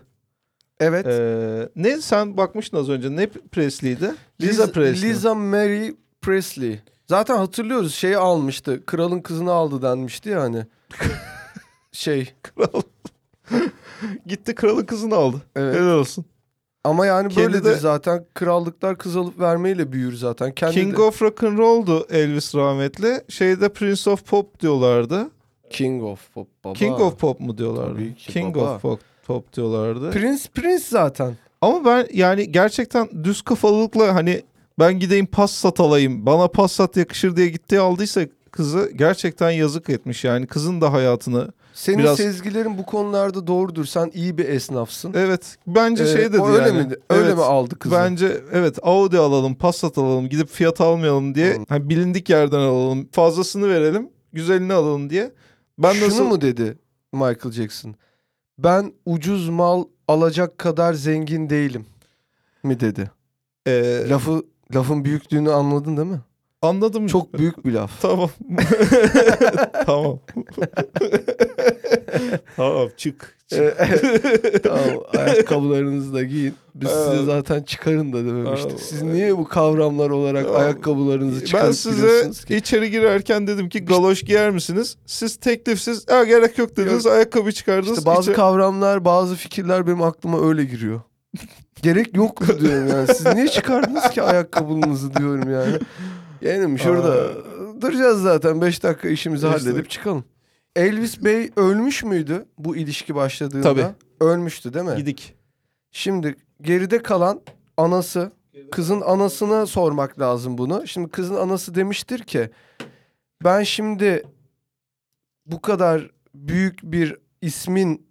Evet. 0.80 1.06
Ee, 1.08 1.70
ne 1.76 2.02
sen 2.02 2.38
bakmıştın 2.38 2.78
az 2.78 2.90
önce 2.90 3.16
ne 3.16 3.28
Presley'di? 3.28 4.12
Lisa 4.42 4.64
Liz- 4.64 4.72
Presley. 4.72 5.10
Lisa 5.10 5.36
Mary 5.36 5.92
Presley. 6.22 6.80
Zaten 7.08 7.38
hatırlıyoruz 7.38 7.94
şeyi 7.96 8.18
almıştı. 8.18 8.86
Kralın 8.86 9.20
kızını 9.20 9.52
aldı 9.52 9.82
denmişti 9.82 10.30
ya 10.30 10.42
hani. 10.42 10.66
şey. 11.92 12.34
Kral. 12.44 12.82
Gitti 14.26 14.56
kralın 14.56 14.86
kızını 14.86 15.16
aldı. 15.16 15.38
Evet. 15.56 15.76
Helal 15.76 15.98
olsun. 16.00 16.26
Ama 16.84 17.06
yani 17.06 17.34
Kendi 17.34 17.48
böyledir 17.54 17.70
de- 17.70 17.76
zaten. 17.76 18.26
Krallıklar 18.34 18.98
kız 18.98 19.18
alıp 19.18 19.40
vermeyle 19.40 19.92
büyür 19.92 20.14
zaten. 20.14 20.52
Kendi 20.52 20.74
King 20.74 20.98
de- 20.98 21.02
of 21.02 21.22
Rock 21.22 21.44
and 21.44 21.58
Roll'du 21.58 22.08
Elvis 22.10 22.56
rahmetli. 22.56 23.22
Şeyde 23.30 23.70
Prince 23.70 24.10
of 24.10 24.26
Pop 24.26 24.60
diyorlardı. 24.60 25.30
King 25.70 26.04
of 26.04 26.34
Pop 26.34 26.48
baba. 26.64 26.74
King 26.74 27.02
of 27.02 27.20
Pop 27.20 27.40
mu 27.40 27.58
diyorlardı? 27.58 27.94
Tabii 27.94 28.16
ki 28.16 28.32
King 28.34 28.56
baba. 28.56 28.76
of 28.76 28.82
Pop, 28.82 29.00
Pop 29.28 29.54
diyorlardı. 29.54 30.12
Prince 30.12 30.44
Prince 30.54 30.84
zaten. 30.90 31.34
Ama 31.62 31.86
ben 31.86 32.08
yani 32.14 32.52
gerçekten 32.52 33.10
düz 33.24 33.42
kafalılıkla 33.42 34.16
hani 34.16 34.42
ben 34.80 35.00
gideyim 35.00 35.26
pas 35.26 35.52
sat 35.52 35.80
alayım. 35.80 36.26
Bana 36.26 36.48
pas 36.48 36.72
sat 36.72 36.98
yakışır 36.98 37.36
diye 37.36 37.48
gitti 37.50 37.80
aldıysa 37.80 38.22
kızı 38.52 38.92
gerçekten 38.96 39.52
yazık 39.52 39.90
etmiş 39.90 40.24
yani. 40.24 40.48
Kızın 40.48 40.82
da 40.82 40.94
hayatını. 40.94 41.48
Senin 41.80 41.98
Biraz- 42.00 42.18
sezgilerin 42.18 42.78
bu 42.78 42.86
konularda 42.86 43.48
doğrudur. 43.48 43.86
Sen 43.86 44.12
iyi 44.14 44.38
bir 44.38 44.50
esnafsın. 44.50 45.14
Evet 45.16 45.58
bence 45.68 46.04
Ee, 46.04 46.08
şey 46.08 46.22
dedi 46.34 46.42
öyle 46.42 46.68
yani. 46.68 46.82
miydi? 46.82 47.00
Öyle 47.10 47.26
Evet. 47.26 47.38
mi 47.38 47.44
aldı 47.44 47.80
kızı? 47.80 47.96
Bence 47.96 48.42
evet 48.52 48.78
Audi 48.82 49.18
alalım, 49.18 49.56
Passat 49.56 49.98
alalım, 49.98 50.30
gidip 50.30 50.50
fiyat 50.50 50.82
almayalım 50.82 51.36
diye. 51.36 51.54
Hı. 51.54 51.64
Hani 51.70 51.90
bilindik 51.90 52.30
yerden 52.30 52.58
alalım. 52.60 53.10
Fazlasını 53.12 53.70
verelim, 53.70 54.10
güzelini 54.34 54.74
alalım 54.74 55.10
diye. 55.10 55.32
Ben 55.78 55.94
Şunu 55.94 56.08
nasıl 56.08 56.24
mu 56.24 56.42
dedi 56.42 56.78
Michael 57.14 57.52
Jackson? 57.52 57.96
Ben 58.58 58.94
ucuz 59.06 59.50
mal 59.50 59.84
alacak 60.08 60.58
kadar 60.58 60.94
zengin 60.94 61.50
değilim 61.50 61.86
mi 62.64 62.80
dedi. 62.80 63.12
Ee, 63.68 64.06
Lafı 64.10 64.44
lafın 64.76 65.06
büyüklüğünü 65.06 65.52
anladın 65.52 65.98
değil 65.98 66.08
mi? 66.08 66.20
Anladım. 66.62 67.08
Çok 67.08 67.34
büyük 67.34 67.66
bir 67.66 67.72
laf. 67.74 67.92
Tamam. 68.02 68.30
tamam. 69.86 70.20
tamam 72.56 72.90
çık. 72.98 73.36
çık. 73.48 73.78
Tamam 74.64 75.04
ayakkabılarınızı 75.18 76.14
da 76.14 76.24
giyin. 76.24 76.54
Biz 76.76 76.90
size 76.90 77.10
Evet. 77.16 77.26
zaten 77.26 77.64
çıkarın 77.64 78.14
da 78.14 78.18
dememiştik. 78.18 78.72
Evet. 78.72 78.82
Siz 78.82 79.02
niye 79.02 79.38
bu 79.38 79.48
kavramlar 79.48 80.10
olarak 80.10 80.46
Tamam. 80.46 80.62
ayakkabılarınızı 80.62 81.46
çıkarıp 81.46 81.68
ben 81.68 81.72
size 81.72 82.32
ki? 82.48 82.56
içeri 82.56 82.92
girerken 82.92 83.48
dedim 83.48 83.70
ki 83.70 83.86
galoş 83.86 84.24
giyer 84.24 84.50
misiniz? 84.52 84.98
Siz 85.06 85.36
teklifsiz 85.36 86.08
ha 86.10 86.24
gerek 86.24 86.58
yok 86.58 86.78
dediniz 86.78 87.08
ayakkabı 87.08 87.52
çıkardınız. 87.52 87.98
İşte 87.98 88.06
bazı 88.10 88.32
İçe- 88.32 88.36
kavramlar, 88.36 89.06
bazı 89.06 89.36
fikirler 89.36 89.88
benim 89.88 90.02
aklıma 90.02 90.48
öyle 90.48 90.66
giriyor. 90.66 91.02
Gerek 91.82 92.16
yok 92.16 92.60
diyorum 92.60 92.88
yani. 92.88 93.08
Siz 93.08 93.26
niye 93.26 93.48
çıkardınız 93.48 94.10
ki 94.10 94.22
ayakkabınızı 94.22 95.14
diyorum 95.14 95.52
yani. 95.54 95.80
Yani 96.42 96.80
şurada 96.80 97.12
Aa. 97.14 97.82
duracağız 97.82 98.22
zaten. 98.22 98.62
5 98.62 98.84
dakika 98.84 99.10
işimizi 99.10 99.46
Beş 99.48 99.54
halledip 99.54 99.74
dakika. 99.78 99.90
çıkalım. 99.90 100.24
Elvis 100.76 101.24
Bey 101.24 101.50
ölmüş 101.56 102.04
müydü 102.04 102.46
bu 102.58 102.76
ilişki 102.76 103.16
başladığında? 103.16 103.64
Tabii. 103.64 103.86
Ölmüştü 104.22 104.74
değil 104.74 104.86
mi? 104.86 104.96
Gidik. 104.98 105.36
Şimdi 105.92 106.36
geride 106.62 107.04
kalan 107.04 107.42
anası, 107.78 108.32
kızın 108.72 109.02
anasına 109.02 109.66
sormak 109.66 110.20
lazım 110.20 110.58
bunu. 110.58 110.88
Şimdi 110.88 111.10
kızın 111.10 111.36
anası 111.36 111.76
demiştir 111.76 112.20
ki 112.20 112.50
ben 113.44 113.64
şimdi 113.64 114.24
bu 115.46 115.62
kadar 115.62 116.12
büyük 116.36 116.84
bir 116.84 117.18
ismin 117.42 118.08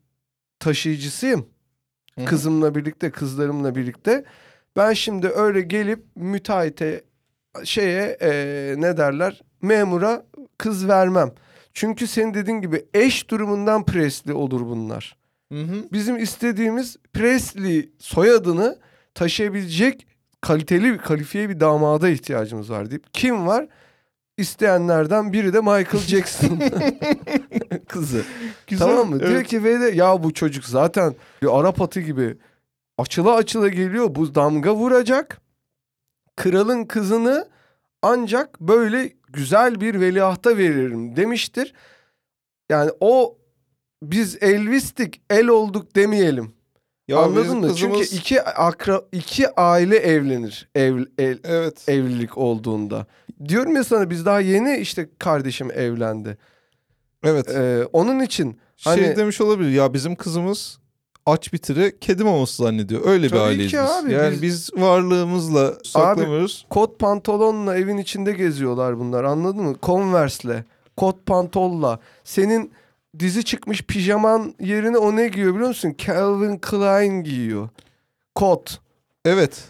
taşıyıcısıyım. 0.61 1.47
Kızımla 2.27 2.75
birlikte, 2.75 3.11
kızlarımla 3.11 3.75
birlikte. 3.75 4.25
Ben 4.77 4.93
şimdi 4.93 5.29
öyle 5.29 5.61
gelip 5.61 6.05
müteahhite 6.17 7.05
şeye 7.65 8.17
eee, 8.21 8.75
ne 8.79 8.97
derler 8.97 9.41
memura 9.63 10.23
kız 10.59 10.89
vermem. 10.89 11.33
Çünkü 11.73 12.07
senin 12.07 12.35
dediğin 12.35 12.61
gibi 12.61 12.85
eş 12.95 13.31
durumundan 13.31 13.85
presli 13.85 14.33
olur 14.33 14.61
bunlar. 14.61 15.17
Hı 15.53 15.59
hı. 15.61 15.85
Bizim 15.93 16.17
istediğimiz 16.17 16.97
Presley 17.13 17.91
soyadını 17.99 18.79
taşıyabilecek 19.15 20.07
kaliteli, 20.41 20.99
kalifiye 20.99 21.49
bir 21.49 21.61
damada 21.61 22.09
ihtiyacımız 22.09 22.71
var 22.71 22.91
deyip 22.91 23.15
kim 23.15 23.47
var? 23.47 23.67
İsteyenlerden 24.37 25.33
biri 25.33 25.53
de 25.53 25.61
Michael 25.61 25.99
Jackson 26.07 26.59
kızı. 27.89 28.23
Güzel. 28.67 28.87
Tamam 28.89 29.11
mı? 29.11 29.21
Diyor 29.21 29.31
Evet. 29.33 29.47
ki 29.47 29.65
ve 29.65 29.81
de 29.81 29.85
ya 29.91 30.23
bu 30.23 30.35
çocuk 30.35 30.65
zaten 30.65 31.15
bir 31.43 31.59
Arap 31.61 31.81
atı 31.83 32.01
gibi 32.01 32.37
açıla 32.99 33.35
açıla 33.35 33.69
geliyor. 33.69 34.15
Bu 34.15 34.35
damga 34.35 34.75
vuracak. 34.75 35.41
Kralın 36.43 36.85
kızını 36.85 37.49
ancak 38.03 38.61
böyle 38.61 39.13
güzel 39.33 39.81
bir 39.81 40.01
veliahta 40.01 40.57
veririm 40.57 41.17
demiştir. 41.17 41.75
Yani 42.71 42.91
o 43.01 43.39
biz 44.03 44.43
Elvis'tik, 44.43 45.21
el 45.31 45.47
olduk 45.49 45.97
demeyelim. 45.97 46.53
Ya 47.09 47.19
Anladın 47.19 47.59
mı? 47.59 47.67
kızımız- 47.67 47.77
Çünkü 47.79 48.17
iki 48.17 48.43
akra 48.43 49.03
iki 49.13 49.51
aile 49.61 49.97
evlenir 49.97 50.69
ev, 50.75 50.97
el- 51.19 51.41
Evet. 51.45 51.85
evlilik 51.89 52.39
olduğunda. 52.39 53.07
Diyorum 53.49 53.77
ya 53.77 53.85
sana 53.85 54.11
biz 54.11 54.27
daha 54.27 54.41
yeni 54.41 54.77
işte 54.77 55.09
kardeşim 55.19 55.71
evlendi. 55.71 56.39
Evet. 57.25 57.49
Ee, 57.49 57.85
onun 57.93 58.21
için 58.21 58.59
şey 58.77 58.93
hani- 59.05 59.17
demiş 59.17 59.41
olabilir 59.41 59.71
ya 59.71 59.95
bizim 59.95 60.17
kızımız 60.17 60.79
aç 61.31 61.53
bitiri 61.53 61.97
kedi 62.01 62.25
maması 62.25 62.63
zannediyor. 62.63 63.01
Öyle 63.07 63.25
bir 63.25 63.31
Tabii 63.31 63.41
aileyiz 63.41 63.71
ki 63.71 63.79
biz. 63.83 63.91
abi, 63.91 64.13
yani 64.13 64.33
biz- 64.33 64.43
biz, 64.43 64.71
varlığımızla 64.77 65.75
saklamıyoruz. 65.85 66.67
kot 66.71 66.99
pantolonla 66.99 67.77
evin 67.77 67.97
içinde 67.99 68.33
geziyorlar 68.33 68.99
bunlar 68.99 69.25
anladın 69.25 69.63
mı? 69.65 69.77
Converse'le, 69.83 70.65
kot 70.97 71.27
pantolla. 71.27 71.99
Senin 72.25 72.73
dizi 73.19 73.45
çıkmış 73.45 73.83
pijaman 73.83 74.55
yerine 74.61 74.99
o 74.99 75.17
ne 75.17 75.29
giyiyor 75.29 75.55
biliyor 75.55 75.69
musun? 75.69 75.95
Calvin 76.07 76.59
Klein 76.59 77.25
giyiyor. 77.25 77.69
Kot. 78.35 78.81
Evet. 79.25 79.65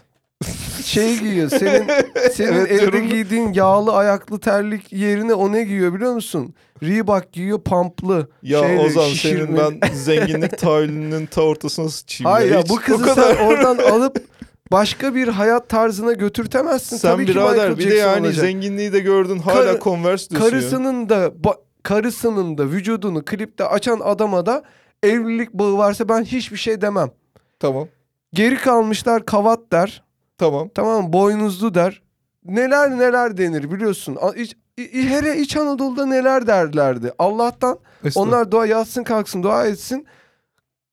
Şey 0.85 1.19
giyiyor. 1.19 1.51
Senin 1.51 1.85
senin 2.33 2.53
Evet 2.53 2.71
evde 2.71 2.81
diyorum. 2.81 3.09
giydiğin 3.09 3.53
yağlı 3.53 3.93
ayaklı 3.93 4.41
terlik 4.41 4.93
yerine 4.93 5.35
o 5.35 5.53
ne 5.53 5.65
giyiyor 5.65 5.95
biliyor 5.95 6.13
musun? 6.15 6.55
Reebok 6.83 7.33
giyiyor 7.33 7.61
pamplı. 7.61 8.29
Ya 8.43 8.61
Şeyle, 8.61 8.81
Ozan 8.81 9.01
senin 9.03 9.15
şişirmeli. 9.15 9.81
ben 9.83 9.89
zenginlik 9.95 10.59
tahayyülünün 10.59 11.27
ta 11.27 11.43
ortasına 11.43 11.89
sıçayım. 11.89 12.31
Hayır 12.33 12.53
ya 12.53 12.61
Hiç 12.63 12.69
bu 12.71 12.77
kızı 12.77 13.05
kadar- 13.05 13.35
sen 13.37 13.47
oradan 13.47 13.79
alıp 13.79 14.23
başka 14.73 15.15
bir 15.15 15.29
hayat 15.29 15.69
tarzına 15.69 16.13
götürtemezsin. 16.13 16.97
Sen 16.97 17.13
Tabii 17.13 17.27
ki 17.27 17.33
birader 17.33 17.51
Michael 17.71 17.79
bir 17.79 17.91
de 17.91 17.95
yani 17.95 18.27
olacak. 18.27 18.45
zenginliği 18.45 18.93
de 18.93 18.99
gördün 19.01 19.39
hala 19.39 19.55
Karı- 19.65 19.81
Converse 19.81 20.27
ya. 20.35 20.41
karısının 20.41 21.09
da 21.09 21.33
karısının 21.83 22.59
da 22.59 22.65
vücudunu 22.67 23.25
klipte 23.25 23.65
açan 23.65 24.01
adama 24.05 24.47
da 24.47 24.63
evlilik 25.03 25.53
bağı 25.53 25.79
varsa 25.79 26.09
ben 26.09 26.25
hiçbir 26.25 26.57
şey 26.57 26.81
demem. 26.81 27.11
Tamam. 27.61 27.89
Geri 28.35 28.57
kalmışlar 28.57 29.27
kavat 29.27 29.61
der. 29.73 30.03
Tamam. 30.39 30.69
Tamam 30.75 31.13
boynuzlu 31.13 31.75
der. 31.75 32.03
Neler 32.45 32.91
neler 32.99 33.37
denir 33.37 33.71
biliyorsun. 33.71 34.17
A- 34.21 34.33
İç, 34.35 34.57
İ- 34.77 35.09
hele 35.09 35.37
İç 35.37 35.57
Anadolu'da 35.57 36.07
neler 36.07 36.47
derlerdi. 36.47 37.13
Allah'tan 37.19 37.79
onlar 38.15 38.51
dua 38.53 38.67
yatsın 38.67 39.05
kalksın 39.05 39.43
dua 39.43 39.67
etsin. 39.67 40.07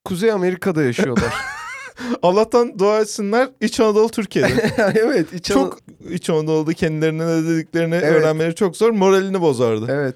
Kuzey 0.04 0.32
Amerika'da 0.32 0.82
yaşıyorlar. 0.82 1.34
Allah'tan 2.22 2.78
dua 2.78 3.00
etsinler 3.00 3.48
İç 3.60 3.80
Anadolu 3.80 4.08
Türkiye'de. 4.08 4.70
evet 4.94 5.32
İç 5.32 5.50
Ana- 5.50 5.58
çok 5.58 5.78
İç 6.10 6.30
Anadolu'da 6.30 6.72
kendilerine 6.72 7.26
ne 7.26 7.48
dediklerini 7.48 7.94
Evet. 7.94 8.04
öğrenmeleri 8.04 8.54
çok 8.54 8.76
zor. 8.76 8.90
Moralini 8.90 9.40
bozardı. 9.40 9.86
Evet. 9.90 10.14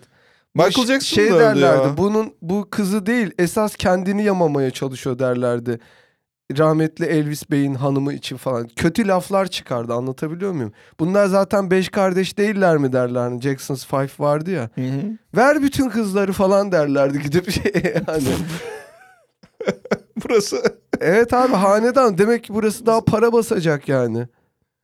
Michael 0.55 0.87
Jackson 0.87 0.99
şey 0.99 1.31
derlerdi. 1.31 1.61
ya. 1.89 1.97
Bunun 1.97 2.35
bu 2.43 2.69
kızı 2.71 3.07
değil 3.07 3.31
esas 3.39 3.77
kendini 3.77 4.23
yamamaya 4.25 4.71
çalışıyor 4.71 5.19
derlerdi. 5.19 5.79
Rahmetli 6.59 7.07
Elvis 7.07 7.51
Bey'in 7.51 7.75
hanımı 7.75 8.13
için 8.13 8.37
falan. 8.37 8.69
Kötü 8.77 9.09
laflar 9.09 9.47
çıkardı 9.47 9.95
anlatabiliyor 9.95 10.53
muyum? 10.53 10.73
Bunlar 11.01 11.27
zaten 11.27 11.71
beş 11.71 11.89
kardeş 11.89 12.39
değiller 12.39 12.77
mi 12.77 12.93
derler. 12.93 13.21
Hani 13.21 13.41
Jackson's 13.41 13.87
Five 13.87 14.11
vardı 14.19 14.51
ya. 14.51 14.71
Hı 14.75 14.81
hı. 14.81 15.19
Ver 15.37 15.63
bütün 15.63 15.89
kızları 15.89 16.33
falan 16.33 16.73
derlerdi 16.73 17.23
gidip 17.23 17.51
şey 17.51 17.73
yani. 18.07 18.29
burası. 20.25 20.63
Evet 21.01 21.33
abi 21.33 21.53
hanedan. 21.53 22.19
Demek 22.19 22.45
ki 22.45 22.55
burası 22.55 22.87
daha 22.87 23.05
para 23.05 23.33
basacak 23.33 23.89
yani. 23.89 24.29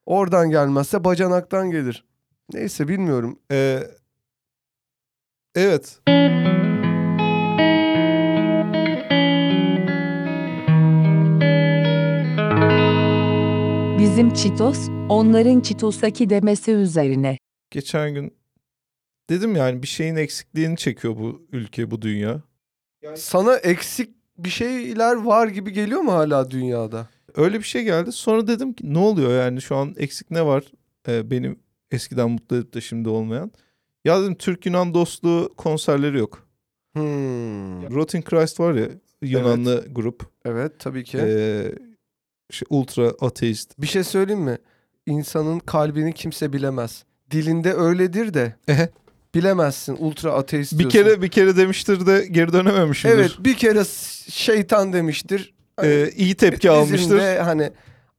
Oradan 0.07 0.51
gelmezse 0.51 1.05
bacanaktan 1.05 1.71
gelir. 1.71 2.05
Neyse 2.53 2.89
bilmiyorum. 2.89 3.39
Ee, 3.53 3.83
evet. 5.55 5.99
Bizim 14.07 14.35
Çitos, 14.35 14.89
onların 15.09 15.61
Çitos'taki 15.61 16.31
demesi 16.31 16.73
üzerine. 16.73 17.39
Geçen 17.71 18.15
gün 18.15 18.35
dedim 19.31 19.57
yani 19.57 19.83
bir 19.83 19.87
şeyin 19.87 20.17
eksikliğini 20.17 20.77
çekiyor 20.77 21.17
bu 21.17 21.47
ülke, 21.53 21.91
bu 21.91 22.03
dünya. 22.03 22.43
Sana 23.15 23.57
eksik 23.57 24.11
bir 24.39 24.49
şeyler 24.49 25.17
var 25.17 25.49
gibi 25.49 25.73
geliyor 25.73 26.01
mu 26.01 26.13
hala 26.13 26.51
dünyada? 26.51 27.09
Öyle 27.35 27.59
bir 27.59 27.65
şey 27.65 27.85
geldi. 27.85 28.13
Sonra 28.13 28.47
dedim 28.47 28.73
ki 28.73 28.95
ne 28.95 28.99
oluyor 28.99 29.45
yani 29.45 29.61
şu 29.61 29.77
an 29.77 29.95
eksik 29.99 30.31
ne 30.31 30.47
var 30.47 30.65
Ee, 31.09 31.31
benim 31.31 31.59
eskiden 31.91 32.31
mutlu 32.31 32.57
edip 32.57 32.75
de 32.75 32.81
şimdi 32.81 33.09
olmayan. 33.09 33.51
Ya 34.05 34.23
dedim 34.23 34.35
Türk-Yunan 34.35 34.95
dostluğu 34.95 35.55
konserleri 35.57 36.19
yok. 36.19 36.49
Hmm. 36.93 37.95
Rotting 37.95 38.25
Christ 38.25 38.61
var 38.61 38.75
ya 38.75 38.89
Yunanlı 39.23 39.87
grup. 39.91 40.23
Evet 40.45 40.73
tabii 40.79 41.05
ki. 41.05 41.19
Ee, 41.21 41.73
şey, 42.51 42.67
ultra 42.71 43.09
ateist. 43.21 43.81
Bir 43.81 43.87
şey 43.87 44.05
söyleyeyim 44.05 44.43
mi? 44.43 44.59
İnsanın 45.07 45.59
kalbini 45.59 46.13
kimse 46.13 46.53
bilemez. 46.53 47.05
Dilinde 47.31 47.73
öyledir 47.75 48.35
de 48.35 48.55
Ehe. 48.69 48.89
bilemezsin. 49.35 49.97
Ultra 50.01 50.33
ateist 50.33 50.73
Bir 50.73 50.79
diyorsun. 50.79 50.99
kere 50.99 51.23
bir 51.23 51.29
kere 51.29 51.57
demiştir 51.57 52.07
de 52.07 52.27
geri 52.31 52.53
dönememişimdir. 52.53 53.17
Evet 53.17 53.33
bir 53.39 53.55
kere 53.55 53.85
şeytan 54.31 54.93
demiştir. 54.93 55.55
Hani 55.77 55.89
Ee, 55.89 56.11
iyi 56.17 56.35
tepki 56.35 56.57
bizim 56.69 56.71
almıştır. 56.73 57.19
de 57.21 57.39
hani 57.41 57.71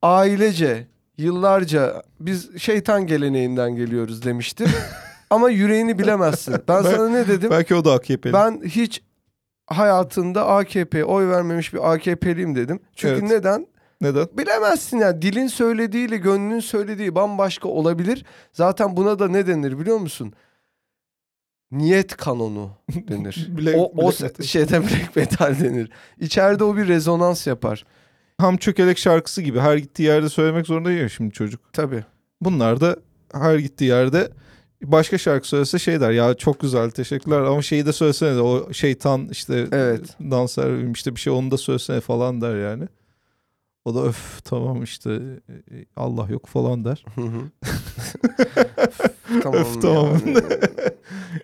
ailece 0.01 0.87
yıllarca 1.17 2.03
biz 2.19 2.57
şeytan 2.57 3.07
geleneğinden 3.07 3.75
geliyoruz 3.75 4.23
demiştir. 4.25 4.69
Ama 5.29 5.49
yüreğini 5.49 5.99
bilemezsin. 5.99 6.53
Ben, 6.67 6.83
Ben- 6.83 6.91
sana 6.91 7.09
ne 7.09 7.27
dedim? 7.27 7.49
Belki 7.51 7.75
o 7.75 7.85
da 7.85 7.93
AKP'li. 7.93 8.33
Ben 8.33 8.61
hiç 8.65 9.01
hayatında 9.67 10.47
AKP 10.47 11.05
oy 11.05 11.27
vermemiş 11.27 11.73
bir 11.73 11.93
AKP'liyim 11.93 12.55
dedim. 12.55 12.79
Çünkü 12.95 13.13
Evet. 13.19 13.23
neden? 13.29 13.67
Neden? 14.01 14.27
Bilemezsin 14.38 14.97
ya. 14.97 15.21
Dilin 15.21 15.47
söylediğiyle 15.47 16.17
gönlün 16.17 16.60
söylediği 16.60 17.15
bambaşka 17.15 17.69
olabilir. 17.69 18.25
Zaten 18.53 18.97
buna 18.97 19.19
da 19.19 19.27
ne 19.27 19.47
denir 19.47 19.79
biliyor 19.79 19.97
musun? 19.97 20.33
Niyet 21.71 22.17
kanonu 22.17 22.69
denir. 22.89 23.49
Black- 23.57 23.75
o 23.77 23.83
o 23.83 24.07
Black 24.07 24.21
metal. 24.21 24.43
şeyde 24.43 24.81
black 24.81 25.15
metal 25.15 25.60
denir. 25.60 25.91
İçeride 26.19 26.63
o 26.63 26.77
bir 26.77 26.88
rezonans 26.88 27.47
yapar. 27.47 27.86
Ham 28.38 28.57
çökelek 28.57 28.97
şarkısı 28.97 29.41
gibi 29.41 29.60
her 29.60 29.77
gittiği 29.77 30.03
yerde 30.03 30.29
söylemek 30.29 30.67
zorunda 30.67 30.91
ya 30.91 31.10
şimdi 31.10 31.33
çocuk. 31.33 31.73
Tabii. 31.73 32.03
Bunlar 32.41 32.81
da 32.81 32.95
her 33.33 33.55
gittiği 33.60 33.86
yerde 33.86 34.29
başka 34.83 35.17
şarkı 35.17 35.47
söylese 35.47 35.79
şey 35.79 36.01
der 36.01 36.12
ya 36.12 36.33
çok 36.33 36.60
güzel 36.60 36.89
teşekkürler 36.89 37.39
ama 37.41 37.62
şeyi 37.62 37.86
de 37.86 37.93
söylesene 37.93 38.36
de 38.36 38.41
o 38.41 38.73
şeytan 38.73 39.27
işte 39.31 39.67
Evet. 39.71 40.15
danser 40.31 40.91
işte 40.95 41.15
bir 41.15 41.19
şey 41.19 41.33
onu 41.33 41.51
da 41.51 41.57
söylesene 41.57 41.99
falan 42.01 42.41
der 42.41 42.55
yani. 42.55 42.83
O 43.88 43.95
da 43.95 44.04
öf 44.04 44.43
tamam 44.43 44.84
işte 44.84 45.12
e, 45.50 45.86
Allah 45.95 46.28
yok 46.30 46.45
falan 46.45 46.86
der. 46.86 47.06
Tamam. 49.43 49.62
Öf, 49.62 49.82
tamam. 49.82 50.17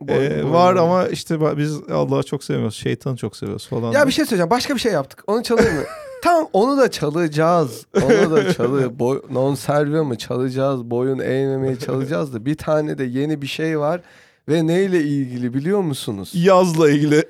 Ee, 0.08 0.44
var 0.52 0.76
ama 0.76 1.08
işte 1.08 1.58
biz 1.58 1.80
Allah'ı 1.92 2.24
çok 2.24 2.44
sevmiyoruz. 2.44 2.76
Şeytanı 2.76 3.18
çok 3.18 3.36
seviyoruz 3.38 3.68
falan. 3.68 3.88
Ya 3.88 4.00
der. 4.00 4.08
bir 4.08 4.12
şey 4.12 4.26
söyleyeceğim. 4.26 4.50
Başka 4.50 4.76
bir 4.76 4.80
şey 4.80 4.92
yaptık. 4.92 5.24
Onu 5.28 5.44
çalayım 5.44 5.76
mı? 5.76 5.84
tamam 6.24 6.50
onu 6.54 6.78
da 6.78 6.92
çalacağız. 6.92 7.86
Onu 8.04 8.32
da 8.32 8.54
çalı. 8.54 9.00
Boy, 9.00 9.22
non 9.32 9.56
serve 9.56 10.02
mı 10.02 10.18
çalacağız. 10.18 10.84
Boyun 10.84 11.20
eğmemeye 11.20 11.80
çalacağız 11.80 12.34
da 12.34 12.46
bir 12.46 12.56
tane 12.56 12.98
de 12.98 13.04
yeni 13.04 13.42
bir 13.42 13.48
şey 13.48 13.80
var. 13.80 14.02
Ve 14.50 14.68
neyle 14.68 15.02
ilgili 15.02 15.54
biliyor 15.54 15.82
musunuz? 15.82 16.32
Yazla 16.34 16.90
ilgili. 16.90 17.24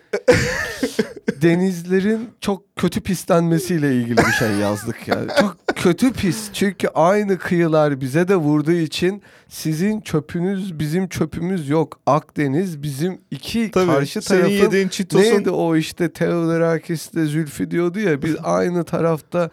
Denizlerin 1.41 2.29
çok 2.41 2.75
kötü 2.75 3.01
pislenmesiyle 3.01 3.95
ilgili 3.95 4.17
bir 4.17 4.31
şey 4.31 4.51
yazdık 4.51 5.07
yani. 5.07 5.27
Çok 5.39 5.57
kötü 5.75 6.13
pis. 6.13 6.53
Çünkü 6.53 6.87
aynı 6.87 7.37
kıyılar 7.37 8.01
bize 8.01 8.27
de 8.27 8.35
vurduğu 8.35 8.71
için 8.71 9.21
sizin 9.47 10.01
çöpünüz 10.01 10.79
bizim 10.79 11.07
çöpümüz 11.07 11.69
yok. 11.69 11.99
Akdeniz 12.05 12.83
bizim 12.83 13.21
iki 13.31 13.71
Tabii 13.71 13.91
karşı 13.91 14.21
tarafın 14.21 14.49
yediğin 14.49 14.87
çitosun 14.87 15.25
Neydi 15.31 15.49
o 15.49 15.75
işte 15.75 16.11
Teodorakis'te 16.13 17.25
Zülfü 17.25 17.71
diyordu 17.71 17.99
ya 17.99 18.21
biz 18.21 18.35
aynı 18.43 18.83
tarafta 18.83 19.49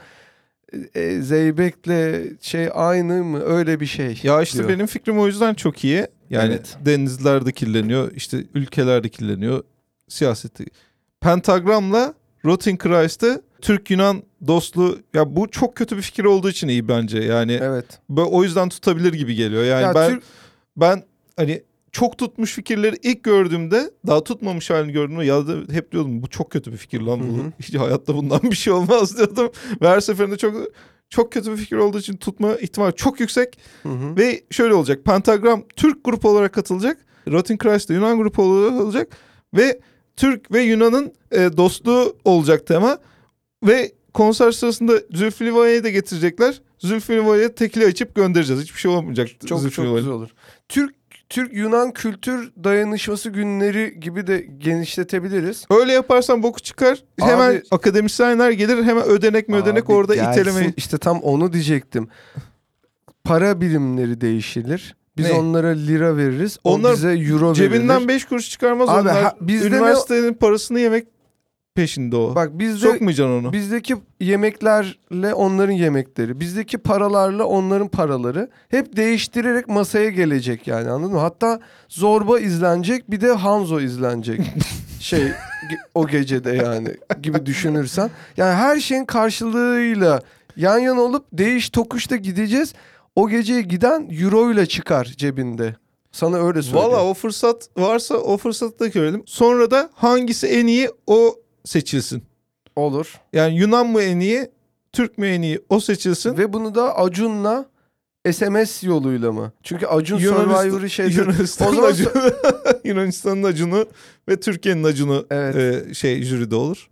e, 0.95 1.21
Zeybek'le 1.23 2.25
şey 2.41 2.69
aynı 2.75 3.25
mı 3.25 3.41
öyle 3.41 3.81
bir 3.81 3.87
şey. 3.87 4.21
Ya 4.23 4.43
işte 4.43 4.59
diyor. 4.59 4.69
benim 4.69 4.87
fikrim 4.87 5.21
o 5.21 5.27
yüzden 5.27 5.55
çok 5.55 5.85
iyi. 5.85 6.07
Yani 6.31 6.53
Evet. 6.53 6.77
denizler 6.85 7.47
de 7.47 7.53
kirleniyor, 7.53 8.13
işte 8.15 8.45
ülkeler 8.55 9.05
de 9.05 9.09
kirleniyor, 9.09 9.63
siyaseti. 10.09 10.65
Pentagramla 11.21 12.15
Rotting 12.45 12.83
Christ'ı 12.83 13.43
Türk-Yunan 13.61 14.23
dostluğu 14.47 14.99
ya 15.15 15.37
bu 15.37 15.51
çok 15.51 15.77
kötü 15.77 15.97
bir 15.97 16.03
fikir 16.03 16.25
olduğu 16.25 16.51
için 16.51 16.69
iyi 16.69 16.89
bence. 16.89 17.19
Yani 17.19 17.59
Evet. 17.63 18.01
o 18.17 18.45
yüzden 18.45 18.69
tutabilir 18.69 19.13
gibi 19.13 19.35
geliyor. 19.35 19.65
Yani 19.65 19.83
ya 19.83 19.95
ben 19.95 20.11
Türk 20.11 20.23
ben 20.77 21.03
hani 21.37 21.63
çok 21.93 22.19
tutmuş 22.19 22.55
fikirleri 22.55 22.97
ilk 23.03 23.25
gördüğümde 23.25 23.91
daha 24.07 24.25
tutmamış 24.25 24.71
halini 24.71 24.93
gördüğümde 24.93 25.25
ya 25.25 25.49
da 25.49 25.53
hep 25.73 25.93
diyordum 25.93 26.23
bu 26.23 26.29
çok 26.29 26.51
kötü 26.51 26.73
bir 26.73 26.77
fikir 26.77 27.01
lan 27.01 27.21
bu. 27.21 27.63
Hiç 27.63 27.75
hayatta 27.75 28.15
bundan 28.15 28.43
bir 28.43 28.57
şey 28.57 28.73
olmaz 28.73 29.17
diyordum. 29.19 29.51
Ve 29.83 29.89
her 29.89 30.01
seferinde 30.01 30.37
çok 30.37 30.55
çok 31.11 31.33
kötü 31.33 31.53
bir 31.53 31.57
fikir 31.57 31.77
olduğu 31.77 31.99
için 31.99 32.17
tutma 32.17 32.55
ihtimali 32.55 32.95
çok 32.95 33.21
yüksek. 33.21 33.59
Hı 33.83 33.89
hı. 33.89 34.17
Ve 34.17 34.43
şöyle 34.51 34.75
olacak. 34.75 35.05
Pentagram 35.05 35.63
Türk 35.77 36.05
grup 36.05 36.25
olarak 36.25 36.53
katılacak. 36.53 36.99
Rotting 37.29 37.63
Christ 37.63 37.89
de 37.89 37.95
Yunan 37.95 38.19
grup 38.19 38.39
olarak 38.39 38.81
olacak. 38.81 39.09
Ve 39.57 39.81
Türk 40.21 40.53
ve 40.53 40.61
Yunan'ın 40.63 41.13
e, 41.33 41.37
dostluğu 41.57 42.17
olacak 42.25 42.67
tema. 42.67 42.99
Ve 43.67 43.93
konser 44.15 44.53
sırasında 44.53 44.93
Zülfü 45.13 45.47
Livaneli'yi 45.47 45.85
de 45.85 45.91
getirecekler. 45.91 46.61
Zülfü 46.79 47.13
Livaneli'ye 47.13 47.55
tekili 47.55 47.87
açıp 47.87 48.15
göndereceğiz. 48.15 48.63
Hiçbir 48.63 48.79
şey 48.81 48.91
olmayacak. 48.91 49.29
çok 49.47 49.61
Zülfü 49.61 49.75
çok 49.75 49.85
Livaneli. 49.85 50.01
güzel 50.01 50.15
olur. 50.15 50.29
Türk 50.69 50.95
Türk 51.29 51.53
Yunan 51.55 51.93
kültür 51.93 52.53
dayanışması 52.65 53.31
günleri 53.31 54.01
gibi 54.01 54.27
de 54.27 54.47
genişletebiliriz. 54.59 55.65
Öyle 55.71 55.93
yaparsan 55.93 56.43
boku 56.43 56.61
çıkar. 56.61 57.03
Hemen 57.21 57.51
Abi- 57.51 57.63
akademisyenler 57.71 58.51
gelir. 58.51 58.83
Hemen 58.85 59.05
ödenek 59.05 59.49
mi 59.49 59.57
ödenek 59.57 59.85
Abi 59.85 59.93
orada 59.93 60.15
gelsin. 60.15 60.41
iteleme. 60.41 60.73
İşte 60.77 60.99
tam 60.99 61.21
onu 61.21 61.53
diyecektim. 61.53 62.09
Para 63.25 63.61
birimleri 63.61 64.21
değişilir. 64.21 64.97
Biz 65.17 65.27
Ne? 65.27 65.33
onlara 65.33 65.69
lira 65.69 66.17
veririz. 66.17 66.59
O 66.65 66.75
Onlar 66.75 66.93
bize 66.93 67.11
euro 67.11 67.55
Cebinden 67.55 67.89
verilir. 67.97 68.09
5 68.09 68.25
kuruş 68.25 68.51
çıkarmaz 68.51 68.89
Abi 68.89 69.01
onlar. 69.01 69.23
ha- 69.23 69.35
bizde 69.41 69.71
ne- 69.71 69.77
Üniversitenin 69.77 70.35
parasını 70.35 70.81
yemek 70.81 71.07
peşinde 71.75 72.17
o. 72.17 72.35
Bak 72.35 72.59
bizde 72.59 72.79
Sokmayacaksın 72.93 73.33
onu. 73.33 73.53
Bizdeki 73.53 73.97
yemeklerle 74.21 75.35
onların 75.35 75.73
yemekleri, 75.73 76.41
bizdeki 76.41 76.79
paralarla 76.79 77.45
onların 77.45 77.89
paraları 77.89 78.51
hep 78.69 78.97
değiştirerek 78.97 79.69
masaya 79.69 80.11
gelecek 80.11 80.67
yani 80.67 80.91
anladın 80.91 81.13
mı? 81.15 81.21
Hatta 81.21 81.61
Zorba 81.89 82.41
izlenecek 82.41 83.11
bir 83.11 83.21
de 83.21 83.33
Hanzo 83.33 83.81
izlenecek. 83.81 84.41
şey 85.01 85.23
o 85.95 86.07
gecede 86.07 86.51
yani 86.51 86.89
gibi 87.23 87.47
düşünürsen. 87.47 88.11
Yani 88.37 88.55
her 88.55 88.81
şeyin 88.81 89.05
karşılığıyla 89.05 90.21
yan 90.57 90.79
yana 90.79 91.01
olup 91.01 91.25
değiş 91.33 91.71
tokuşta 91.71 92.17
gideceğiz. 92.17 92.75
O 93.17 93.29
geceye 93.29 93.61
giden 93.63 94.09
euro 94.21 94.53
ile 94.53 94.67
çıkar 94.67 95.05
cebinde. 95.05 95.77
Sana 96.13 96.37
öyle 96.47 96.63
söyleyeyim. 96.63 96.89
Valla 96.91 97.05
o 97.05 97.15
fırsat 97.15 97.69
varsa 97.77 98.15
o 98.15 98.37
fırsatı 98.37 98.79
da 98.79 98.87
görelim. 98.87 99.23
Sonra 99.27 99.71
da 99.71 99.91
hangisi 99.95 100.47
en 100.47 100.67
iyi 100.67 100.91
o 101.07 101.35
seçilsin. 101.65 102.23
Olur. 102.77 103.21
Yani 103.33 103.57
Yunan 103.57 103.87
mı 103.87 104.03
en 104.03 104.21
iyi, 104.21 104.51
Türk 104.93 105.19
mü 105.19 105.27
en 105.29 105.43
iyi 105.43 105.61
o 105.69 105.81
seçilsin. 105.81 106.37
Ve 106.39 106.53
bunu 106.53 106.75
da 106.75 106.97
Acun'la 106.99 107.67
SMS 108.33 108.83
yoluyla 108.85 109.33
mı? 109.33 109.53
Çünkü 109.63 109.87
Acun 109.87 110.19
Yunanistan- 110.19 110.63
Survivor'ı 110.63 110.91
şeyde... 110.91 111.13
Yunanistan'ın 111.21 111.75
zaman- 111.75 111.89
acunu, 111.89 112.11
Yunanistan'ın 112.85 113.43
acunu 113.43 113.87
ve 114.29 114.41
Türkiye'nin 114.41 114.85
acunu 114.85 115.27
Evet. 115.31 115.87
e, 115.91 115.95
şey 115.95 116.23
jüride 116.23 116.55
olur. 116.57 116.91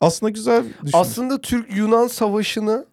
Aslında 0.00 0.30
güzel 0.30 0.64
düşün. 0.84 0.98
Aslında 0.98 1.40
Türk-Yunan 1.40 2.06
savaşını 2.06 2.86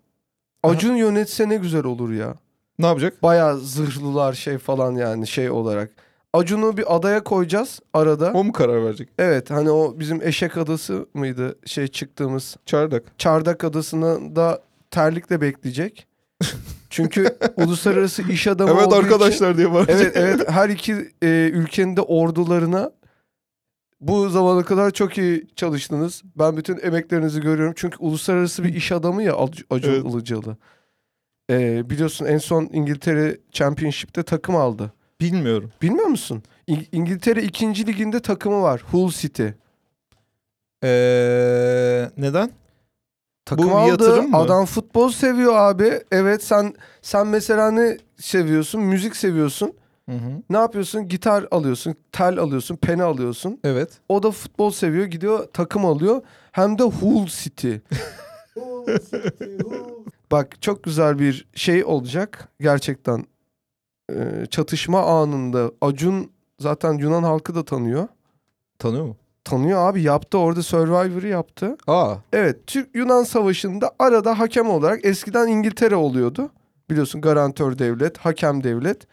Acun 0.63 0.95
yönetse 0.95 1.49
ne 1.49 1.55
güzel 1.55 1.83
olur 1.83 2.11
ya. 2.11 2.35
ne 2.79 2.85
yapacak? 2.85 3.23
Bayağı 3.23 3.57
zırhlılar 3.59 4.33
şey 4.33 4.57
falan 4.57 4.95
yani 4.95 5.27
şey 5.27 5.49
olarak. 5.49 5.89
Acun'u 6.33 6.77
bir 6.77 6.95
adaya 6.95 7.23
koyacağız 7.23 7.79
arada. 7.93 8.31
O 8.33 8.43
mu 8.43 8.51
karar 8.51 8.85
verecek? 8.85 9.09
Evet 9.19 9.51
hani 9.51 9.71
o 9.71 9.99
bizim 9.99 10.21
Eşek 10.21 10.57
Adası 10.57 11.05
mıydı 11.13 11.55
şey 11.65 11.87
çıktığımız. 11.87 12.55
Çardak. 12.65 13.03
Çardak 13.17 13.63
Adası'na 13.63 14.35
da 14.35 14.61
terlikle 14.91 15.41
bekleyecek. 15.41 16.07
Çünkü 16.89 17.37
uluslararası 17.57 18.31
iş 18.31 18.47
adamı 18.47 18.71
Evet 18.71 18.87
olduğu 18.87 18.95
için- 18.95 19.03
arkadaşlar 19.03 19.57
diye 19.57 19.73
bağıracak. 19.73 20.01
Evet 20.01 20.11
evet 20.17 20.49
her 20.49 20.69
iki 20.69 20.93
e, 21.23 21.27
ülkenin 21.53 21.95
de 21.97 22.01
ordularına 22.01 22.91
Bu 24.07 24.29
zamana 24.29 24.63
kadar 24.65 24.91
çok 24.91 25.17
iyi 25.17 25.47
çalıştınız. 25.55 26.21
Ben 26.35 26.57
bütün 26.57 26.79
emeklerinizi 26.83 27.41
görüyorum. 27.41 27.73
Çünkü 27.77 27.97
uluslararası 27.99 28.63
bir 28.63 28.73
iş 28.73 28.91
adamı 28.91 29.23
ya 29.23 29.31
Ac- 29.33 29.63
Acun 29.69 29.93
Evet. 29.93 30.05
Ilıcalı. 30.05 30.57
Ee, 31.49 31.89
biliyorsun 31.89 32.25
en 32.25 32.37
son 32.37 32.69
İngiltere 32.73 33.37
Championship'te 33.51 34.23
takım 34.23 34.55
aldı. 34.55 34.93
Bilmiyorum. 35.21 35.71
Bilmiyor 35.81 36.05
musun? 36.07 36.43
İng- 36.67 36.87
İngiltere 36.91 37.43
2. 37.43 37.87
liginde 37.87 38.19
takımı 38.19 38.61
var. 38.61 38.83
Hull 38.91 39.09
City. 39.11 39.47
Ee, 40.83 42.09
neden? 42.17 42.51
Takım 43.45 43.65
bir 43.65 43.71
aldı. 43.71 44.21
mı? 44.23 44.37
Adam 44.37 44.65
futbol 44.65 45.09
seviyor 45.11 45.53
abi. 45.55 45.99
Evet 46.11 46.43
sen 46.43 46.73
sen 47.01 47.27
mesela 47.27 47.71
ne 47.71 47.97
seviyorsun? 48.17 48.81
Müzik 48.81 49.15
seviyorsun. 49.15 49.73
Hı 50.09 50.15
hı. 50.15 50.41
Ne 50.49 50.57
yapıyorsun? 50.57 51.07
Gitar 51.07 51.45
alıyorsun, 51.51 51.95
tel 52.11 52.37
alıyorsun, 52.39 52.75
peni 52.75 53.03
alıyorsun. 53.03 53.59
Evet. 53.63 53.89
O 54.09 54.23
da 54.23 54.31
futbol 54.31 54.71
seviyor. 54.71 55.05
Gidiyor 55.05 55.47
takım 55.53 55.85
alıyor. 55.85 56.21
Hem 56.51 56.77
de 56.77 56.83
Hull 56.83 57.25
City. 57.27 57.75
Bak 60.31 60.61
çok 60.61 60.83
güzel 60.83 61.19
bir 61.19 61.47
şey 61.55 61.83
olacak. 61.83 62.47
Gerçekten 62.59 63.25
Ee, 64.11 64.45
çatışma 64.49 65.01
anında 65.21 65.71
Acun 65.81 66.31
zaten 66.59 66.93
Yunan 66.93 67.23
halkı 67.23 67.55
da 67.55 67.65
tanıyor. 67.65 68.07
Tanıyor 68.79 69.05
mu? 69.05 69.17
Tanıyor 69.43 69.79
abi 69.89 70.01
yaptı 70.01 70.37
orada 70.37 70.63
Survivor'ı 70.63 71.27
yaptı. 71.27 71.77
Aa. 71.87 72.15
Evet 72.33 72.67
Türk-Yunan 72.67 73.23
savaşında 73.23 73.91
arada 73.99 74.39
hakem 74.39 74.69
olarak 74.69 75.05
eskiden 75.05 75.47
İngiltere 75.47 75.95
oluyordu. 75.95 76.49
Biliyorsun 76.89 77.21
garantör 77.21 77.77
devlet, 77.79 78.17
hakem 78.17 78.63
devlet. 78.63 79.07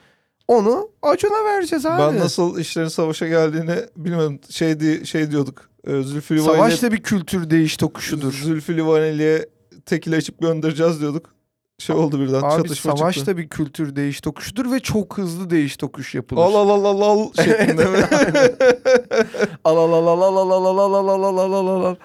Onu 0.50 0.88
Acun'a 1.02 1.44
vereceğiz 1.44 1.86
abi. 1.86 2.02
Ben 2.02 2.18
nasıl 2.20 2.58
işlerin 2.58 2.88
savaşa 2.88 3.28
geldiğini 3.28 3.74
bilmiyorum. 3.96 4.38
Şey, 4.50 4.80
di- 4.80 5.06
şey 5.06 5.30
diyorduk. 5.30 5.70
E, 5.86 6.02
Zülfü 6.02 6.36
Livaneli, 6.36 6.56
Savaş 6.56 6.82
da 6.82 6.92
bir 6.92 7.02
kültür 7.02 7.50
değiş 7.50 7.76
tokuşudur. 7.76 8.32
Zülfü 8.32 8.76
Livaneli'ye 8.76 9.46
tekil 9.86 10.16
açıp 10.16 10.40
göndereceğiz 10.40 11.00
diyorduk. 11.00 11.34
Şey 11.78 11.96
oldu 11.96 12.20
birden 12.20 12.42
Abi 12.42 12.62
çatışma 12.62 12.96
savaş 12.96 13.14
çıktı. 13.14 13.32
da 13.32 13.36
bir 13.38 13.48
kültür 13.48 13.96
değiş 13.96 14.20
tokuşudur 14.20 14.72
ve 14.72 14.80
çok 14.80 15.18
hızlı 15.18 15.50
değiş 15.50 15.76
tokuş 15.76 16.14
yapılır. 16.14 16.40
Al 16.40 16.54
al 16.54 16.68
al 16.68 16.84
al 16.84 17.00
al 17.00 17.32
şeklinde 17.44 17.84
mi? 17.84 17.98
Al 19.64 19.76
al 19.76 19.92
al 19.92 20.06
al 20.06 20.22
al 20.22 20.36
al 20.36 20.50
al 20.50 20.78
al 20.78 20.94
al 20.94 21.08
al 21.08 21.24
al 21.24 21.38
al 21.38 21.52
al 21.52 21.66
al 21.66 21.84
al. 21.84 21.96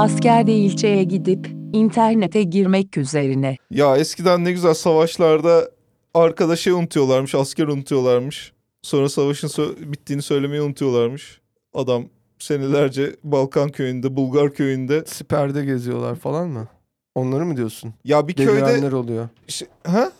Askerde 0.00 0.54
ilçeye 0.54 1.04
gidip 1.04 1.50
internete 1.72 2.42
girmek 2.42 2.96
üzerine. 2.96 3.56
ya 3.70 3.96
eskiden 3.96 4.44
ne 4.44 4.52
güzel 4.52 4.74
savaşlarda 4.74 5.70
arkadaşı 6.14 6.76
unutuyorlarmış, 6.76 7.34
asker 7.34 7.66
unutuyorlarmış. 7.66 8.52
Sonra 8.82 9.08
savaşın 9.08 9.48
sö- 9.48 9.92
bittiğini 9.92 10.22
söylemeyi 10.22 10.62
unutuyorlarmış. 10.62 11.40
Adam 11.74 12.04
senelerce 12.38 13.16
Balkan 13.24 13.68
köyünde, 13.68 14.16
Bulgar 14.16 14.54
köyünde. 14.54 15.04
Siperde 15.06 15.64
geziyorlar 15.64 16.14
falan 16.14 16.48
mı? 16.48 16.68
Onları 17.14 17.46
mı 17.46 17.56
diyorsun? 17.56 17.94
Ya 18.04 18.28
bir 18.28 18.34
köyde... 18.34 18.52
Delirenler 18.52 18.92
oluyor. 18.92 19.28
İşte- 19.48 19.66
ha? 19.86 20.12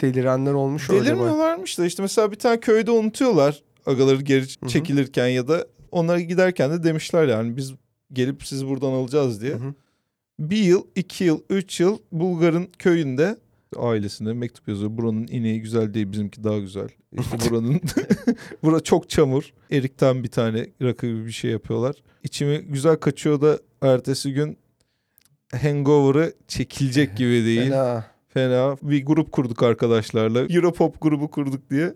Delirenler 0.00 0.52
olmuş 0.52 0.90
öyle 0.90 1.00
mi? 1.00 1.06
Delirmiyorlarmış 1.06 1.78
da 1.78 1.86
işte 1.86 2.02
mesela 2.02 2.32
bir 2.32 2.38
tane 2.38 2.60
köyde 2.60 2.90
unutuyorlar 2.90 3.62
agaları 3.86 4.22
geri 4.22 4.44
hı. 4.62 4.68
çekilirken 4.68 5.28
ya 5.28 5.48
da 5.48 5.66
onlara 5.92 6.20
giderken 6.20 6.70
de 6.70 6.82
demişler 6.82 7.28
yani 7.28 7.56
biz 7.56 7.72
gelip 8.12 8.46
sizi 8.46 8.68
buradan 8.68 8.92
alacağız 8.92 9.42
diye. 9.42 9.52
Hı 9.52 9.56
hı. 9.56 9.74
Bir 10.38 10.62
yıl, 10.62 10.82
iki 10.96 11.24
yıl, 11.24 11.40
üç 11.50 11.80
yıl 11.80 11.98
Bulgar'ın 12.12 12.68
köyünde 12.78 13.36
ailesine 13.76 14.32
mektup 14.32 14.68
yazıyor. 14.68 14.96
Buranın 14.96 15.26
ineği 15.30 15.60
güzel 15.62 15.94
değil 15.94 16.12
bizimki 16.12 16.44
daha 16.44 16.58
güzel. 16.58 16.88
İşte 17.12 17.36
buranın 17.50 17.80
bura 18.62 18.80
çok 18.80 19.08
çamur. 19.10 19.52
Erikten 19.70 20.22
bir 20.22 20.28
tane 20.28 20.66
rakı 20.82 21.06
gibi 21.06 21.26
bir 21.26 21.32
şey 21.32 21.50
yapıyorlar. 21.50 21.96
İçimi 22.22 22.58
güzel 22.58 22.96
kaçıyor 22.96 23.40
da 23.40 23.58
ertesi 23.82 24.32
gün 24.32 24.58
hangover'ı 25.52 26.32
çekilecek 26.48 27.16
gibi 27.16 27.44
değil. 27.44 27.70
Fena. 27.70 28.04
Fena. 28.28 28.76
Bir 28.82 29.06
grup 29.06 29.32
kurduk 29.32 29.62
arkadaşlarla. 29.62 30.40
Europop 30.40 31.00
grubu 31.00 31.30
kurduk 31.30 31.70
diye. 31.70 31.94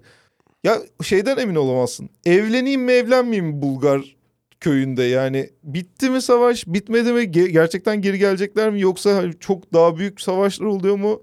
Ya 0.64 0.78
şeyden 1.02 1.36
emin 1.36 1.54
olamazsın. 1.54 2.10
Evleneyim 2.24 2.82
mi 2.82 2.92
evlenmeyeyim 2.92 3.46
mi 3.46 3.62
Bulgar 3.62 4.16
köyünde 4.62 5.02
yani 5.02 5.50
bitti 5.64 6.10
mi 6.10 6.22
savaş 6.22 6.66
bitmedi 6.66 7.12
mi 7.12 7.20
Ge- 7.20 7.48
gerçekten 7.48 8.00
geri 8.02 8.18
gelecekler 8.18 8.70
mi 8.70 8.80
yoksa 8.80 9.22
çok 9.40 9.72
daha 9.72 9.96
büyük 9.96 10.20
savaşlar 10.20 10.66
oluyor 10.66 10.96
mu 10.96 11.22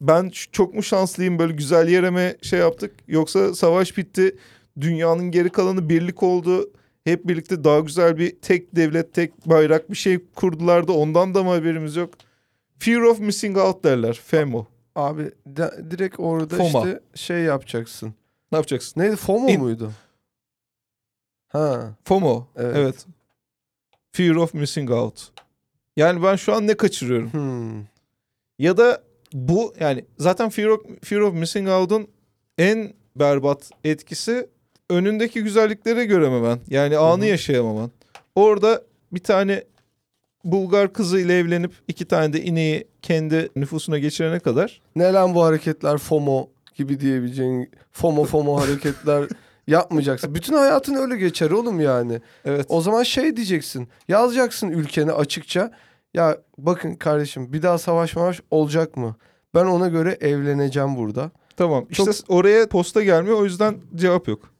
ben 0.00 0.30
çok 0.52 0.74
mu 0.74 0.82
şanslıyım 0.82 1.38
böyle 1.38 1.52
güzel 1.52 1.88
yere 1.88 2.10
mi 2.10 2.34
şey 2.42 2.58
yaptık 2.60 2.90
yoksa 3.08 3.54
savaş 3.54 3.96
bitti 3.96 4.36
dünyanın 4.80 5.30
geri 5.30 5.50
kalanı 5.50 5.88
birlik 5.88 6.22
oldu 6.22 6.70
hep 7.04 7.28
birlikte 7.28 7.64
daha 7.64 7.80
güzel 7.80 8.18
bir 8.18 8.36
tek 8.40 8.76
devlet 8.76 9.14
tek 9.14 9.46
bayrak 9.46 9.90
bir 9.90 9.96
şey 9.96 10.18
kurdular 10.34 10.88
da 10.88 10.92
ondan 10.92 11.34
da 11.34 11.42
mı 11.42 11.50
haberimiz 11.50 11.96
yok 11.96 12.10
Fear 12.78 13.00
of 13.00 13.20
missing 13.20 13.56
out 13.58 13.84
derler 13.84 14.20
FOMO 14.24 14.66
Abi 14.96 15.30
de- 15.46 15.84
direkt 15.90 16.20
orada 16.20 16.56
Foma. 16.56 16.78
işte 16.80 17.00
şey 17.14 17.38
yapacaksın. 17.40 18.14
ne 18.52 18.58
yapacaksın 18.58 19.00
Neydi? 19.00 19.16
FOMO 19.16 19.48
İn- 19.48 19.60
muydu? 19.60 19.92
Ha. 21.54 21.94
FOMO 22.04 22.46
Evet. 22.56 22.76
evet. 22.76 23.06
Fear 24.12 24.34
of 24.34 24.54
missing 24.54 24.90
out 24.90 25.32
yani 25.96 26.22
ben 26.22 26.36
şu 26.36 26.54
an 26.54 26.66
ne 26.66 26.74
kaçırıyorum 26.74 27.32
Hmm. 27.32 27.84
Ya 28.58 28.76
da 28.76 29.02
bu 29.32 29.74
yani 29.80 30.04
zaten 30.18 30.50
Fear 30.50 30.68
of, 30.68 30.80
Fear 31.02 31.20
of 31.20 31.34
Missing 31.34 31.68
Out'un 31.68 32.08
en 32.58 32.92
berbat 33.16 33.70
etkisi 33.84 34.48
önündeki 34.90 35.42
güzelliklere 35.42 36.04
görememen. 36.04 36.58
Yani 36.68 36.98
anı 36.98 37.22
hı. 37.22 37.26
yaşayamaman. 37.26 37.90
Orada 38.34 38.82
bir 39.12 39.22
tane 39.22 39.64
Bulgar 40.44 40.92
kızıyla 40.92 41.34
evlenip 41.34 41.72
iki 41.88 42.04
tane 42.04 42.32
de 42.32 42.42
ineği 42.42 42.88
kendi 43.02 43.48
nüfusuna 43.56 43.98
geçirene 43.98 44.40
kadar 44.40 44.80
Ne 44.96 45.12
lan 45.12 45.34
bu 45.34 45.44
hareketler 45.44 45.98
FOMO 45.98 46.48
gibi 46.74 47.00
diyebileceğin 47.00 47.70
FOMO 47.92 48.24
FOMO 48.24 48.60
hareketler 48.60 49.24
yapmayacaksın. 49.68 50.34
Bütün 50.34 50.54
hayatın 50.54 50.94
öyle 50.94 51.16
geçer 51.16 51.50
oğlum 51.50 51.80
yani. 51.80 52.20
evet 52.44 52.66
O 52.68 52.80
zaman 52.80 53.02
şey 53.02 53.36
diyeceksin. 53.36 53.88
Yazacaksın 54.08 54.68
ülkene 54.68 55.12
açıkça. 55.12 55.70
Ya 56.14 56.38
bakın 56.58 56.94
kardeşim 56.94 57.52
bir 57.52 57.62
daha 57.62 57.78
savaş 57.78 58.16
mavaş 58.16 58.40
olacak 58.50 58.96
mı? 58.96 59.16
Ben 59.54 59.64
ona 59.64 59.88
göre 59.88 60.18
evleneceğim 60.20 60.96
burada. 60.96 61.30
tamam 61.56 61.86
işte 61.90 62.04
Çok- 62.04 62.14
oraya 62.28 62.68
posta 62.68 63.02
gelmiyor 63.02 63.40
o 63.40 63.44
yüzden 63.44 63.76
cevap 63.94 64.28
yok. 64.28 64.50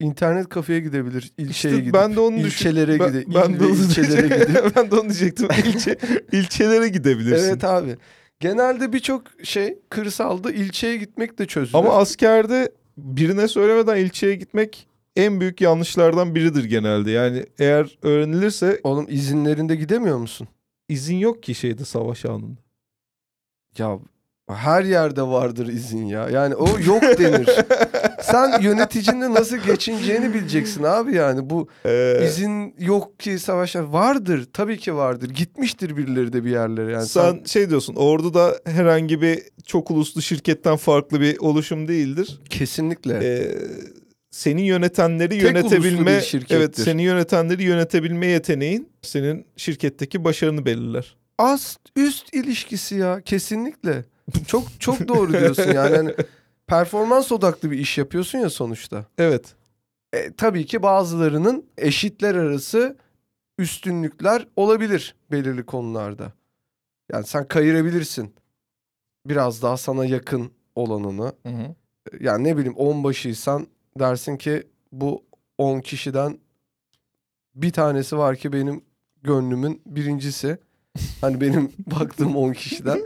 İnternet 0.00 0.48
kafeye 0.48 0.80
gidebilir, 0.80 1.32
ilçeye 1.38 1.50
İşte 1.74 1.80
gidip. 1.80 1.94
ben 1.94 2.16
de 2.16 2.20
onu 2.20 2.36
düşün- 2.36 2.46
ilçelere 2.46 3.00
ben, 3.00 3.08
gidip, 3.12 3.28
ben 3.34 3.50
il 3.50 3.60
de 3.60 3.64
onu 3.66 3.74
ilçelere 3.74 4.26
gidip. 4.44 4.72
ben 4.76 4.90
de 4.90 4.94
onu 4.94 5.02
diyecektim. 5.02 5.48
İlçe, 5.66 5.96
ilçelere 6.32 6.88
gidebilirsin. 6.88 7.48
Evet 7.48 7.64
abi. 7.64 7.96
Genelde 8.40 8.92
birçok 8.92 9.22
şey 9.44 9.78
kırsalda 9.90 10.52
ilçeye 10.52 10.96
gitmek 10.96 11.38
de 11.38 11.46
çözülür. 11.46 11.78
Ama 11.78 11.94
askerde 11.94 12.72
birine 12.98 13.48
söylemeden 13.48 13.96
ilçeye 13.96 14.34
gitmek 14.34 14.86
en 15.16 15.40
büyük 15.40 15.60
yanlışlardan 15.60 16.34
biridir 16.34 16.64
genelde. 16.64 17.10
Yani 17.10 17.46
eğer 17.58 17.98
öğrenilirse 18.02 18.80
Oğlum 18.84 19.06
izinlerinde 19.08 19.76
gidemiyor 19.76 20.18
musun? 20.18 20.48
izin 20.88 21.16
yok 21.16 21.42
ki 21.42 21.54
şeyde 21.54 21.84
savaş 21.84 22.24
anında. 22.24 22.60
Ya 23.78 23.98
her 24.54 24.84
yerde 24.84 25.22
vardır 25.22 25.66
izin 25.66 26.06
ya. 26.06 26.28
Yani 26.28 26.54
o 26.54 26.68
yok 26.86 27.02
denir. 27.02 27.48
Sen 28.22 28.60
yöneticinde 28.62 29.30
nasıl 29.34 29.56
geçineceğini 29.56 30.34
bileceksin 30.34 30.82
abi 30.82 31.14
yani. 31.14 31.50
Bu 31.50 31.68
Ee, 31.86 32.20
izin 32.26 32.74
yok 32.78 33.20
ki 33.20 33.38
savaşlar 33.38 33.82
vardır. 33.82 34.48
Tabii 34.52 34.78
ki 34.78 34.94
vardır. 34.94 35.30
Gitmiştir 35.30 35.96
birileri 35.96 36.32
de 36.32 36.44
bir 36.44 36.50
yerlere 36.50 36.92
yani. 36.92 37.06
sen 37.06 37.44
şey 37.44 37.70
diyorsun 37.70 37.94
orduda 37.94 38.54
herhangi 38.64 39.22
bir 39.22 39.42
çok 39.66 39.90
uluslu 39.90 40.22
şirketten 40.22 40.76
farklı 40.76 41.20
bir 41.20 41.38
oluşum 41.38 41.88
değildir. 41.88 42.40
kesinlikle. 42.50 43.14
Ee, 43.22 43.54
seni 44.30 44.66
yönetenleri 44.66 45.28
Tek 45.28 45.42
yönetebilme 45.42 46.20
evet 46.50 46.78
seni 46.78 47.02
yönetenleri 47.02 47.62
yönetebilme 47.62 48.26
yeteneğin 48.26 48.88
senin 49.02 49.46
şirketteki 49.56 50.24
başarını 50.24 50.66
belirler. 50.66 51.16
Ast 51.38 51.80
üst 51.96 52.34
ilişkisi 52.34 52.94
ya 52.94 53.20
kesinlikle. 53.20 54.04
Çok 54.46 54.80
çok 54.80 55.08
doğru 55.08 55.32
diyorsun 55.32 55.72
yani. 55.72 55.96
Hani 55.96 56.14
performans 56.66 57.32
odaklı 57.32 57.70
bir 57.70 57.78
iş 57.78 57.98
yapıyorsun 57.98 58.38
ya 58.38 58.50
sonuçta. 58.50 59.04
Evet. 59.18 59.54
E, 60.12 60.32
tabii 60.32 60.66
ki 60.66 60.82
bazılarının 60.82 61.66
eşitler 61.78 62.34
arası 62.34 62.96
üstünlükler 63.58 64.48
olabilir 64.56 65.14
belirli 65.30 65.66
konularda. 65.66 66.32
Yani 67.12 67.26
sen 67.26 67.48
kayırabilirsin. 67.48 68.34
Biraz 69.26 69.62
daha 69.62 69.76
sana 69.76 70.04
yakın 70.04 70.50
olanını. 70.74 71.32
Hı 71.42 71.48
hı. 71.48 71.74
Yani 72.20 72.44
ne 72.44 72.56
bileyim 72.56 72.76
onbaşıysan 72.76 73.66
dersin 73.98 74.36
ki 74.36 74.66
bu 74.92 75.24
10 75.58 75.80
kişiden 75.80 76.38
bir 77.54 77.72
tanesi 77.72 78.18
var 78.18 78.36
ki 78.36 78.52
benim 78.52 78.84
gönlümün 79.22 79.82
birincisi. 79.86 80.58
Hani 81.20 81.40
benim 81.40 81.72
baktığım 82.00 82.36
10 82.36 82.52
kişiden. 82.52 83.00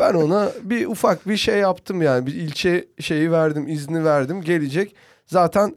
Ben 0.00 0.14
ona 0.14 0.52
bir 0.62 0.86
ufak 0.86 1.28
bir 1.28 1.36
şey 1.36 1.58
yaptım 1.58 2.02
yani. 2.02 2.26
Bir 2.26 2.34
ilçe 2.34 2.88
şeyi 3.00 3.30
verdim, 3.32 3.68
izni 3.68 4.04
verdim. 4.04 4.40
Gelecek. 4.42 4.94
Zaten 5.26 5.76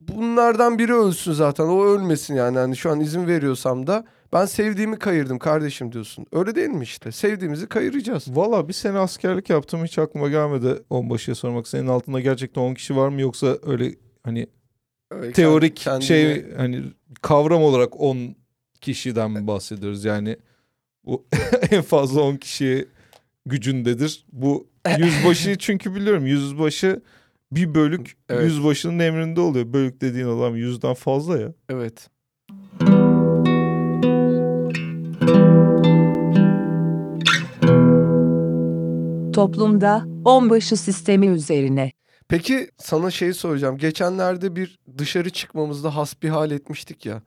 bunlardan 0.00 0.78
biri 0.78 0.94
ölsün 0.94 1.32
zaten. 1.32 1.64
O 1.64 1.84
ölmesin 1.84 2.34
yani. 2.34 2.58
Hani 2.58 2.76
şu 2.76 2.90
an 2.90 3.00
izin 3.00 3.26
veriyorsam 3.26 3.86
da 3.86 4.04
ben 4.32 4.46
sevdiğimi 4.46 4.98
kayırdım 4.98 5.38
kardeşim 5.38 5.92
diyorsun. 5.92 6.26
Öyle 6.32 6.54
değil 6.54 6.68
mi 6.68 6.82
işte? 6.82 7.12
Sevdiğimizi 7.12 7.66
kayıracağız. 7.66 8.24
Valla 8.36 8.68
bir 8.68 8.72
sene 8.72 8.98
askerlik 8.98 9.50
yaptım 9.50 9.84
hiç 9.84 9.98
aklıma 9.98 10.28
gelmedi 10.28 10.74
onbaşıya 10.90 11.34
sormak. 11.34 11.68
Senin 11.68 11.86
altında 11.88 12.20
gerçekten 12.20 12.62
10 12.62 12.74
kişi 12.74 12.96
var 12.96 13.08
mı 13.08 13.20
yoksa 13.20 13.58
öyle 13.62 13.94
hani 14.22 14.46
Öyle 15.10 15.32
teorik 15.32 15.76
kendine- 15.76 16.02
şey 16.06 16.52
hani 16.56 16.82
kavram 17.22 17.62
olarak 17.62 18.00
10 18.00 18.36
kişiden 18.84 19.46
bahsediyoruz? 19.46 20.04
Yani 20.04 20.36
bu 21.04 21.24
en 21.70 21.82
fazla 21.82 22.20
10 22.20 22.36
kişi 22.36 22.88
gücündedir. 23.46 24.26
Bu 24.32 24.66
yüzbaşı 24.98 25.56
çünkü 25.58 25.94
biliyorum 25.94 26.26
yüzbaşı 26.26 27.00
bir 27.52 27.74
bölük 27.74 28.16
Evet. 28.28 28.44
yüzbaşının 28.44 28.98
emrinde 28.98 29.40
oluyor. 29.40 29.72
Bölük 29.72 30.00
dediğin 30.00 30.26
adam 30.26 30.56
yüzden 30.56 30.94
fazla 30.94 31.38
ya. 31.38 31.52
Evet. 31.68 32.10
Toplumda 39.32 40.06
onbaşı 40.24 40.76
sistemi 40.76 41.26
üzerine. 41.26 41.92
Peki 42.28 42.70
sana 42.78 43.10
şey 43.10 43.32
soracağım. 43.32 43.78
Geçenlerde 43.78 44.56
bir 44.56 44.78
dışarı 44.98 45.30
çıkmamızda 45.30 45.96
hasbihal 45.96 46.50
etmiştik 46.50 47.06
ya. 47.06 47.22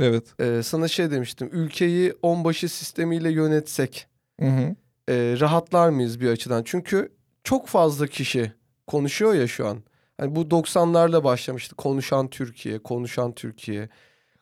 Evet. 0.00 0.40
Ee, 0.40 0.60
sana 0.62 0.88
şey 0.88 1.10
demiştim. 1.10 1.48
Ülkeyi 1.52 2.14
onbaşı 2.22 2.68
sistemiyle 2.68 3.30
yönetsek 3.32 4.06
Hı 4.40 4.46
hı. 4.46 4.76
e, 5.08 5.36
rahatlar 5.40 5.88
mıyız 5.88 6.20
bir 6.20 6.28
açıdan? 6.28 6.62
Çünkü 6.64 7.12
çok 7.44 7.66
fazla 7.66 8.06
kişi 8.06 8.52
konuşuyor 8.86 9.34
ya 9.34 9.46
şu 9.48 9.66
an. 9.66 9.78
Hani 10.20 10.36
bu 10.36 10.40
90'larla 10.42 11.24
başlamıştı. 11.24 11.74
Konuşan 11.76 12.28
Türkiye, 12.28 12.78
konuşan 12.78 13.32
Türkiye. 13.32 13.88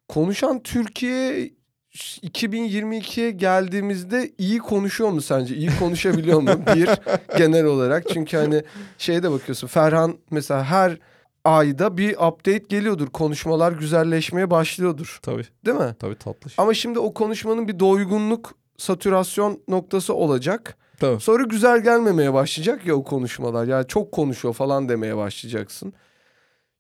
Konuşan 0.09 0.63
Türkiye 0.63 1.51
2022'ye 1.95 3.31
geldiğimizde 3.31 4.31
iyi 4.39 4.59
konuşuyor 4.59 5.11
mu 5.11 5.21
sence? 5.21 5.57
İyi 5.57 5.71
konuşabiliyor 5.79 6.41
mu? 6.41 6.51
Bir 6.77 6.89
genel 7.39 7.65
olarak. 7.65 8.05
Çünkü 8.13 8.37
hani 8.37 8.63
şeye 8.99 9.23
de 9.23 9.31
bakıyorsun. 9.31 9.67
Ferhan 9.67 10.19
mesela 10.31 10.65
her 10.65 10.99
ayda 11.45 11.97
bir 11.97 12.13
update 12.13 12.65
geliyordur. 12.69 13.07
Konuşmalar 13.07 13.73
güzelleşmeye 13.73 14.51
başlıyordur. 14.51 15.19
Tabii. 15.23 15.47
Değil 15.67 15.77
mi? 15.77 15.97
Tabii 15.99 16.19
tatlı. 16.19 16.51
Ama 16.59 16.75
şimdi 16.75 16.99
o 16.99 17.15
konuşmanın 17.15 17.69
bir 17.69 17.79
doygunluk, 17.79 18.55
satürasyon 18.77 19.63
noktası 19.69 20.15
olacak. 20.15 20.77
Tabii. 21.01 21.21
Sonra 21.21 21.43
güzel 21.43 21.83
gelmemeye 21.83 22.33
başlayacak 22.33 22.87
ya 22.87 22.95
o 22.95 23.05
konuşmalar. 23.05 23.67
Yani 23.67 23.87
çok 23.87 24.13
konuşuyor 24.13 24.55
falan 24.55 24.89
demeye 24.89 25.17
başlayacaksın. 25.17 25.93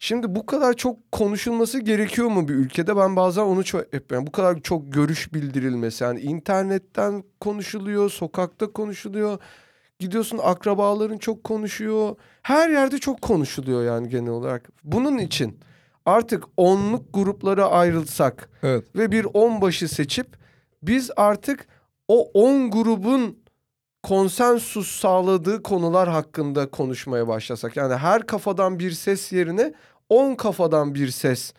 Şimdi 0.03 0.35
bu 0.35 0.47
kadar 0.47 0.73
çok 0.73 1.13
konuşulması 1.13 1.79
gerekiyor 1.79 2.29
mu 2.29 2.49
bir 2.49 2.55
ülkede? 2.55 2.97
Ben 2.97 3.17
bazen 3.17 3.43
onu 3.43 3.65
çok 3.65 3.85
yani 4.11 4.27
bu 4.27 4.33
kadar 4.33 4.61
çok 4.61 4.93
görüş 4.93 5.35
bildirilmesi. 5.35 6.05
Yani 6.05 6.21
internetten 6.21 7.25
konuşuluyor, 7.41 8.11
sokakta 8.11 8.73
konuşuluyor. 8.73 9.39
Gidiyorsun 10.01 10.41
akrabaların 10.43 11.19
çok 11.19 11.45
konuşuyor. 11.45 12.17
Her 12.43 12.71
yerde 12.71 12.99
çok 12.99 13.23
konuşuluyor 13.23 13.85
yani 13.85 14.09
genel 14.09 14.31
olarak. 14.31 14.69
Bunun 14.85 15.19
için 15.19 15.59
artık 16.07 16.45
onluk 16.57 17.15
gruplara 17.15 17.71
ayrılsak 17.71 18.49
Evet. 18.63 18.85
ve 18.97 19.13
bir 19.13 19.27
onbaşı 19.35 19.89
seçip 19.89 20.27
biz 20.83 21.11
artık 21.17 21.67
o 22.09 22.31
10 22.35 22.71
grubun 22.71 23.39
konsensus 24.03 25.01
sağladığı 25.01 25.63
konular 25.63 26.09
hakkında 26.09 26.71
konuşmaya 26.71 27.29
başlasak. 27.29 27.77
Yani 27.77 27.95
her 27.95 28.27
kafadan 28.27 28.79
bir 28.79 28.91
ses 28.91 29.33
yerine 29.33 29.75
10 30.09 30.35
kafadan 30.35 30.95
bir 30.95 31.09
ses 31.09 31.53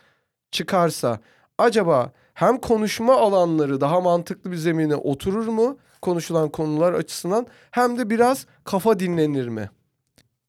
çıkarsa 0.51 1.19
acaba 1.57 2.11
hem 2.33 2.57
konuşma 2.57 3.17
alanları 3.17 3.81
daha 3.81 4.01
mantıklı 4.01 4.51
bir 4.51 4.57
zemine 4.57 4.95
oturur 4.95 5.47
mu 5.47 5.77
konuşulan 6.01 6.49
konular 6.49 6.93
açısından 6.93 7.47
hem 7.71 7.97
de 7.97 8.09
biraz 8.09 8.45
kafa 8.63 8.99
dinlenir 8.99 9.47
mi? 9.47 9.69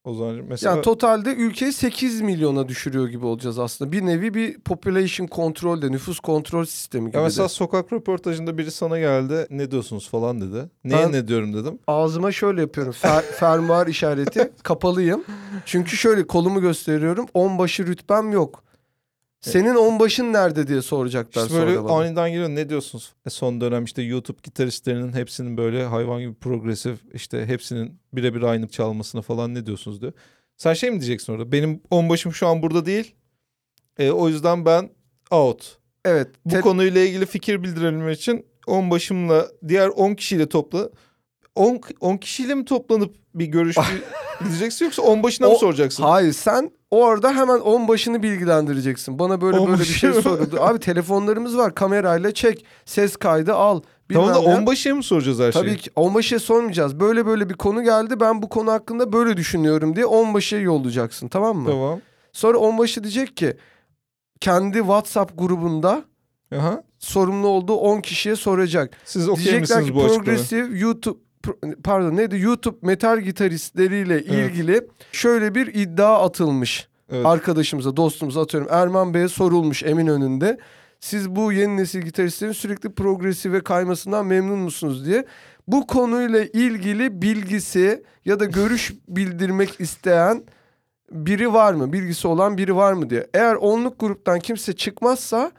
O 0.04 0.14
zaman 0.14 0.34
mesela 0.48 0.72
Yani 0.74 0.82
totalde 0.82 1.34
ülkeyi 1.34 1.72
8 1.72 2.20
milyona 2.20 2.68
düşürüyor 2.68 3.08
gibi 3.08 3.26
olacağız 3.26 3.58
aslında. 3.58 3.92
Bir 3.92 4.06
nevi 4.06 4.34
bir 4.34 4.60
population 4.60 5.26
control 5.32 5.82
de 5.82 5.92
nüfus 5.92 6.20
kontrol 6.20 6.64
sistemi 6.64 7.06
gibi 7.06 7.16
Ya 7.16 7.20
de. 7.22 7.24
mesela 7.24 7.48
sokak 7.48 7.92
röportajında 7.92 8.58
biri 8.58 8.70
sana 8.70 8.98
geldi 8.98 9.46
ne 9.50 9.70
diyorsunuz 9.70 10.08
falan 10.08 10.40
dedi. 10.40 10.70
Neye 10.84 11.04
Ben- 11.04 11.12
ne 11.12 11.28
diyorum 11.28 11.54
dedim. 11.54 11.78
ağzıma 11.86 12.32
şöyle 12.32 12.60
yapıyorum. 12.60 12.92
Fer, 12.92 13.22
fermuar 13.40 13.86
işareti 13.86 14.50
kapalıyım. 14.62 15.24
Çünkü 15.64 15.96
şöyle 15.96 16.26
kolumu 16.26 16.60
gösteriyorum. 16.60 17.26
Onbaşı 17.34 17.86
rütbem 17.86 18.32
yok. 18.32 18.64
Senin 19.42 19.74
onbaşın 19.74 20.32
nerede 20.32 20.66
diye 20.66 20.82
soracaklar 20.82 21.42
İşte 21.42 21.54
böyle 21.54 21.74
sonra 21.74 21.84
bana. 21.84 21.92
aniden 21.98 22.30
geliyor 22.30 22.48
ne 22.48 22.68
diyorsunuz? 22.68 23.12
E 23.26 23.30
son 23.30 23.60
dönem 23.60 23.84
işte 23.84 24.02
YouTube 24.02 24.38
gitaristlerinin 24.42 25.12
hepsinin 25.12 25.56
böyle 25.56 25.84
hayvan 25.84 26.20
gibi 26.20 26.34
progresif 26.34 26.98
işte 27.14 27.46
hepsinin 27.46 28.00
birebir 28.12 28.42
aynı 28.42 28.68
çalmasına 28.68 29.22
falan 29.22 29.54
ne 29.54 29.66
diyorsunuz 29.66 30.00
diyor. 30.00 30.12
Sen 30.56 30.74
şey 30.74 30.90
mi 30.90 31.00
diyeceksin 31.00 31.32
orada? 31.32 31.52
Benim 31.52 31.80
onbaşım 31.90 32.32
şu 32.32 32.46
an 32.46 32.62
burada 32.62 32.86
değil. 32.86 33.14
E, 33.98 34.10
o 34.10 34.28
yüzden 34.28 34.64
ben 34.64 34.90
out. 35.30 35.78
Evet. 36.04 36.28
Bu 36.44 36.60
konuyla 36.60 37.00
ilgili 37.00 37.26
fikir 37.26 37.62
bildirebilmek 37.62 38.18
için 38.18 38.46
onbaşımla 38.66 39.46
diğer 39.68 39.88
10 39.88 40.14
kişiyle 40.14 40.48
topla. 40.48 40.90
10 41.56 41.80
10 42.00 42.16
kişiyle 42.16 42.54
mi 42.54 42.64
toplanıp 42.64 43.14
bir 43.34 43.46
görüş 43.46 43.76
gideceksin 44.44 44.84
yoksa 44.84 45.02
onbaşına 45.02 45.46
mı 45.48 45.54
O- 45.54 45.58
soracaksın? 45.58 46.02
Hayır 46.02 46.32
sen 46.32 46.70
orada 46.90 47.32
hemen 47.36 47.58
onbaşını 47.58 48.22
bilgilendireceksin. 48.22 49.18
Bana 49.18 49.40
böyle 49.40 49.66
böyle 49.66 49.78
bir 49.80 49.84
şey 49.84 50.10
mı? 50.10 50.22
soruldu. 50.22 50.56
Abi 50.60 50.78
telefonlarımız 50.78 51.56
var 51.56 51.74
kamerayla 51.74 52.34
çek. 52.34 52.64
Ses 52.84 53.16
kaydı 53.16 53.54
al. 53.54 53.80
Tamam 54.12 54.28
da 54.34 54.40
bilmem 54.42 54.58
onbaşıya 54.58 54.94
mı 54.94 55.02
soracağız 55.02 55.38
her 55.40 55.52
şeyi? 55.52 55.62
Tabii 55.64 55.76
ki 55.76 55.90
onbaşıya 55.96 56.40
sormayacağız. 56.40 57.00
Böyle 57.00 57.26
böyle 57.26 57.48
bir 57.48 57.54
konu 57.54 57.82
geldi. 57.82 58.20
Ben 58.20 58.42
bu 58.42 58.48
konu 58.48 58.72
hakkında 58.72 59.12
böyle 59.12 59.36
düşünüyorum 59.36 59.96
diye 59.96 60.06
onbaşıya 60.06 60.60
yollayacaksın 60.60 61.28
tamam 61.28 61.56
mı? 61.56 61.70
Tamam. 61.70 62.00
Sonra 62.32 62.58
onbaşı 62.58 63.02
diyecek 63.04 63.36
ki 63.36 63.56
kendi 64.40 64.78
WhatsApp 64.78 65.38
grubunda 65.38 66.04
Aha. 66.56 66.82
sorumlu 66.98 67.46
olduğu 67.48 67.74
10 67.74 68.00
kişiye 68.00 68.36
soracak. 68.36 68.96
Siz 69.04 69.28
okey 69.28 69.44
Diyecekler 69.44 69.60
misiniz 69.78 69.86
ki 69.86 69.94
bu 69.94 70.04
açıklamayı? 70.04 70.24
progresif 70.24 70.82
YouTube 70.82 71.18
pardon 71.84 72.16
neydi 72.16 72.38
YouTube 72.38 72.76
metal 72.82 73.20
gitaristleriyle 73.20 74.14
Evet. 74.14 74.28
ilgili 74.28 74.88
şöyle 75.12 75.54
bir 75.54 75.66
iddia 75.74 76.24
atılmış. 76.24 76.88
Evet. 77.12 77.26
Arkadaşımıza, 77.26 77.96
dostumuza 77.96 78.42
atıyorum. 78.42 78.68
Erman 78.72 79.14
Bey'e 79.14 79.28
sorulmuş 79.28 79.82
Eminönü'nde. 79.82 80.58
Siz 81.00 81.30
bu 81.36 81.52
yeni 81.52 81.76
nesil 81.76 82.00
gitaristlerin 82.00 82.52
sürekli 82.52 82.92
progresif 82.92 83.52
ve 83.52 83.60
kaymasından 83.60 84.26
memnun 84.26 84.58
musunuz 84.58 85.06
diye. 85.06 85.24
Bu 85.68 85.86
konuyla 85.86 86.44
ilgili 86.44 87.22
bilgisi 87.22 88.02
ya 88.24 88.40
da 88.40 88.44
görüş 88.44 88.92
bildirmek 89.08 89.80
isteyen 89.80 90.44
biri 91.10 91.52
var 91.52 91.74
mı? 91.74 91.92
Bilgisi 91.92 92.28
olan 92.28 92.58
biri 92.58 92.76
var 92.76 92.92
mı 92.92 93.10
diye. 93.10 93.26
Eğer 93.34 93.54
onluk 93.54 94.00
gruptan 94.00 94.38
kimse 94.40 94.72
çıkmazsa 94.72 95.52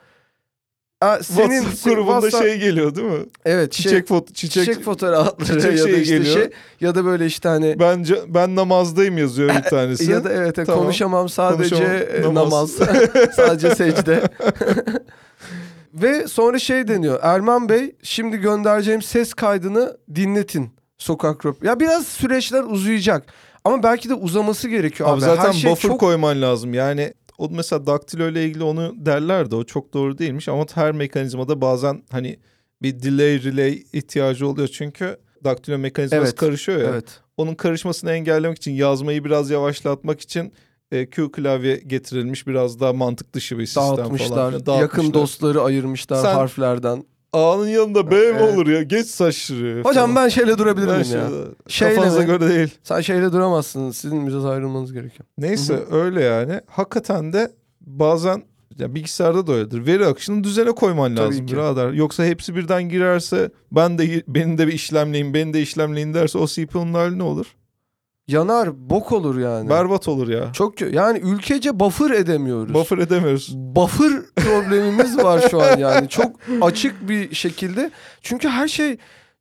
e, 1.19 1.23
senin 1.23 1.61
WhatsApp 1.61 1.83
grubunda 1.95 2.27
WhatsApp- 2.27 2.43
şey 2.43 2.57
geliyor 2.59 2.95
değil 2.95 3.07
mi? 3.07 3.25
evet 3.45 3.73
şey- 3.73 3.83
Çiçek 3.83 4.07
foto 4.07 4.33
çiçek, 4.33 4.65
çiçek, 4.65 4.83
fotoğrafları 4.83 5.45
çiçek 5.61 5.77
ya 5.77 5.83
da 5.85 5.89
işte 5.89 6.15
geliyor. 6.17 6.35
şey 6.35 6.49
ya 6.81 6.95
da 6.95 7.05
böyle 7.05 7.25
işte 7.25 7.49
hani 7.49 7.79
ben 7.79 8.05
ben 8.27 8.55
namazdayım 8.55 9.17
yazıyor 9.17 9.49
bir 9.49 9.69
tanesi. 9.69 10.03
ya 10.11 10.23
da 10.23 10.33
evet 10.33 10.55
Tamam. 10.55 10.81
konuşamam 10.81 11.29
sadece 11.29 11.75
Konuşamam, 11.75 12.35
namaz. 12.35 12.79
namaz. 12.79 12.95
sadece 13.35 13.75
secde. 13.75 14.23
Ve 15.93 16.27
sonra 16.27 16.59
şey 16.59 16.87
deniyor. 16.87 17.19
Erman 17.21 17.69
Bey 17.69 17.95
şimdi 18.03 18.37
göndereceğim 18.37 19.01
ses 19.01 19.33
kaydını 19.33 19.97
dinletin 20.15 20.69
sokak 20.97 21.45
röp. 21.45 21.63
Ya 21.65 21.79
biraz 21.79 22.07
süreçler 22.07 22.63
uzayacak. 22.63 23.23
Ama 23.65 23.83
belki 23.83 24.09
de 24.09 24.13
uzaması 24.13 24.69
gerekiyor 24.69 25.09
abi. 25.09 25.13
Abi 25.13 25.21
zaten 25.21 25.47
Her 25.47 25.53
şey 25.53 25.71
buffer 25.71 25.89
çok 25.89 25.99
koyman 25.99 26.41
lazım. 26.41 26.73
Yani 26.73 27.13
o 27.37 27.49
mesela 27.49 27.87
daktilo 27.87 28.29
ile 28.29 28.45
ilgili 28.45 28.63
onu 28.63 28.93
derler 28.97 29.51
de 29.51 29.55
o 29.55 29.63
çok 29.63 29.93
doğru 29.93 30.17
değilmiş 30.17 30.49
ama 30.49 30.65
her 30.73 30.91
mekanizmada 30.91 31.61
bazen 31.61 32.03
hani 32.11 32.39
bir 32.81 33.03
delay 33.03 33.43
relay 33.43 33.83
ihtiyacı 33.93 34.47
oluyor 34.47 34.67
çünkü 34.67 35.17
daktilo 35.43 35.77
mekanizması 35.77 36.23
Evet, 36.23 36.35
karışıyor 36.35 36.81
ya. 36.81 36.89
Evet. 36.89 37.19
Onun 37.37 37.55
karışmasını 37.55 38.11
engellemek 38.11 38.57
için 38.57 38.71
yazmayı 38.71 39.23
biraz 39.25 39.49
yavaşlatmak 39.49 40.21
için 40.21 40.53
e, 40.91 41.09
Q 41.09 41.31
klavye 41.31 41.75
getirilmiş 41.75 42.47
biraz 42.47 42.79
daha 42.79 42.93
mantık 42.93 43.33
dışı 43.33 43.59
bir 43.59 43.65
sistem 43.65 43.83
falan. 43.83 43.97
Dağıtmışlar. 43.97 44.79
Yakın 44.81 45.13
dostları 45.13 45.61
ayırmışlar 45.61 46.21
Sen- 46.21 46.33
harflerden. 46.33 47.03
A'nın 47.33 47.67
yanında 47.67 48.11
B 48.11 48.15
mi 48.15 48.21
Evet. 48.39 48.41
olur 48.53 48.67
ya? 48.67 48.83
Geç 48.83 49.07
saçları. 49.07 49.81
Hocam 49.83 50.15
ben 50.15 50.27
şeyle 50.29 50.57
durabilir 50.57 50.87
Ben 50.87 50.99
miyim 50.99 51.17
ya? 51.17 51.29
Şeyle 51.67 51.95
Kafanıza 51.95 52.19
mi? 52.19 52.25
göre 52.25 52.49
değil. 52.49 52.69
Sen 52.83 53.01
şeyle 53.01 53.31
duramazsınız. 53.31 53.97
Sizin 53.97 54.27
biraz 54.27 54.45
ayrılmanız 54.45 54.93
gerekiyor. 54.93 55.25
Neyse 55.37 55.79
öyle 55.91 56.21
yani. 56.23 56.61
Hakikaten 56.67 57.33
de 57.33 57.51
bazen 57.81 58.43
Ya 58.79 58.95
bilgisayarda 58.95 59.47
da 59.47 59.53
öyledir. 59.53 59.85
Veri 59.85 60.05
akışını 60.05 60.43
düzene 60.43 60.71
koyman 60.71 61.15
Tabii 61.15 61.25
lazım 61.27 61.45
ki. 61.45 61.53
birader. 61.53 61.91
Yoksa 61.91 62.25
hepsi 62.25 62.55
birden 62.55 62.89
girerse 62.89 63.49
ben 63.71 63.97
de 63.97 64.23
benim 64.27 64.57
de 64.57 64.67
bir 64.67 64.73
işlemleyin, 64.73 65.33
beni 65.33 65.53
de 65.53 65.61
işlemleyin 65.61 66.13
derse 66.13 66.37
o 66.37 66.47
CPU'nun 66.47 66.93
hali 66.93 67.17
ne 67.19 67.23
olur? 67.23 67.45
Yanar 68.27 68.89
bok 68.89 69.11
olur 69.11 69.39
yani. 69.39 69.69
Berbat 69.69 70.07
olur 70.07 70.27
ya. 70.27 70.53
Çok 70.53 70.75
kö- 70.77 70.95
yani 70.95 71.19
ülkece 71.19 71.79
buffer 71.79 72.09
edemiyoruz. 72.11 72.73
Buffer 72.73 72.97
edemiyoruz. 72.97 73.51
Buffer 73.55 74.11
problemimiz 74.35 75.17
var 75.17 75.47
şu 75.51 75.61
an 75.61 75.77
yani. 75.77 76.09
Çok 76.09 76.31
açık 76.61 77.09
bir 77.09 77.35
şekilde. 77.35 77.91
Çünkü 78.21 78.47
her 78.49 78.67
şey 78.67 78.97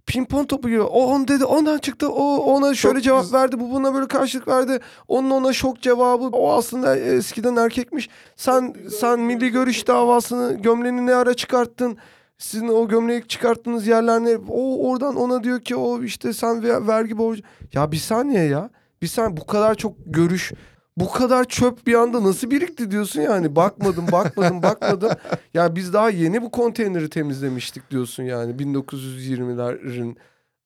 pimpon 0.07 0.45
topu 0.45 0.69
gibi. 0.69 0.81
O 0.83 1.05
on 1.07 1.29
dedi 1.29 1.45
ondan 1.45 1.79
çıktı. 1.79 2.09
O 2.11 2.37
ona 2.37 2.75
şöyle 2.75 2.95
Çok 2.95 3.05
cevap 3.05 3.23
güzel. 3.23 3.41
verdi. 3.41 3.61
Bu 3.61 3.71
buna 3.71 3.95
böyle 3.95 4.09
karşılık 4.09 4.49
verdi. 4.49 4.81
Onun 5.09 5.31
ona 5.31 5.53
şok 5.53 5.81
cevabı. 5.83 6.25
O 6.25 6.53
aslında 6.53 6.97
eskiden 6.97 7.57
erkekmiş. 7.57 8.09
Sen 8.37 8.75
sen 9.01 9.21
milli 9.21 9.49
görüş 9.51 9.87
davasını 9.87 10.63
gömleğini 10.63 11.07
ne 11.07 11.15
ara 11.15 11.35
çıkarttın? 11.35 11.97
Sizin 12.43 12.69
o 12.69 12.89
gömleği 12.89 13.23
çıkarttığınız 13.29 13.87
yerler 13.87 14.21
ne? 14.25 14.37
O 14.49 14.89
oradan 14.91 15.17
ona 15.17 15.45
diyor 15.45 15.61
ki 15.61 15.77
o 15.77 16.03
işte 16.03 16.33
sen 16.33 16.63
ve- 16.63 16.87
vergi 16.87 17.19
borcu. 17.19 17.43
Ya 17.73 17.93
bir 17.93 17.97
saniye 17.97 18.45
ya. 18.45 18.71
Bir 19.03 19.07
saniye 19.07 19.37
bu 19.37 19.47
kadar 19.47 19.75
çok 19.75 19.93
görüş 20.07 20.53
bu 20.97 21.11
kadar 21.11 21.45
çöp 21.45 21.87
bir 21.87 21.95
anda 21.95 22.25
nasıl 22.25 22.51
birikti 22.51 22.91
diyorsun 22.91 23.21
yani. 23.21 23.57
Bakmadım, 23.57 24.05
bakmadım, 24.13 24.63
bakmadım. 24.63 25.11
Ya 25.55 25.77
biz 25.77 25.93
daha 25.93 26.11
yeni 26.11 26.43
bu 26.43 26.51
konteyneri 26.51 27.11
temizlemiştik 27.11 27.91
diyorsun 27.91 28.23
yani 28.23 28.53
1920'lerin 28.53 30.17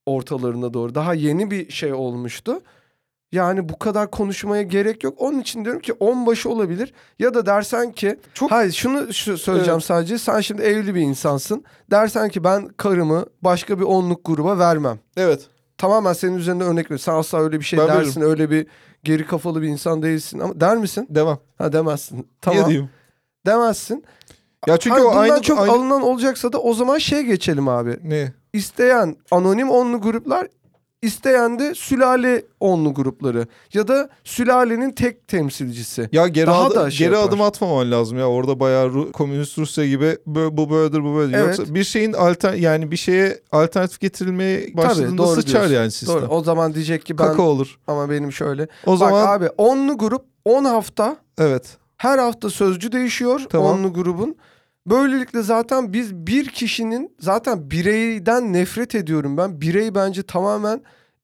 ortalarına 0.05 0.73
doğru. 0.73 0.95
Daha 0.95 1.13
yeni 1.13 1.51
bir 1.51 1.71
şey 1.71 1.93
olmuştu. 1.93 2.61
Yani 3.31 3.69
bu 3.69 3.79
kadar 3.79 4.11
konuşmaya 4.11 4.61
gerek 4.61 5.03
yok. 5.03 5.13
Onun 5.17 5.39
için 5.39 5.65
diyorum 5.65 5.81
ki 5.81 5.93
onbaşı 5.93 6.49
olabilir. 6.49 6.93
Ya 7.19 7.33
da 7.33 7.45
dersen 7.45 7.91
ki 7.91 8.19
Çok- 8.33 8.51
hayır 8.51 8.71
şunu 8.71 9.13
şu 9.13 9.37
söyleyeceğim 9.37 9.73
Evet. 9.77 9.85
sadece. 9.85 10.17
Sen 10.17 10.39
şimdi 10.39 10.61
evli 10.61 10.95
bir 10.95 11.01
insansın. 11.01 11.63
Dersen 11.91 12.29
ki 12.29 12.43
ben 12.43 12.67
karımı 12.67 13.25
başka 13.41 13.79
bir 13.79 13.83
onluk 13.83 14.25
gruba 14.25 14.59
vermem 14.59 14.99
Evet. 15.17 15.47
tamamen 15.77 16.13
senin 16.13 16.37
üzerinde 16.37 16.63
örnek 16.63 16.85
veriyorum. 16.85 16.99
Sen 16.99 17.13
asla 17.13 17.39
öyle 17.39 17.59
bir 17.59 17.65
şey 17.65 17.79
Ben 17.79 17.87
dersin. 17.87 18.21
Öyle 18.21 18.49
bir 18.51 18.67
geri 19.03 19.25
kafalı 19.25 19.61
bir 19.61 19.67
insan 19.67 20.03
değilsin. 20.03 20.39
Ama 20.39 20.59
der 20.61 20.77
misin? 20.77 21.07
Devam. 21.09 21.39
Ha 21.57 21.73
demezsin. 21.73 22.15
Niye 22.15 22.25
Tamam. 22.41 22.65
diyeyim? 22.69 22.89
Demezsin. 23.45 24.03
Ya 24.67 24.77
çünkü 24.77 24.99
Hayır, 25.01 25.05
o 25.05 25.17
aynı... 25.19 25.41
çok 25.41 25.59
aynı... 25.59 25.71
alınan 25.71 26.01
olacaksa 26.01 26.53
da 26.53 26.59
o 26.61 26.73
zaman 26.73 26.97
şey 26.97 27.23
geçelim 27.23 27.67
abi. 27.67 27.99
Ne? 28.03 28.33
İsteyen 28.53 29.15
anonim 29.31 29.69
onlu 29.69 30.01
gruplar, 30.01 30.47
isteyen 31.01 31.59
de 31.59 31.75
sülale 31.75 32.43
onlu 32.59 32.93
grupları 32.93 33.47
ya 33.73 33.87
da 33.87 34.09
sülalenin 34.23 34.91
tek 34.91 35.27
temsilcisi. 35.27 36.09
Ya 36.11 36.27
geri, 36.27 36.47
Daha 36.47 36.63
adı- 36.65 36.75
da 36.75 36.91
şey 36.91 37.07
geri 37.07 37.15
yapar. 37.15 37.29
adım 37.29 37.41
atmaman 37.41 37.91
lazım 37.91 38.17
ya. 38.17 38.27
Orada 38.29 38.59
bayağı 38.59 38.87
Ru- 38.87 39.11
komünist 39.11 39.57
Rusya 39.57 39.87
gibi 39.87 40.05
bö- 40.27 40.57
bu 40.57 40.69
böyledir 40.69 41.03
bu 41.03 41.15
böyledir. 41.15 41.37
Evet. 41.43 41.59
Yoksa 41.59 41.75
bir 41.75 41.83
şeyin 41.83 42.13
alter 42.13 42.53
yani 42.53 42.91
bir 42.91 42.97
şeye 42.97 43.39
alternatif 43.51 43.99
getirilmeye 43.99 44.67
başladığında 44.73 45.17
doğru 45.17 45.41
sıçar 45.41 45.53
diyorsun. 45.53 45.75
yani 45.75 45.91
sistem. 45.91 46.15
Doğru. 46.21 46.27
O 46.27 46.43
zaman 46.43 46.73
diyecek 46.73 47.05
ki 47.05 47.17
ben 47.17 47.27
Kaka 47.27 47.41
olur. 47.41 47.77
ama 47.87 48.09
benim 48.09 48.31
şöyle. 48.31 48.67
O 48.85 48.91
Bak 48.91 48.97
zaman 48.99 49.27
abi 49.27 49.49
onlu 49.57 49.97
grup 49.97 50.25
10 50.45 50.65
hafta 50.65 51.17
evet. 51.37 51.77
Her 51.97 52.17
hafta 52.19 52.49
sözcü 52.49 52.91
değişiyor 52.91 53.41
Tamam. 53.49 53.79
onlu 53.79 53.93
grubun. 53.93 54.35
Böylelikle 54.89 55.41
zaten 55.41 55.93
biz 55.93 56.15
bir 56.15 56.45
kişinin 56.47 57.15
zaten 57.19 57.71
bireyden 57.71 58.53
nefret 58.53 58.95
ediyorum 58.95 59.37
ben. 59.37 59.61
Birey 59.61 59.95
bence 59.95 60.23
tamamen 60.23 60.81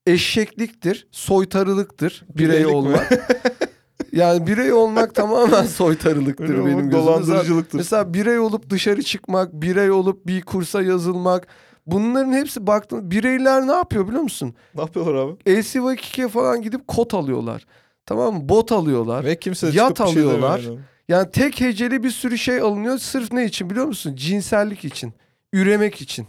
eşekliktir, 0.08 1.08
soytarılıktır 1.12 2.26
birey 2.36 2.50
Bireylik 2.50 2.68
mi? 2.70 2.76
olmak. 2.76 3.12
yani 4.12 4.48
birey 4.48 4.74
olmak 4.74 5.16
tamamen 5.16 5.64
soytarılıktır 5.66 6.44
Öyle 6.50 6.66
benim 6.66 6.78
gözümde. 6.78 6.92
Dolandırıcılıktır. 6.96 7.78
Mesela 7.78 8.14
birey 8.14 8.40
olup 8.40 8.70
dışarı 8.70 9.04
çıkmak, 9.04 9.54
birey 9.54 9.92
olup 9.92 10.28
bir 10.28 10.42
kursa 10.42 10.82
yazılmak. 10.82 11.48
Bunların 11.88 12.34
hepsi 12.34 12.68
baktığında 12.68 13.12
bireyler 13.12 13.68
ne 13.68 13.72
yapıyor 13.72 14.08
biliyor 14.08 14.24
musun? 14.24 14.56
Ne 14.76 14.82
yapıyorlar 14.82 15.14
abi? 15.16 15.32
LCV2'ye 15.46 16.28
falan 16.28 16.62
gidip 16.62 16.88
kot 16.88 17.14
alıyorlar. 17.14 17.66
Tamam 18.06 18.34
mı? 18.36 18.50
Bot 18.50 18.72
alıyorlar. 18.72 19.26
Ve 19.26 19.36
kimse 19.40 19.68
Yat 19.68 19.98
şey 19.98 20.08
demiyor 20.08 20.26
alıyorlar. 20.28 20.60
yani. 20.60 20.80
Yani 21.08 21.32
tek 21.32 21.62
heceli 21.62 22.04
bir 22.04 22.10
sürü 22.10 22.38
şey 22.38 22.60
alınıyor 22.60 22.98
sırf 22.98 23.32
ne 23.32 23.46
için 23.46 23.70
biliyor 23.70 23.86
musun? 23.86 24.16
Cinsellik 24.16 24.86
için, 24.86 25.14
üremek 25.54 26.02
için. 26.02 26.28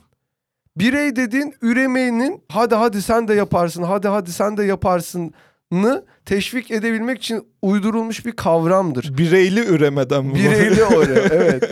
Birey 0.77 1.17
dediğin 1.17 1.55
üremenin 1.63 2.43
hadi 2.49 2.75
hadi 2.75 3.03
sen 3.03 3.29
de 3.29 3.35
yaparsın, 3.35 3.83
hadi 3.83 4.09
hadi 4.09 4.33
sen 4.33 4.57
de 4.57 4.65
yaparsını 4.65 6.05
teşvik 6.27 6.71
edebilmek 6.71 7.19
için 7.19 7.49
uydurulmuş 7.63 8.27
bir 8.27 8.33
kavramdır. 8.33 9.19
Bireyli 9.19 9.61
üremeden 9.67 10.31
bu. 10.31 10.35
Bireyli 10.35 10.85
oraya 10.95 11.21
evet. 11.21 11.71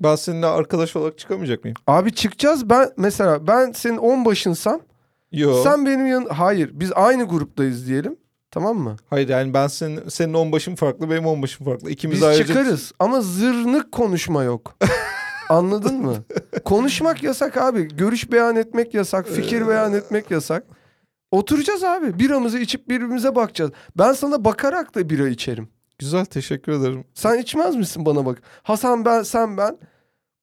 ben 0.00 0.16
seninle 0.16 0.46
arkadaş 0.46 0.96
olarak 0.96 1.18
çıkamayacak 1.18 1.64
mıyım? 1.64 1.76
Abi 1.86 2.14
çıkacağız 2.14 2.70
ben 2.70 2.90
mesela 2.96 3.46
ben 3.46 3.72
senin 3.72 3.96
on 3.96 4.24
başınsam 4.24 4.80
Yok. 5.32 5.64
sen 5.64 5.86
benim 5.86 6.06
yan 6.06 6.26
hayır 6.26 6.70
biz 6.72 6.92
aynı 6.94 7.24
gruptayız 7.24 7.86
diyelim 7.86 8.16
tamam 8.54 8.76
mı? 8.76 8.96
Hayır 9.10 9.28
yani 9.28 9.54
ben 9.54 9.66
senin 9.66 10.08
senin 10.08 10.34
on 10.34 10.52
başın 10.52 10.74
farklı 10.74 11.10
benim 11.10 11.26
on 11.26 11.42
başım 11.42 11.66
farklı. 11.66 11.90
İkimiz 11.90 12.16
Biz 12.16 12.22
ayrıca 12.22 12.46
çıkarız 12.46 12.92
ama 12.98 13.20
zırnık 13.20 13.92
konuşma 13.92 14.42
yok. 14.44 14.76
Anladın 15.48 15.94
mı? 15.94 16.16
Konuşmak 16.64 17.22
yasak 17.22 17.56
abi. 17.56 17.88
Görüş 17.88 18.32
beyan 18.32 18.56
etmek 18.56 18.94
yasak. 18.94 19.28
Fikir 19.28 19.68
beyan 19.68 19.92
etmek 19.92 20.30
yasak. 20.30 20.64
Oturacağız 21.30 21.84
abi. 21.84 22.18
Biramızı 22.18 22.58
içip 22.58 22.88
birbirimize 22.88 23.34
bakacağız. 23.34 23.70
Ben 23.98 24.12
sana 24.12 24.44
bakarak 24.44 24.94
da 24.94 25.10
bira 25.10 25.28
içerim. 25.28 25.68
Güzel 25.98 26.24
teşekkür 26.24 26.72
ederim. 26.72 27.04
Sen 27.14 27.38
içmez 27.38 27.76
misin 27.76 28.06
bana 28.06 28.26
bak? 28.26 28.42
Hasan 28.62 29.04
ben 29.04 29.22
sen 29.22 29.56
ben. 29.56 29.78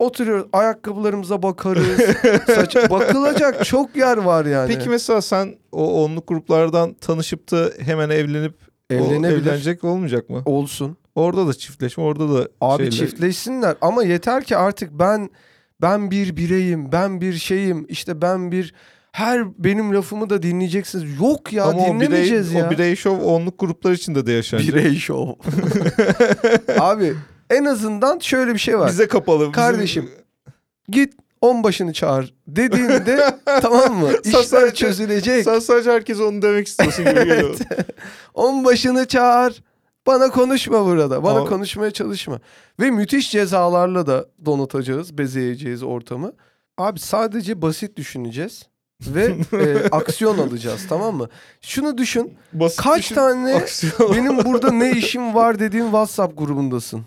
Oturuyoruz 0.02 0.46
ayakkabılarımıza 0.54 1.44
bakarız. 1.44 1.88
Saç... 2.56 2.76
Bakılacak 2.90 3.66
çok 3.66 3.96
yer 3.96 4.18
var 4.18 4.46
yani. 4.46 4.68
Peki 4.76 4.90
mesela 4.90 5.22
sen 5.22 5.56
o 5.72 6.04
onluk 6.04 6.28
gruplardan 6.28 6.94
tanışıp 6.94 7.52
da 7.52 7.70
hemen 7.80 8.10
evlenip 8.10 8.56
o 8.92 8.94
Evlenebilir. 8.94 9.42
evlenecek 9.42 9.84
olmayacak 9.84 10.30
mı? 10.30 10.42
Olsun. 10.46 10.98
Orada 11.16 11.48
da 11.48 11.54
çiftleşme, 11.54 12.04
orada 12.04 12.34
da 12.40 12.48
Abi 12.62 12.78
şeyler- 12.84 12.92
çiftleşsinler 12.98 13.76
ama 13.82 14.04
yeter 14.04 14.44
ki 14.44 14.58
artık 14.58 14.92
ben 15.00 15.30
ben 15.82 16.12
bir 16.12 16.36
bireyim, 16.38 16.92
ben 16.92 17.22
bir 17.22 17.34
şeyim, 17.34 17.86
işte 17.90 18.22
ben 18.22 18.52
bir 18.52 18.74
her 19.12 19.64
benim 19.64 19.96
lafımı 19.96 20.30
da 20.30 20.44
dinleyeceksiniz. 20.44 21.20
Yok 21.22 21.54
ya 21.54 21.64
Ama 21.64 21.74
o 21.82 21.86
birey, 21.86 21.94
dinlemeyeceğiz 21.96 22.54
ya. 22.54 22.68
o 22.68 22.72
birey 22.72 22.96
şov 22.96 23.20
onluk 23.20 23.60
gruplar 23.60 23.92
içinde 23.92 24.26
de 24.26 24.32
yaşanacak. 24.32 24.76
Birey 24.76 24.96
şov. 24.96 25.28
Abi 26.80 27.14
en 27.52 27.66
azından 27.66 28.20
şöyle 28.20 28.54
bir 28.54 28.60
şey 28.60 28.80
var. 28.80 28.90
Bize 28.90 29.08
kapalı. 29.08 29.40
bizim- 29.40 29.52
Kardeşim, 29.52 30.10
Git 30.90 31.14
on 31.42 31.64
başını 31.64 31.94
çağır 31.94 32.34
dediğinde 32.48 33.36
tamam 33.62 33.94
mı? 33.96 34.10
İşler 34.24 34.44
sadece- 34.44 34.76
çözülecek. 34.76 35.44
Sen 35.44 35.60
sadece 35.60 35.92
herkese 35.92 36.24
onu 36.24 36.42
demek 36.42 36.68
istiyorsun 36.68 37.06
gibi 37.06 37.14
geliyor. 37.26 37.56
On 38.34 38.66
başını 38.66 39.08
çağır. 39.08 39.64
Bana 40.08 40.30
konuşma 40.30 40.86
burada. 40.86 41.24
Bana 41.24 41.38
Ama- 41.40 41.50
konuşmaya 41.50 41.92
çalışma. 41.92 42.40
Ve 42.80 42.92
müthiş 42.92 43.32
cezalarla 43.32 44.08
da 44.08 44.26
donatacağız, 44.46 45.18
bezeyeceğiz 45.18 45.84
ortamı. 45.84 46.34
Abi 46.78 47.00
sadece 47.00 47.62
basit 47.62 47.98
düşüneceğiz 47.98 48.64
ve 49.08 49.36
e, 49.54 49.90
aksiyon 49.92 50.38
alacağız 50.38 50.86
tamam 50.90 51.16
mı? 51.16 51.30
Şunu 51.62 51.98
düşün. 51.98 52.34
Basit 52.54 52.80
Kaç 52.82 53.00
düşün, 53.04 53.16
tane 53.16 53.56
aksiyon. 53.56 54.16
benim 54.16 54.46
burada 54.46 54.72
ne 54.72 54.92
işim 54.92 55.36
var 55.36 55.60
dediğin 55.60 55.84
WhatsApp 55.84 56.38
grubundasın. 56.38 57.02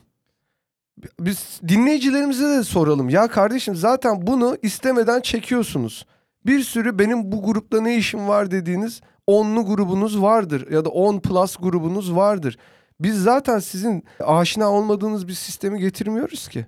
Biz 1.20 1.60
dinleyicilerimize 1.68 2.48
de 2.48 2.64
soralım. 2.64 3.08
Ya 3.08 3.28
kardeşim 3.28 3.76
zaten 3.76 4.26
bunu 4.26 4.56
istemeden 4.62 5.20
çekiyorsunuz. 5.20 6.06
Bir 6.46 6.60
sürü 6.60 6.98
benim 6.98 7.32
bu 7.32 7.42
grupta 7.42 7.80
ne 7.80 7.96
işim 7.96 8.28
var 8.28 8.50
dediğiniz 8.50 9.00
onlu 9.26 9.66
grubunuz 9.66 10.22
vardır 10.22 10.70
ya 10.72 10.84
da 10.84 10.88
10 10.88 11.18
plus 11.20 11.56
grubunuz 11.56 12.16
vardır. 12.16 12.58
Biz 13.00 13.22
zaten 13.22 13.58
sizin 13.58 14.04
aşina 14.20 14.70
olmadığınız 14.72 15.28
bir 15.28 15.32
sistemi 15.32 15.78
getirmiyoruz 15.80 16.48
ki. 16.48 16.66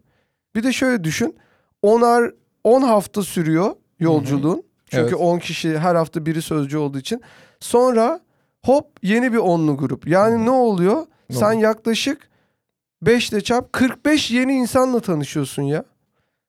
Bir 0.54 0.62
de 0.62 0.72
şöyle 0.72 1.04
düşün. 1.04 1.36
Onar 1.82 2.30
10 2.64 2.82
hafta 2.82 3.22
sürüyor 3.22 3.76
yolculuğun. 4.00 4.62
Çünkü 4.90 5.02
Evet. 5.02 5.14
10 5.20 5.38
kişi 5.38 5.78
her 5.78 5.94
hafta 5.94 6.26
biri 6.26 6.42
sözcü 6.42 6.78
olduğu 6.78 6.98
için. 6.98 7.20
Sonra 7.60 8.20
hop 8.64 8.86
yeni 9.02 9.32
bir 9.32 9.38
onlu 9.38 9.76
grup. 9.76 10.08
Yani 10.08 10.44
ne 10.46 10.50
oluyor? 10.50 11.06
Ne 11.30 11.36
Sen 11.36 11.46
oluyor? 11.46 11.60
yaklaşık 11.60 12.28
5 13.02 13.30
ile 13.32 13.40
çarp 13.40 13.72
45 13.72 14.30
yeni 14.30 14.52
insanla 14.54 15.00
tanışıyorsun 15.00 15.62
ya. 15.62 15.84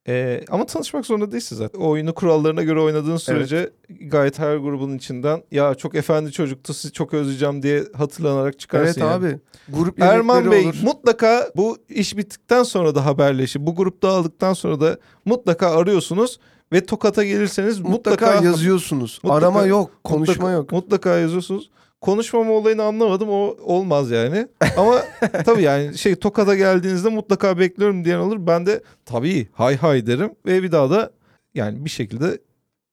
Ee, 0.10 0.44
ama 0.50 0.66
tanışmak 0.66 1.06
zorunda 1.06 1.32
değilsin 1.32 1.56
zaten. 1.56 1.80
O 1.80 1.90
oyunu 1.90 2.14
kurallarına 2.14 2.64
göre 2.64 2.80
oynadığın 2.80 3.18
sürece 3.18 3.70
gayet 4.02 4.40
her 4.40 4.56
grubun 4.58 4.98
içinden 4.98 5.44
ya 5.52 5.76
çok 5.76 5.96
efendi 5.96 6.32
çocuktu 6.32 6.74
sizi 6.74 6.94
çok 6.94 7.14
özleyeceğim 7.14 7.64
diye 7.64 7.84
hatırlanarak 7.98 8.60
çıkarsın 8.60 8.86
evet 8.86 8.98
yani. 9.12 9.12
abi. 9.14 9.40
Grup 9.70 10.02
Erman 10.02 10.52
Bey 10.52 10.66
olur. 10.66 10.76
mutlaka 10.84 11.52
bu 11.56 11.78
iş 11.90 12.18
bittikten 12.18 12.64
sonra 12.64 12.96
da 12.96 13.06
haberleşip 13.06 13.62
bu 13.62 13.76
grup 13.76 14.04
dağıldıktan 14.04 14.54
sonra 14.54 14.82
da 14.82 14.98
mutlaka 15.26 15.72
arıyorsunuz 15.72 16.40
ve 16.74 16.86
Tokat'a 16.86 17.24
gelirseniz 17.24 17.80
mutlaka, 17.80 18.26
mutlaka, 18.26 18.46
yazıyorsunuz. 18.46 19.20
mutlaka- 19.24 19.38
Arama 19.38 19.66
yok, 19.66 19.92
konuşma 20.04 20.34
mutlaka- 20.34 20.52
yok. 20.52 20.72
Mutlaka 20.72 21.18
yazıyorsunuz. 21.18 21.70
Konuşmama 22.02 22.52
olayını 22.52 22.84
anlamadım. 22.84 23.30
O 23.30 23.56
olmaz 23.64 24.12
yani. 24.12 24.48
Ama 24.78 25.02
tabii 25.46 25.64
yani 25.64 25.98
şey 25.98 26.16
Tokat'a 26.16 26.56
geldiğinizde 26.56 27.10
mutlaka 27.10 27.60
bekliyorum 27.60 28.06
diyen 28.06 28.20
olur. 28.20 28.38
Ben 28.48 28.66
de 28.66 28.84
tabii 29.06 29.48
hay 29.54 29.78
hay 29.78 30.08
derim 30.08 30.32
ve 30.46 30.64
bir 30.64 30.72
daha 30.72 30.90
da 30.90 31.12
yani 31.56 31.86
bir 31.86 31.90
şekilde 31.90 32.38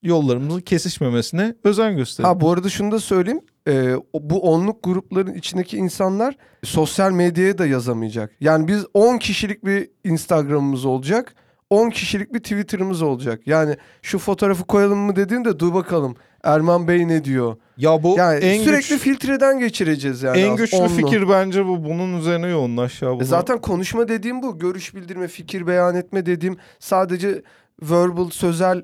yollarımızın 0.03 0.61
kesişmemesine 0.61 1.55
özen 1.65 1.97
gösteririm. 1.97 2.35
Ha 2.35 2.41
bu 2.41 2.51
arada 2.53 2.69
şunu 2.69 2.93
da 2.93 3.01
söyleyeyim. 3.01 3.41
Ee, 3.69 3.95
bu 4.15 4.41
onluk 4.41 4.83
grupların 4.85 5.35
içindeki 5.35 5.77
insanlar 5.77 6.37
sosyal 6.65 7.13
medyaya 7.13 7.59
da 7.59 7.67
yazamayacak. 7.67 8.33
Yani 8.41 8.69
biz 8.69 8.87
10 8.95 9.19
kişilik 9.19 9.65
bir 9.65 9.91
Instagram'ımız 10.05 10.85
olacak. 10.85 11.35
10 11.71 11.91
kişilik 11.91 12.35
bir 12.35 12.39
Twitter'ımız 12.39 13.03
olacak. 13.03 13.41
Yani 13.47 13.77
şu 14.03 14.19
fotoğrafı 14.19 14.65
koyalım 14.65 14.99
mı 14.99 15.17
dediğinde 15.17 15.59
dur 15.59 15.75
bakalım 15.75 16.17
Erman 16.45 16.89
Bey 16.89 17.09
ne 17.09 17.25
diyor. 17.25 17.57
ya 17.77 18.03
bu 18.03 18.15
Yani 18.19 18.39
en 18.45 18.63
sürekli 18.63 18.89
güç, 18.95 19.03
filtreden 19.03 19.59
geçireceğiz 19.59 20.23
yani. 20.23 20.39
en 20.39 20.57
güçlü 20.57 20.77
onlu. 20.77 20.89
fikir 20.89 21.29
bence 21.29 21.67
bu. 21.67 21.85
Bunun 21.85 22.19
üzerine 22.19 22.47
yoğunlaş 22.47 23.03
ya. 23.03 23.09
E 23.09 23.13
Bunu- 23.13 23.25
Zaten 23.25 23.61
konuşma 23.61 24.09
dediğim 24.09 24.43
bu. 24.43 24.59
Görüş 24.59 24.95
bildirme, 24.95 25.29
fikir 25.29 25.67
beyan 25.67 25.95
etme 25.97 26.27
dediğim 26.27 26.57
sadece 26.79 27.43
verbal, 27.83 28.31
sözel 28.31 28.83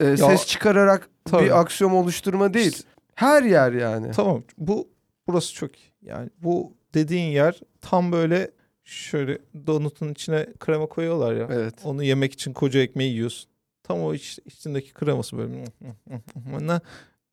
e, 0.00 0.16
ses 0.16 0.46
çıkararak 0.46 1.08
tabii. 1.24 1.44
bir 1.44 1.60
aksiyon 1.60 1.90
oluşturma 1.90 2.54
değil. 2.54 2.72
İşte- 2.72 2.88
Her 3.14 3.42
yer 3.42 3.72
yani. 3.72 4.10
Tamam 4.10 4.42
bu 4.58 4.88
burası 5.28 5.54
çok 5.54 5.76
iyi. 5.78 5.92
Yani 6.02 6.30
bu 6.42 6.72
dediğin 6.94 7.30
yer 7.32 7.60
tam 7.80 8.12
böyle 8.12 8.50
şöyle 8.88 9.38
donutun 9.66 10.12
içine 10.12 10.46
krema 10.58 10.86
koyuyorlar 10.86 11.34
ya. 11.34 11.48
Evet. 11.52 11.74
Onu 11.84 12.02
yemek 12.02 12.32
için 12.32 12.52
koca 12.52 12.80
ekmeği 12.80 13.12
yiyorsun. 13.12 13.50
Tam 13.82 14.02
o 14.02 14.14
iç, 14.14 14.38
içindeki 14.46 14.92
kreması 14.92 15.38
böyle. 15.38 15.64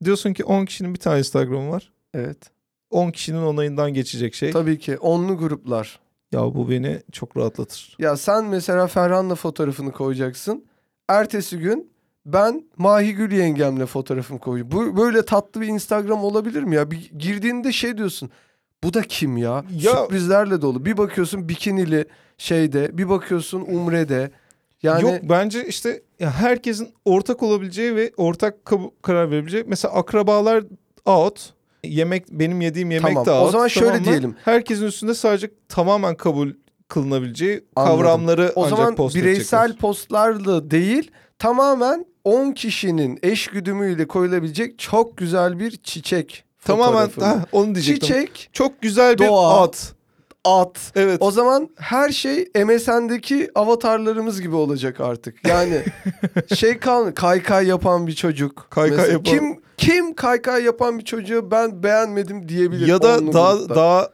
Diyorsun 0.04 0.34
ki 0.34 0.44
10 0.44 0.66
kişinin 0.66 0.94
bir 0.94 1.00
tane 1.00 1.20
Instagram'ı 1.20 1.72
var. 1.72 1.92
Evet. 2.14 2.38
10 2.90 3.12
kişinin 3.12 3.42
onayından 3.42 3.94
geçecek 3.94 4.34
şey. 4.36 4.52
Tabii 4.52 4.80
ki 4.80 4.98
onlu 4.98 5.38
gruplar. 5.38 6.00
Ya 6.32 6.42
bu 6.42 6.70
beni 6.70 7.02
çok 7.12 7.38
rahatlatır. 7.38 7.96
Ya 8.00 8.18
sen 8.18 8.46
mesela 8.46 8.88
Ferhan'la 8.88 9.36
fotoğrafını 9.36 9.92
koyacaksın. 9.92 10.66
Ertesi 11.08 11.60
gün 11.60 11.92
ben 12.26 12.64
Mahigül 12.78 13.32
yengemle 13.32 13.86
fotoğrafımı 13.86 14.40
koyacağım. 14.40 14.72
Bu 14.72 14.98
böyle 14.98 15.26
tatlı 15.26 15.62
bir 15.62 15.68
Instagram 15.68 16.24
olabilir 16.24 16.64
mi 16.64 16.76
ya? 16.76 16.92
Bir 16.92 17.12
girdiğinde 17.18 17.72
şey 17.72 17.98
diyorsun. 17.98 18.30
Bu 18.86 18.94
da 18.94 19.02
kim 19.02 19.38
ya? 19.38 19.64
Ya- 19.80 19.96
Sürprizlerle 19.96 20.62
dolu. 20.62 20.86
Bir 20.86 20.98
bakıyorsun 20.98 21.50
bikinili 21.50 22.06
şeyde, 22.38 22.98
bir 22.98 23.10
bakıyorsun 23.10 23.62
umrede. 23.62 24.32
Yani 24.84 25.02
Yok 25.04 25.14
bence 25.24 25.68
işte 25.68 26.02
ya 26.20 26.32
herkesin 26.32 26.90
ortak 27.06 27.44
olabileceği 27.44 27.96
ve 27.96 28.12
ortak 28.18 28.56
karar 29.02 29.32
verebileceği. 29.32 29.64
Mesela 29.68 29.94
akrabalar 29.94 30.64
out. 31.06 31.54
Yemek 31.84 32.32
benim 32.32 32.62
yediğim 32.62 32.92
yemek 32.92 33.08
Tamam, 33.08 33.26
de 33.26 33.32
o 33.32 33.34
out. 33.44 33.52
zaman 33.52 33.68
şöyle 33.68 33.88
tamam 33.88 34.06
diyelim. 34.06 34.36
Herkesin 34.46 34.86
üstünde 34.86 35.14
sadece 35.14 35.52
tamamen 35.70 36.16
kabul 36.16 36.52
kılınabileceği 36.88 37.64
Anladım. 37.76 37.98
kavramları 37.98 38.52
o 38.56 38.64
ancak 38.66 38.78
zaman 38.78 38.96
post 38.96 39.16
bireysel 39.16 39.60
edecekler. 39.60 39.78
postlarla 39.82 40.72
değil, 40.72 41.12
tamamen 41.40 42.06
10 42.24 42.52
kişinin 42.52 43.20
eş 43.24 43.48
güdümüyle 43.48 44.08
koyulabilecek 44.08 44.80
çok 44.80 45.18
güzel 45.18 45.60
bir 45.60 45.72
çiçek. 45.72 46.45
Tamamen 46.66 47.08
fotoğrafı. 47.10 47.38
ha, 47.40 47.46
onu 47.52 47.76
diyecektim. 47.76 48.08
Çiçek, 48.08 48.50
Çok 48.54 48.82
güzel 48.82 49.20
bir 49.20 49.28
Doğa. 49.28 49.64
at. 49.64 49.94
at. 50.46 50.92
Evet. 50.96 51.18
O 51.20 51.32
zaman 51.32 51.70
her 51.78 52.10
şey 52.10 52.50
MSN'deki 52.66 53.50
avatarlarımız 53.56 54.42
gibi 54.42 54.56
olacak 54.56 55.00
artık. 55.02 55.48
Yani 55.48 55.82
şey 56.56 56.78
kal 56.80 57.12
kaykay 57.12 57.68
yapan 57.68 58.08
bir 58.08 58.16
çocuk. 58.16 58.68
Kaykay 58.70 58.98
Mesela 58.98 59.14
yapan- 59.14 59.24
Kim 59.32 59.62
kim 59.78 60.14
kaykay 60.14 60.64
yapan 60.64 61.00
bir 61.00 61.04
çocuğu 61.06 61.52
ben 61.52 61.84
beğenmedim 61.84 62.50
diyebilir. 62.50 62.88
ya 62.88 63.02
da 63.02 63.18
onlu 63.18 63.34
daha 63.34 63.54
grupta. 63.56 63.76
daha 63.76 64.10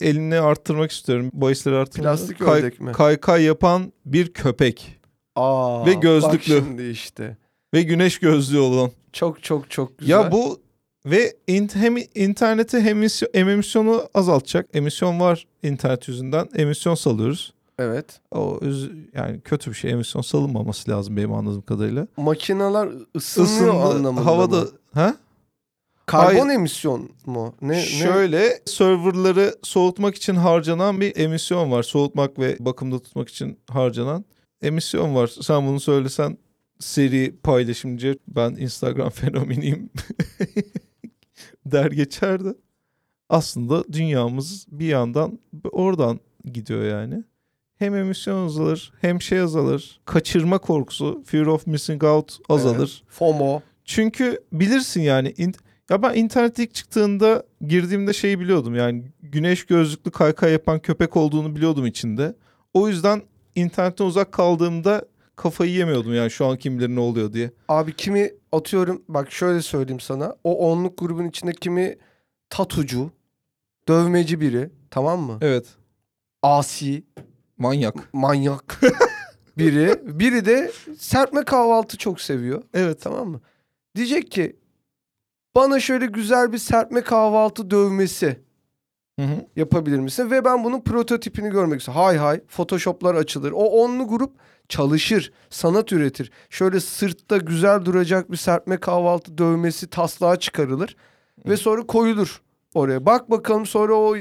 elini 0.00 0.40
arttırmak 0.40 0.90
istiyorum. 0.92 1.30
Bahisleri 1.32 1.76
arttırmak. 1.76 2.16
Plastik 2.18 2.38
Kay- 2.38 2.60
ördek 2.60 2.80
mi? 2.80 2.92
Kaykay 2.92 3.42
yapan 3.44 3.92
bir 4.06 4.32
köpek 4.32 5.00
Aa, 5.36 5.86
ve 5.86 5.94
gözlüklü. 5.94 6.56
Bak 6.56 6.64
şimdi 6.66 6.82
işte. 6.82 7.36
ve 7.74 7.82
güneş 7.82 8.18
gözlüğü 8.18 8.58
olan. 8.58 8.90
Çok 9.12 9.42
çok 9.42 9.70
çok 9.70 9.98
güzel. 9.98 10.10
Ya 10.12 10.32
bu 10.32 10.60
ve 11.06 11.36
in, 11.46 11.70
hem 11.74 11.96
interneti 12.14 12.80
hem 12.80 12.86
emisyon, 12.96 13.30
hem 13.34 13.48
emisyonu 13.48 14.08
azaltacak. 14.14 14.66
Emisyon 14.74 15.20
var 15.20 15.46
internet 15.62 16.08
yüzünden. 16.08 16.48
Emisyon 16.56 16.94
salıyoruz. 16.94 17.52
Evet. 17.78 18.20
O 18.30 18.60
yani 19.14 19.40
kötü 19.40 19.70
bir 19.70 19.76
şey. 19.76 19.90
Emisyon 19.90 20.22
salınmaması 20.22 20.90
lazım 20.90 21.16
benim 21.16 21.32
anladığım 21.32 21.62
kadarıyla. 21.62 22.06
Makineler 22.16 22.88
ısınıyor 23.16 23.74
anlamında 23.74 24.26
havada 24.26 24.60
mı? 24.60 24.68
ha? 24.94 25.16
Karbon 26.06 26.40
Hayır. 26.46 26.54
emisyon 26.54 27.10
mu? 27.26 27.54
Ne, 27.62 27.72
ne? 27.76 27.82
Şöyle 27.82 28.60
serverları 28.64 29.54
soğutmak 29.62 30.14
için 30.14 30.34
harcanan 30.34 31.00
bir 31.00 31.16
emisyon 31.16 31.70
var. 31.70 31.82
Soğutmak 31.82 32.38
ve 32.38 32.56
bakımda 32.60 32.98
tutmak 32.98 33.28
için 33.28 33.58
harcanan 33.70 34.24
emisyon 34.62 35.14
var. 35.14 35.30
Sen 35.40 35.66
bunu 35.66 35.80
söylesen 35.80 36.38
seri 36.78 37.36
paylaşımcı 37.42 38.18
ben 38.28 38.50
Instagram 38.50 39.10
fenomeniyim 39.10 39.90
der 41.72 41.90
geçerdi. 41.90 42.54
Aslında 43.28 43.92
dünyamız 43.92 44.66
bir 44.70 44.86
yandan 44.86 45.38
oradan 45.72 46.20
gidiyor 46.52 46.84
yani. 46.84 47.24
Hem 47.78 47.94
emisyon 47.94 48.46
azalır 48.46 48.92
hem 49.00 49.22
şey 49.22 49.40
azalır. 49.40 50.00
Kaçırma 50.04 50.58
korkusu, 50.58 51.22
fear 51.26 51.46
of 51.46 51.66
missing 51.66 52.04
out 52.04 52.38
azalır. 52.48 53.02
Evet. 53.04 53.12
FOMO. 53.12 53.62
Çünkü 53.84 54.40
bilirsin 54.52 55.00
yani 55.00 55.34
ya 55.90 56.02
ben 56.02 56.14
internet 56.14 56.58
ilk 56.58 56.74
çıktığında 56.74 57.42
girdiğimde 57.66 58.12
şeyi 58.12 58.40
biliyordum 58.40 58.74
yani 58.74 59.04
güneş 59.22 59.66
gözlüklü 59.66 60.10
kaykay 60.10 60.52
yapan 60.52 60.78
köpek 60.78 61.16
olduğunu 61.16 61.56
biliyordum 61.56 61.86
içinde. 61.86 62.34
O 62.74 62.88
yüzden 62.88 63.22
internetten 63.54 64.04
uzak 64.04 64.32
kaldığımda 64.32 65.04
kafayı 65.36 65.72
yemiyordum 65.72 66.14
yani 66.14 66.30
şu 66.30 66.46
an 66.46 66.56
kim 66.56 66.78
bilir 66.78 66.88
ne 66.88 67.00
oluyor 67.00 67.32
diye. 67.32 67.50
Abi 67.68 67.96
kimi 67.96 68.30
atıyorum 68.52 69.02
bak 69.08 69.32
şöyle 69.32 69.62
söyleyeyim 69.62 70.00
sana. 70.00 70.36
O 70.44 70.70
onluk 70.70 70.98
grubun 70.98 71.28
içinde 71.28 71.52
kimi 71.52 71.98
tatucu, 72.50 73.10
dövmeci 73.88 74.40
biri 74.40 74.70
tamam 74.90 75.20
mı? 75.20 75.38
Evet. 75.40 75.66
Asi, 76.42 77.04
Manyak. 77.58 77.94
manyak 78.14 78.80
biri. 79.58 80.18
Biri 80.18 80.44
de 80.44 80.72
serpme 80.98 81.44
kahvaltı 81.44 81.96
çok 81.96 82.20
seviyor. 82.20 82.62
Evet. 82.74 83.00
Tamam 83.02 83.28
mı? 83.28 83.40
Diyecek 83.96 84.30
ki 84.30 84.56
bana 85.54 85.80
şöyle 85.80 86.06
güzel 86.06 86.52
bir 86.52 86.58
serpme 86.58 87.00
kahvaltı 87.00 87.70
dövmesi 87.70 88.40
Hı 89.20 89.26
hı. 89.26 89.46
yapabilir 89.56 89.98
misin? 89.98 90.30
Ve 90.30 90.44
ben 90.44 90.64
bunun 90.64 90.80
prototipini 90.80 91.50
görmek 91.50 91.80
istiyorum. 91.80 92.02
Hay 92.04 92.16
hay 92.16 92.40
Photoshop'lar 92.46 93.14
açılır. 93.14 93.52
O 93.52 93.64
onlu 93.64 94.08
grup 94.08 94.32
çalışır, 94.70 95.32
sanat 95.50 95.92
üretir. 95.92 96.30
Şöyle 96.50 96.80
sırtta 96.80 97.36
güzel 97.36 97.84
duracak 97.84 98.32
bir 98.32 98.36
serpme 98.36 98.76
kahvaltı 98.76 99.38
dövmesi 99.38 99.86
taslağa 99.86 100.36
çıkarılır. 100.36 100.96
Ve 101.46 101.56
sonra 101.56 101.86
koyulur 101.86 102.42
oraya. 102.74 103.06
Bak 103.06 103.30
bakalım 103.30 103.66
sonra 103.66 103.94
o 103.94 104.16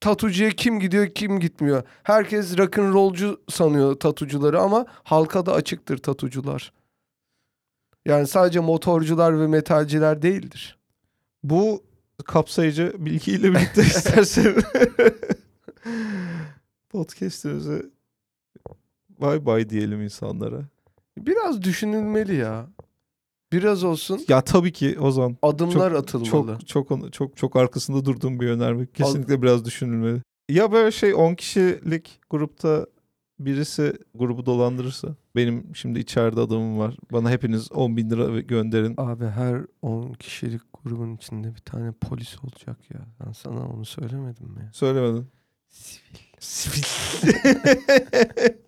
tatucuya 0.00 0.50
kim 0.50 0.80
gidiyor 0.80 1.06
kim 1.06 1.40
gitmiyor. 1.40 1.82
Herkes 2.02 2.58
rock'n'rollcu 2.58 3.40
sanıyor 3.48 3.94
tatucuları 3.94 4.60
ama 4.60 4.86
halka 4.88 5.46
da 5.46 5.52
açıktır 5.52 5.98
tatucular. 5.98 6.72
Yani 8.06 8.26
sadece 8.26 8.60
motorcular 8.60 9.40
ve 9.40 9.46
metalciler 9.46 10.22
değildir. 10.22 10.78
Bu 11.42 11.84
kapsayıcı 12.24 12.92
bilgiyle 12.98 13.52
birlikte 13.52 13.82
istersen 13.86 14.54
podcast'imize 16.88 17.95
bay 19.20 19.46
bay 19.46 19.70
diyelim 19.70 20.02
insanlara. 20.02 20.62
Biraz 21.18 21.62
düşünülmeli 21.62 22.34
ya. 22.34 22.66
Biraz 23.52 23.84
olsun 23.84 24.20
Ya 24.28 24.40
tabii 24.40 24.72
ki 24.72 24.98
Ozan 25.00 25.36
adımlar 25.42 25.90
Çok- 25.90 25.98
atılmalı. 25.98 26.58
Çok 26.66 26.88
çok 26.88 27.12
çok 27.12 27.36
çok 27.36 27.56
arkasında 27.56 28.04
durduğum 28.04 28.40
bir 28.40 28.48
önerme. 28.48 28.86
Kesinlikle 28.86 29.42
biraz 29.42 29.64
düşünülmeli. 29.64 30.22
Ya 30.48 30.72
böyle 30.72 30.90
şey 30.90 31.14
10 31.14 31.34
kişilik 31.34 32.20
grupta 32.30 32.86
birisi 33.40 33.98
grubu 34.14 34.46
dolandırırsa 34.46 35.08
benim 35.36 35.76
şimdi 35.76 35.98
içeride 35.98 36.40
adamım 36.40 36.78
var. 36.78 36.96
Bana 37.12 37.30
hepiniz 37.30 37.72
10 37.72 37.96
bin 37.96 38.10
lira 38.10 38.40
gönderin. 38.40 38.94
Abi 38.98 39.24
her 39.24 39.60
10 39.82 40.12
kişilik 40.12 40.62
grubun 40.84 41.16
içinde 41.16 41.54
bir 41.54 41.60
tane 41.60 41.92
polis 41.92 42.36
olacak 42.44 42.78
ya. 42.94 43.00
Ben 43.26 43.32
sana 43.32 43.68
onu 43.68 43.84
söylemedim 43.84 44.46
mi? 44.48 44.70
Söylemedin. 44.72 45.26
Sivil. 45.68 46.18
Sivil. 46.40 46.82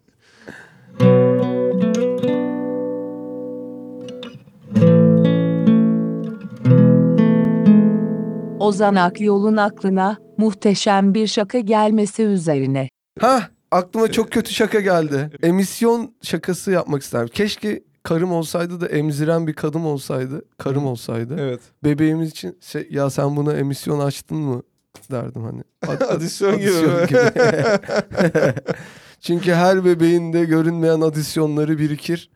Ozan 8.61 8.95
Akyol'un 8.95 9.57
aklına 9.57 10.17
muhteşem 10.39 11.15
bir 11.15 11.27
şaka 11.27 11.59
gelmesi 11.59 12.23
üzerine. 12.23 12.89
Ha 13.21 13.43
aklıma 13.71 14.13
çok 14.13 14.33
kötü 14.33 14.55
şaka 14.55 14.81
geldi. 14.81 15.31
Emisyon 15.43 16.15
şakası 16.23 16.71
yapmak 16.71 17.03
isterim. 17.03 17.29
Keşke 17.29 17.83
karım 18.03 18.33
olsaydı 18.33 18.81
da 18.81 18.87
emziren 18.87 19.47
bir 19.47 19.53
kadın 19.53 19.81
olsaydı, 19.81 20.45
karım 20.59 20.87
olsaydı. 20.87 21.37
Evet. 21.39 21.61
Bebeğimiz 21.85 22.31
için 22.31 22.59
şey, 22.61 22.89
ya 22.91 23.11
sen 23.11 23.37
buna 23.37 23.53
emisyon 23.53 24.01
açtın 24.01 24.37
mı 24.39 24.63
derdim 25.11 25.43
hani. 25.43 25.63
Ad- 25.93 26.09
Adisyon 26.09 26.59
gibi. 26.59 26.71
adisyon 26.71 27.07
gibi. 27.07 27.19
Çünkü 29.21 29.53
her 29.53 29.85
bebeğinde 29.85 30.45
görünmeyen 30.45 31.01
adisyonları 31.01 31.79
birikir. 31.79 32.31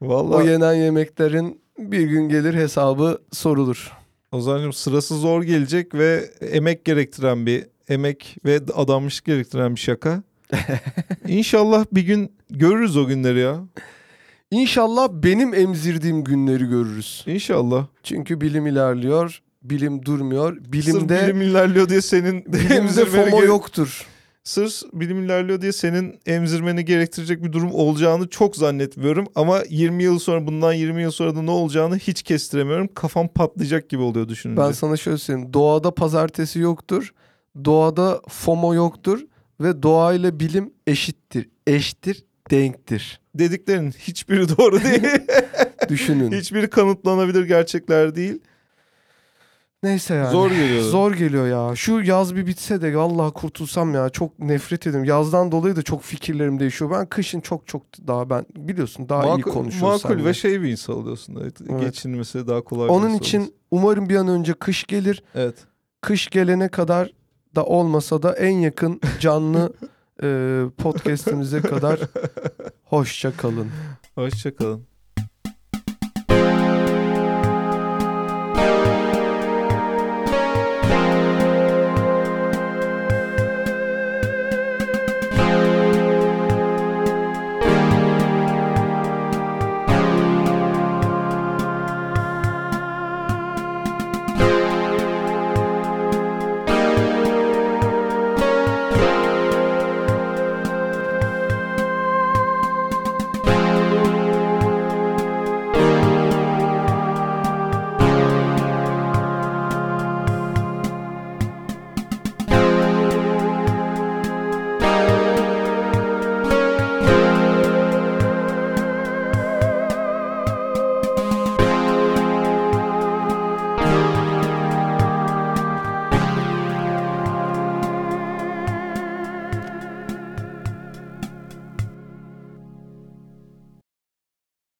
O 0.00 0.08
Vallahi 0.08 0.48
yenen 0.48 0.74
yemeklerin 0.74 1.60
bir 1.78 2.02
gün 2.02 2.28
gelir 2.28 2.54
hesabı 2.54 3.18
sorulur. 3.32 3.92
Ozan'cığım 4.32 4.72
sırası 4.72 5.18
zor 5.18 5.42
gelecek 5.42 5.94
ve 5.94 6.30
emek 6.40 6.84
gerektiren 6.84 7.46
bir 7.46 7.66
emek 7.88 8.36
ve 8.44 8.60
adanmışlık 8.74 9.24
gerektiren 9.24 9.74
bir 9.74 9.80
şaka. 9.80 10.22
İnşallah 11.28 11.84
bir 11.92 12.02
gün 12.02 12.32
görürüz 12.50 12.96
o 12.96 13.06
günleri 13.06 13.38
ya. 13.38 13.60
İnşallah 14.50 15.08
benim 15.12 15.54
emzirdiğim 15.54 16.24
günleri 16.24 16.64
görürüz. 16.64 17.24
İnşallah. 17.26 17.86
Çünkü 18.02 18.40
bilim 18.40 18.66
ilerliyor, 18.66 19.42
bilim 19.62 20.04
durmuyor. 20.04 20.56
Sırf 20.56 20.72
Bilimde 20.72 21.22
bilim 21.22 21.42
ilerliyor 21.42 21.88
diye 21.88 22.02
senin 22.02 22.52
bilimde 22.52 23.04
FOMO 23.04 23.44
yoktur. 23.44 24.06
Sırf 24.44 24.72
bilim 24.92 25.24
ilerliyor 25.24 25.60
diye 25.60 25.72
senin 25.72 26.20
emzirmeni 26.26 26.84
gerektirecek 26.84 27.44
bir 27.44 27.52
durum 27.52 27.72
olacağını 27.72 28.28
çok 28.28 28.56
zannetmiyorum. 28.56 29.26
Ama 29.34 29.62
20 29.70 30.02
yıl 30.02 30.18
sonra 30.18 30.46
bundan 30.46 30.72
20 30.72 31.02
yıl 31.02 31.10
sonra 31.10 31.36
da 31.36 31.42
ne 31.42 31.50
olacağını 31.50 31.96
hiç 31.98 32.22
kestiremiyorum. 32.22 32.88
Kafam 32.94 33.28
patlayacak 33.28 33.88
gibi 33.88 34.02
oluyor 34.02 34.28
düşününce. 34.28 34.60
Ben 34.62 34.72
sana 34.72 34.96
şöyle 34.96 35.18
söyleyeyim. 35.18 35.52
Doğada 35.52 35.94
pazartesi 35.94 36.58
yoktur. 36.58 37.14
Doğada 37.64 38.20
FOMO 38.28 38.74
yoktur. 38.74 39.20
Ve 39.60 39.82
doğayla 39.82 40.40
bilim 40.40 40.72
eşittir. 40.86 41.48
Eşittir, 41.66 42.24
denktir. 42.50 43.20
Dediklerin 43.34 43.90
hiçbiri 43.90 44.56
doğru 44.58 44.82
değil. 44.84 45.02
Düşünün. 45.88 46.32
Hiçbiri 46.32 46.70
kanıtlanabilir 46.70 47.44
gerçekler 47.44 48.14
değil. 48.14 48.40
Neyse 49.84 50.14
yani. 50.14 50.30
Zor 50.30 50.50
geliyor. 50.50 50.82
Zor 50.82 51.12
geliyor 51.12 51.46
ya. 51.48 51.76
Şu 51.76 52.00
yaz 52.00 52.36
bir 52.36 52.46
bitse 52.46 52.82
de 52.82 52.96
vallahi 52.96 53.32
kurtulsam 53.32 53.94
ya. 53.94 54.08
Çok 54.10 54.38
nefret 54.38 54.86
ediyorum. 54.86 55.04
Yazdan 55.08 55.52
dolayı 55.52 55.76
da 55.76 55.82
çok 55.82 56.02
fikirlerim 56.02 56.60
değişiyor. 56.60 56.90
Ben 56.90 57.06
kışın 57.06 57.40
çok 57.40 57.66
çok 57.66 57.82
daha 58.06 58.30
ben 58.30 58.46
biliyorsun 58.56 59.08
daha 59.08 59.24
iyi 59.24 59.28
Makul, 59.36 59.52
konuşuyoruz 59.52 60.04
makul 60.04 60.14
seninle. 60.14 60.28
ve 60.28 60.34
şey 60.34 60.62
bir 60.62 60.68
insan 60.70 60.96
oluyorsun. 60.96 61.38
Evet. 61.42 61.54
Evet. 61.70 61.80
Geçinmesi 61.80 62.46
daha 62.46 62.60
kolay 62.64 62.88
bir 62.88 62.92
Onun 62.94 63.06
insan 63.08 63.18
için 63.20 63.38
oluyorsun. 63.38 63.58
umarım 63.70 64.08
bir 64.08 64.16
an 64.16 64.28
önce 64.28 64.54
kış 64.54 64.84
gelir. 64.84 65.22
Evet. 65.34 65.54
Kış 66.00 66.28
gelene 66.30 66.68
kadar 66.68 67.12
da 67.54 67.64
olmasa 67.64 68.22
da 68.22 68.32
en 68.36 68.58
yakın 68.58 69.00
canlı 69.20 69.72
e, 70.22 70.26
podcast'imize 70.78 71.60
kadar 71.60 72.00
hoşça 72.84 73.36
kalın. 73.36 73.68
Hoşçakalın. 74.14 74.93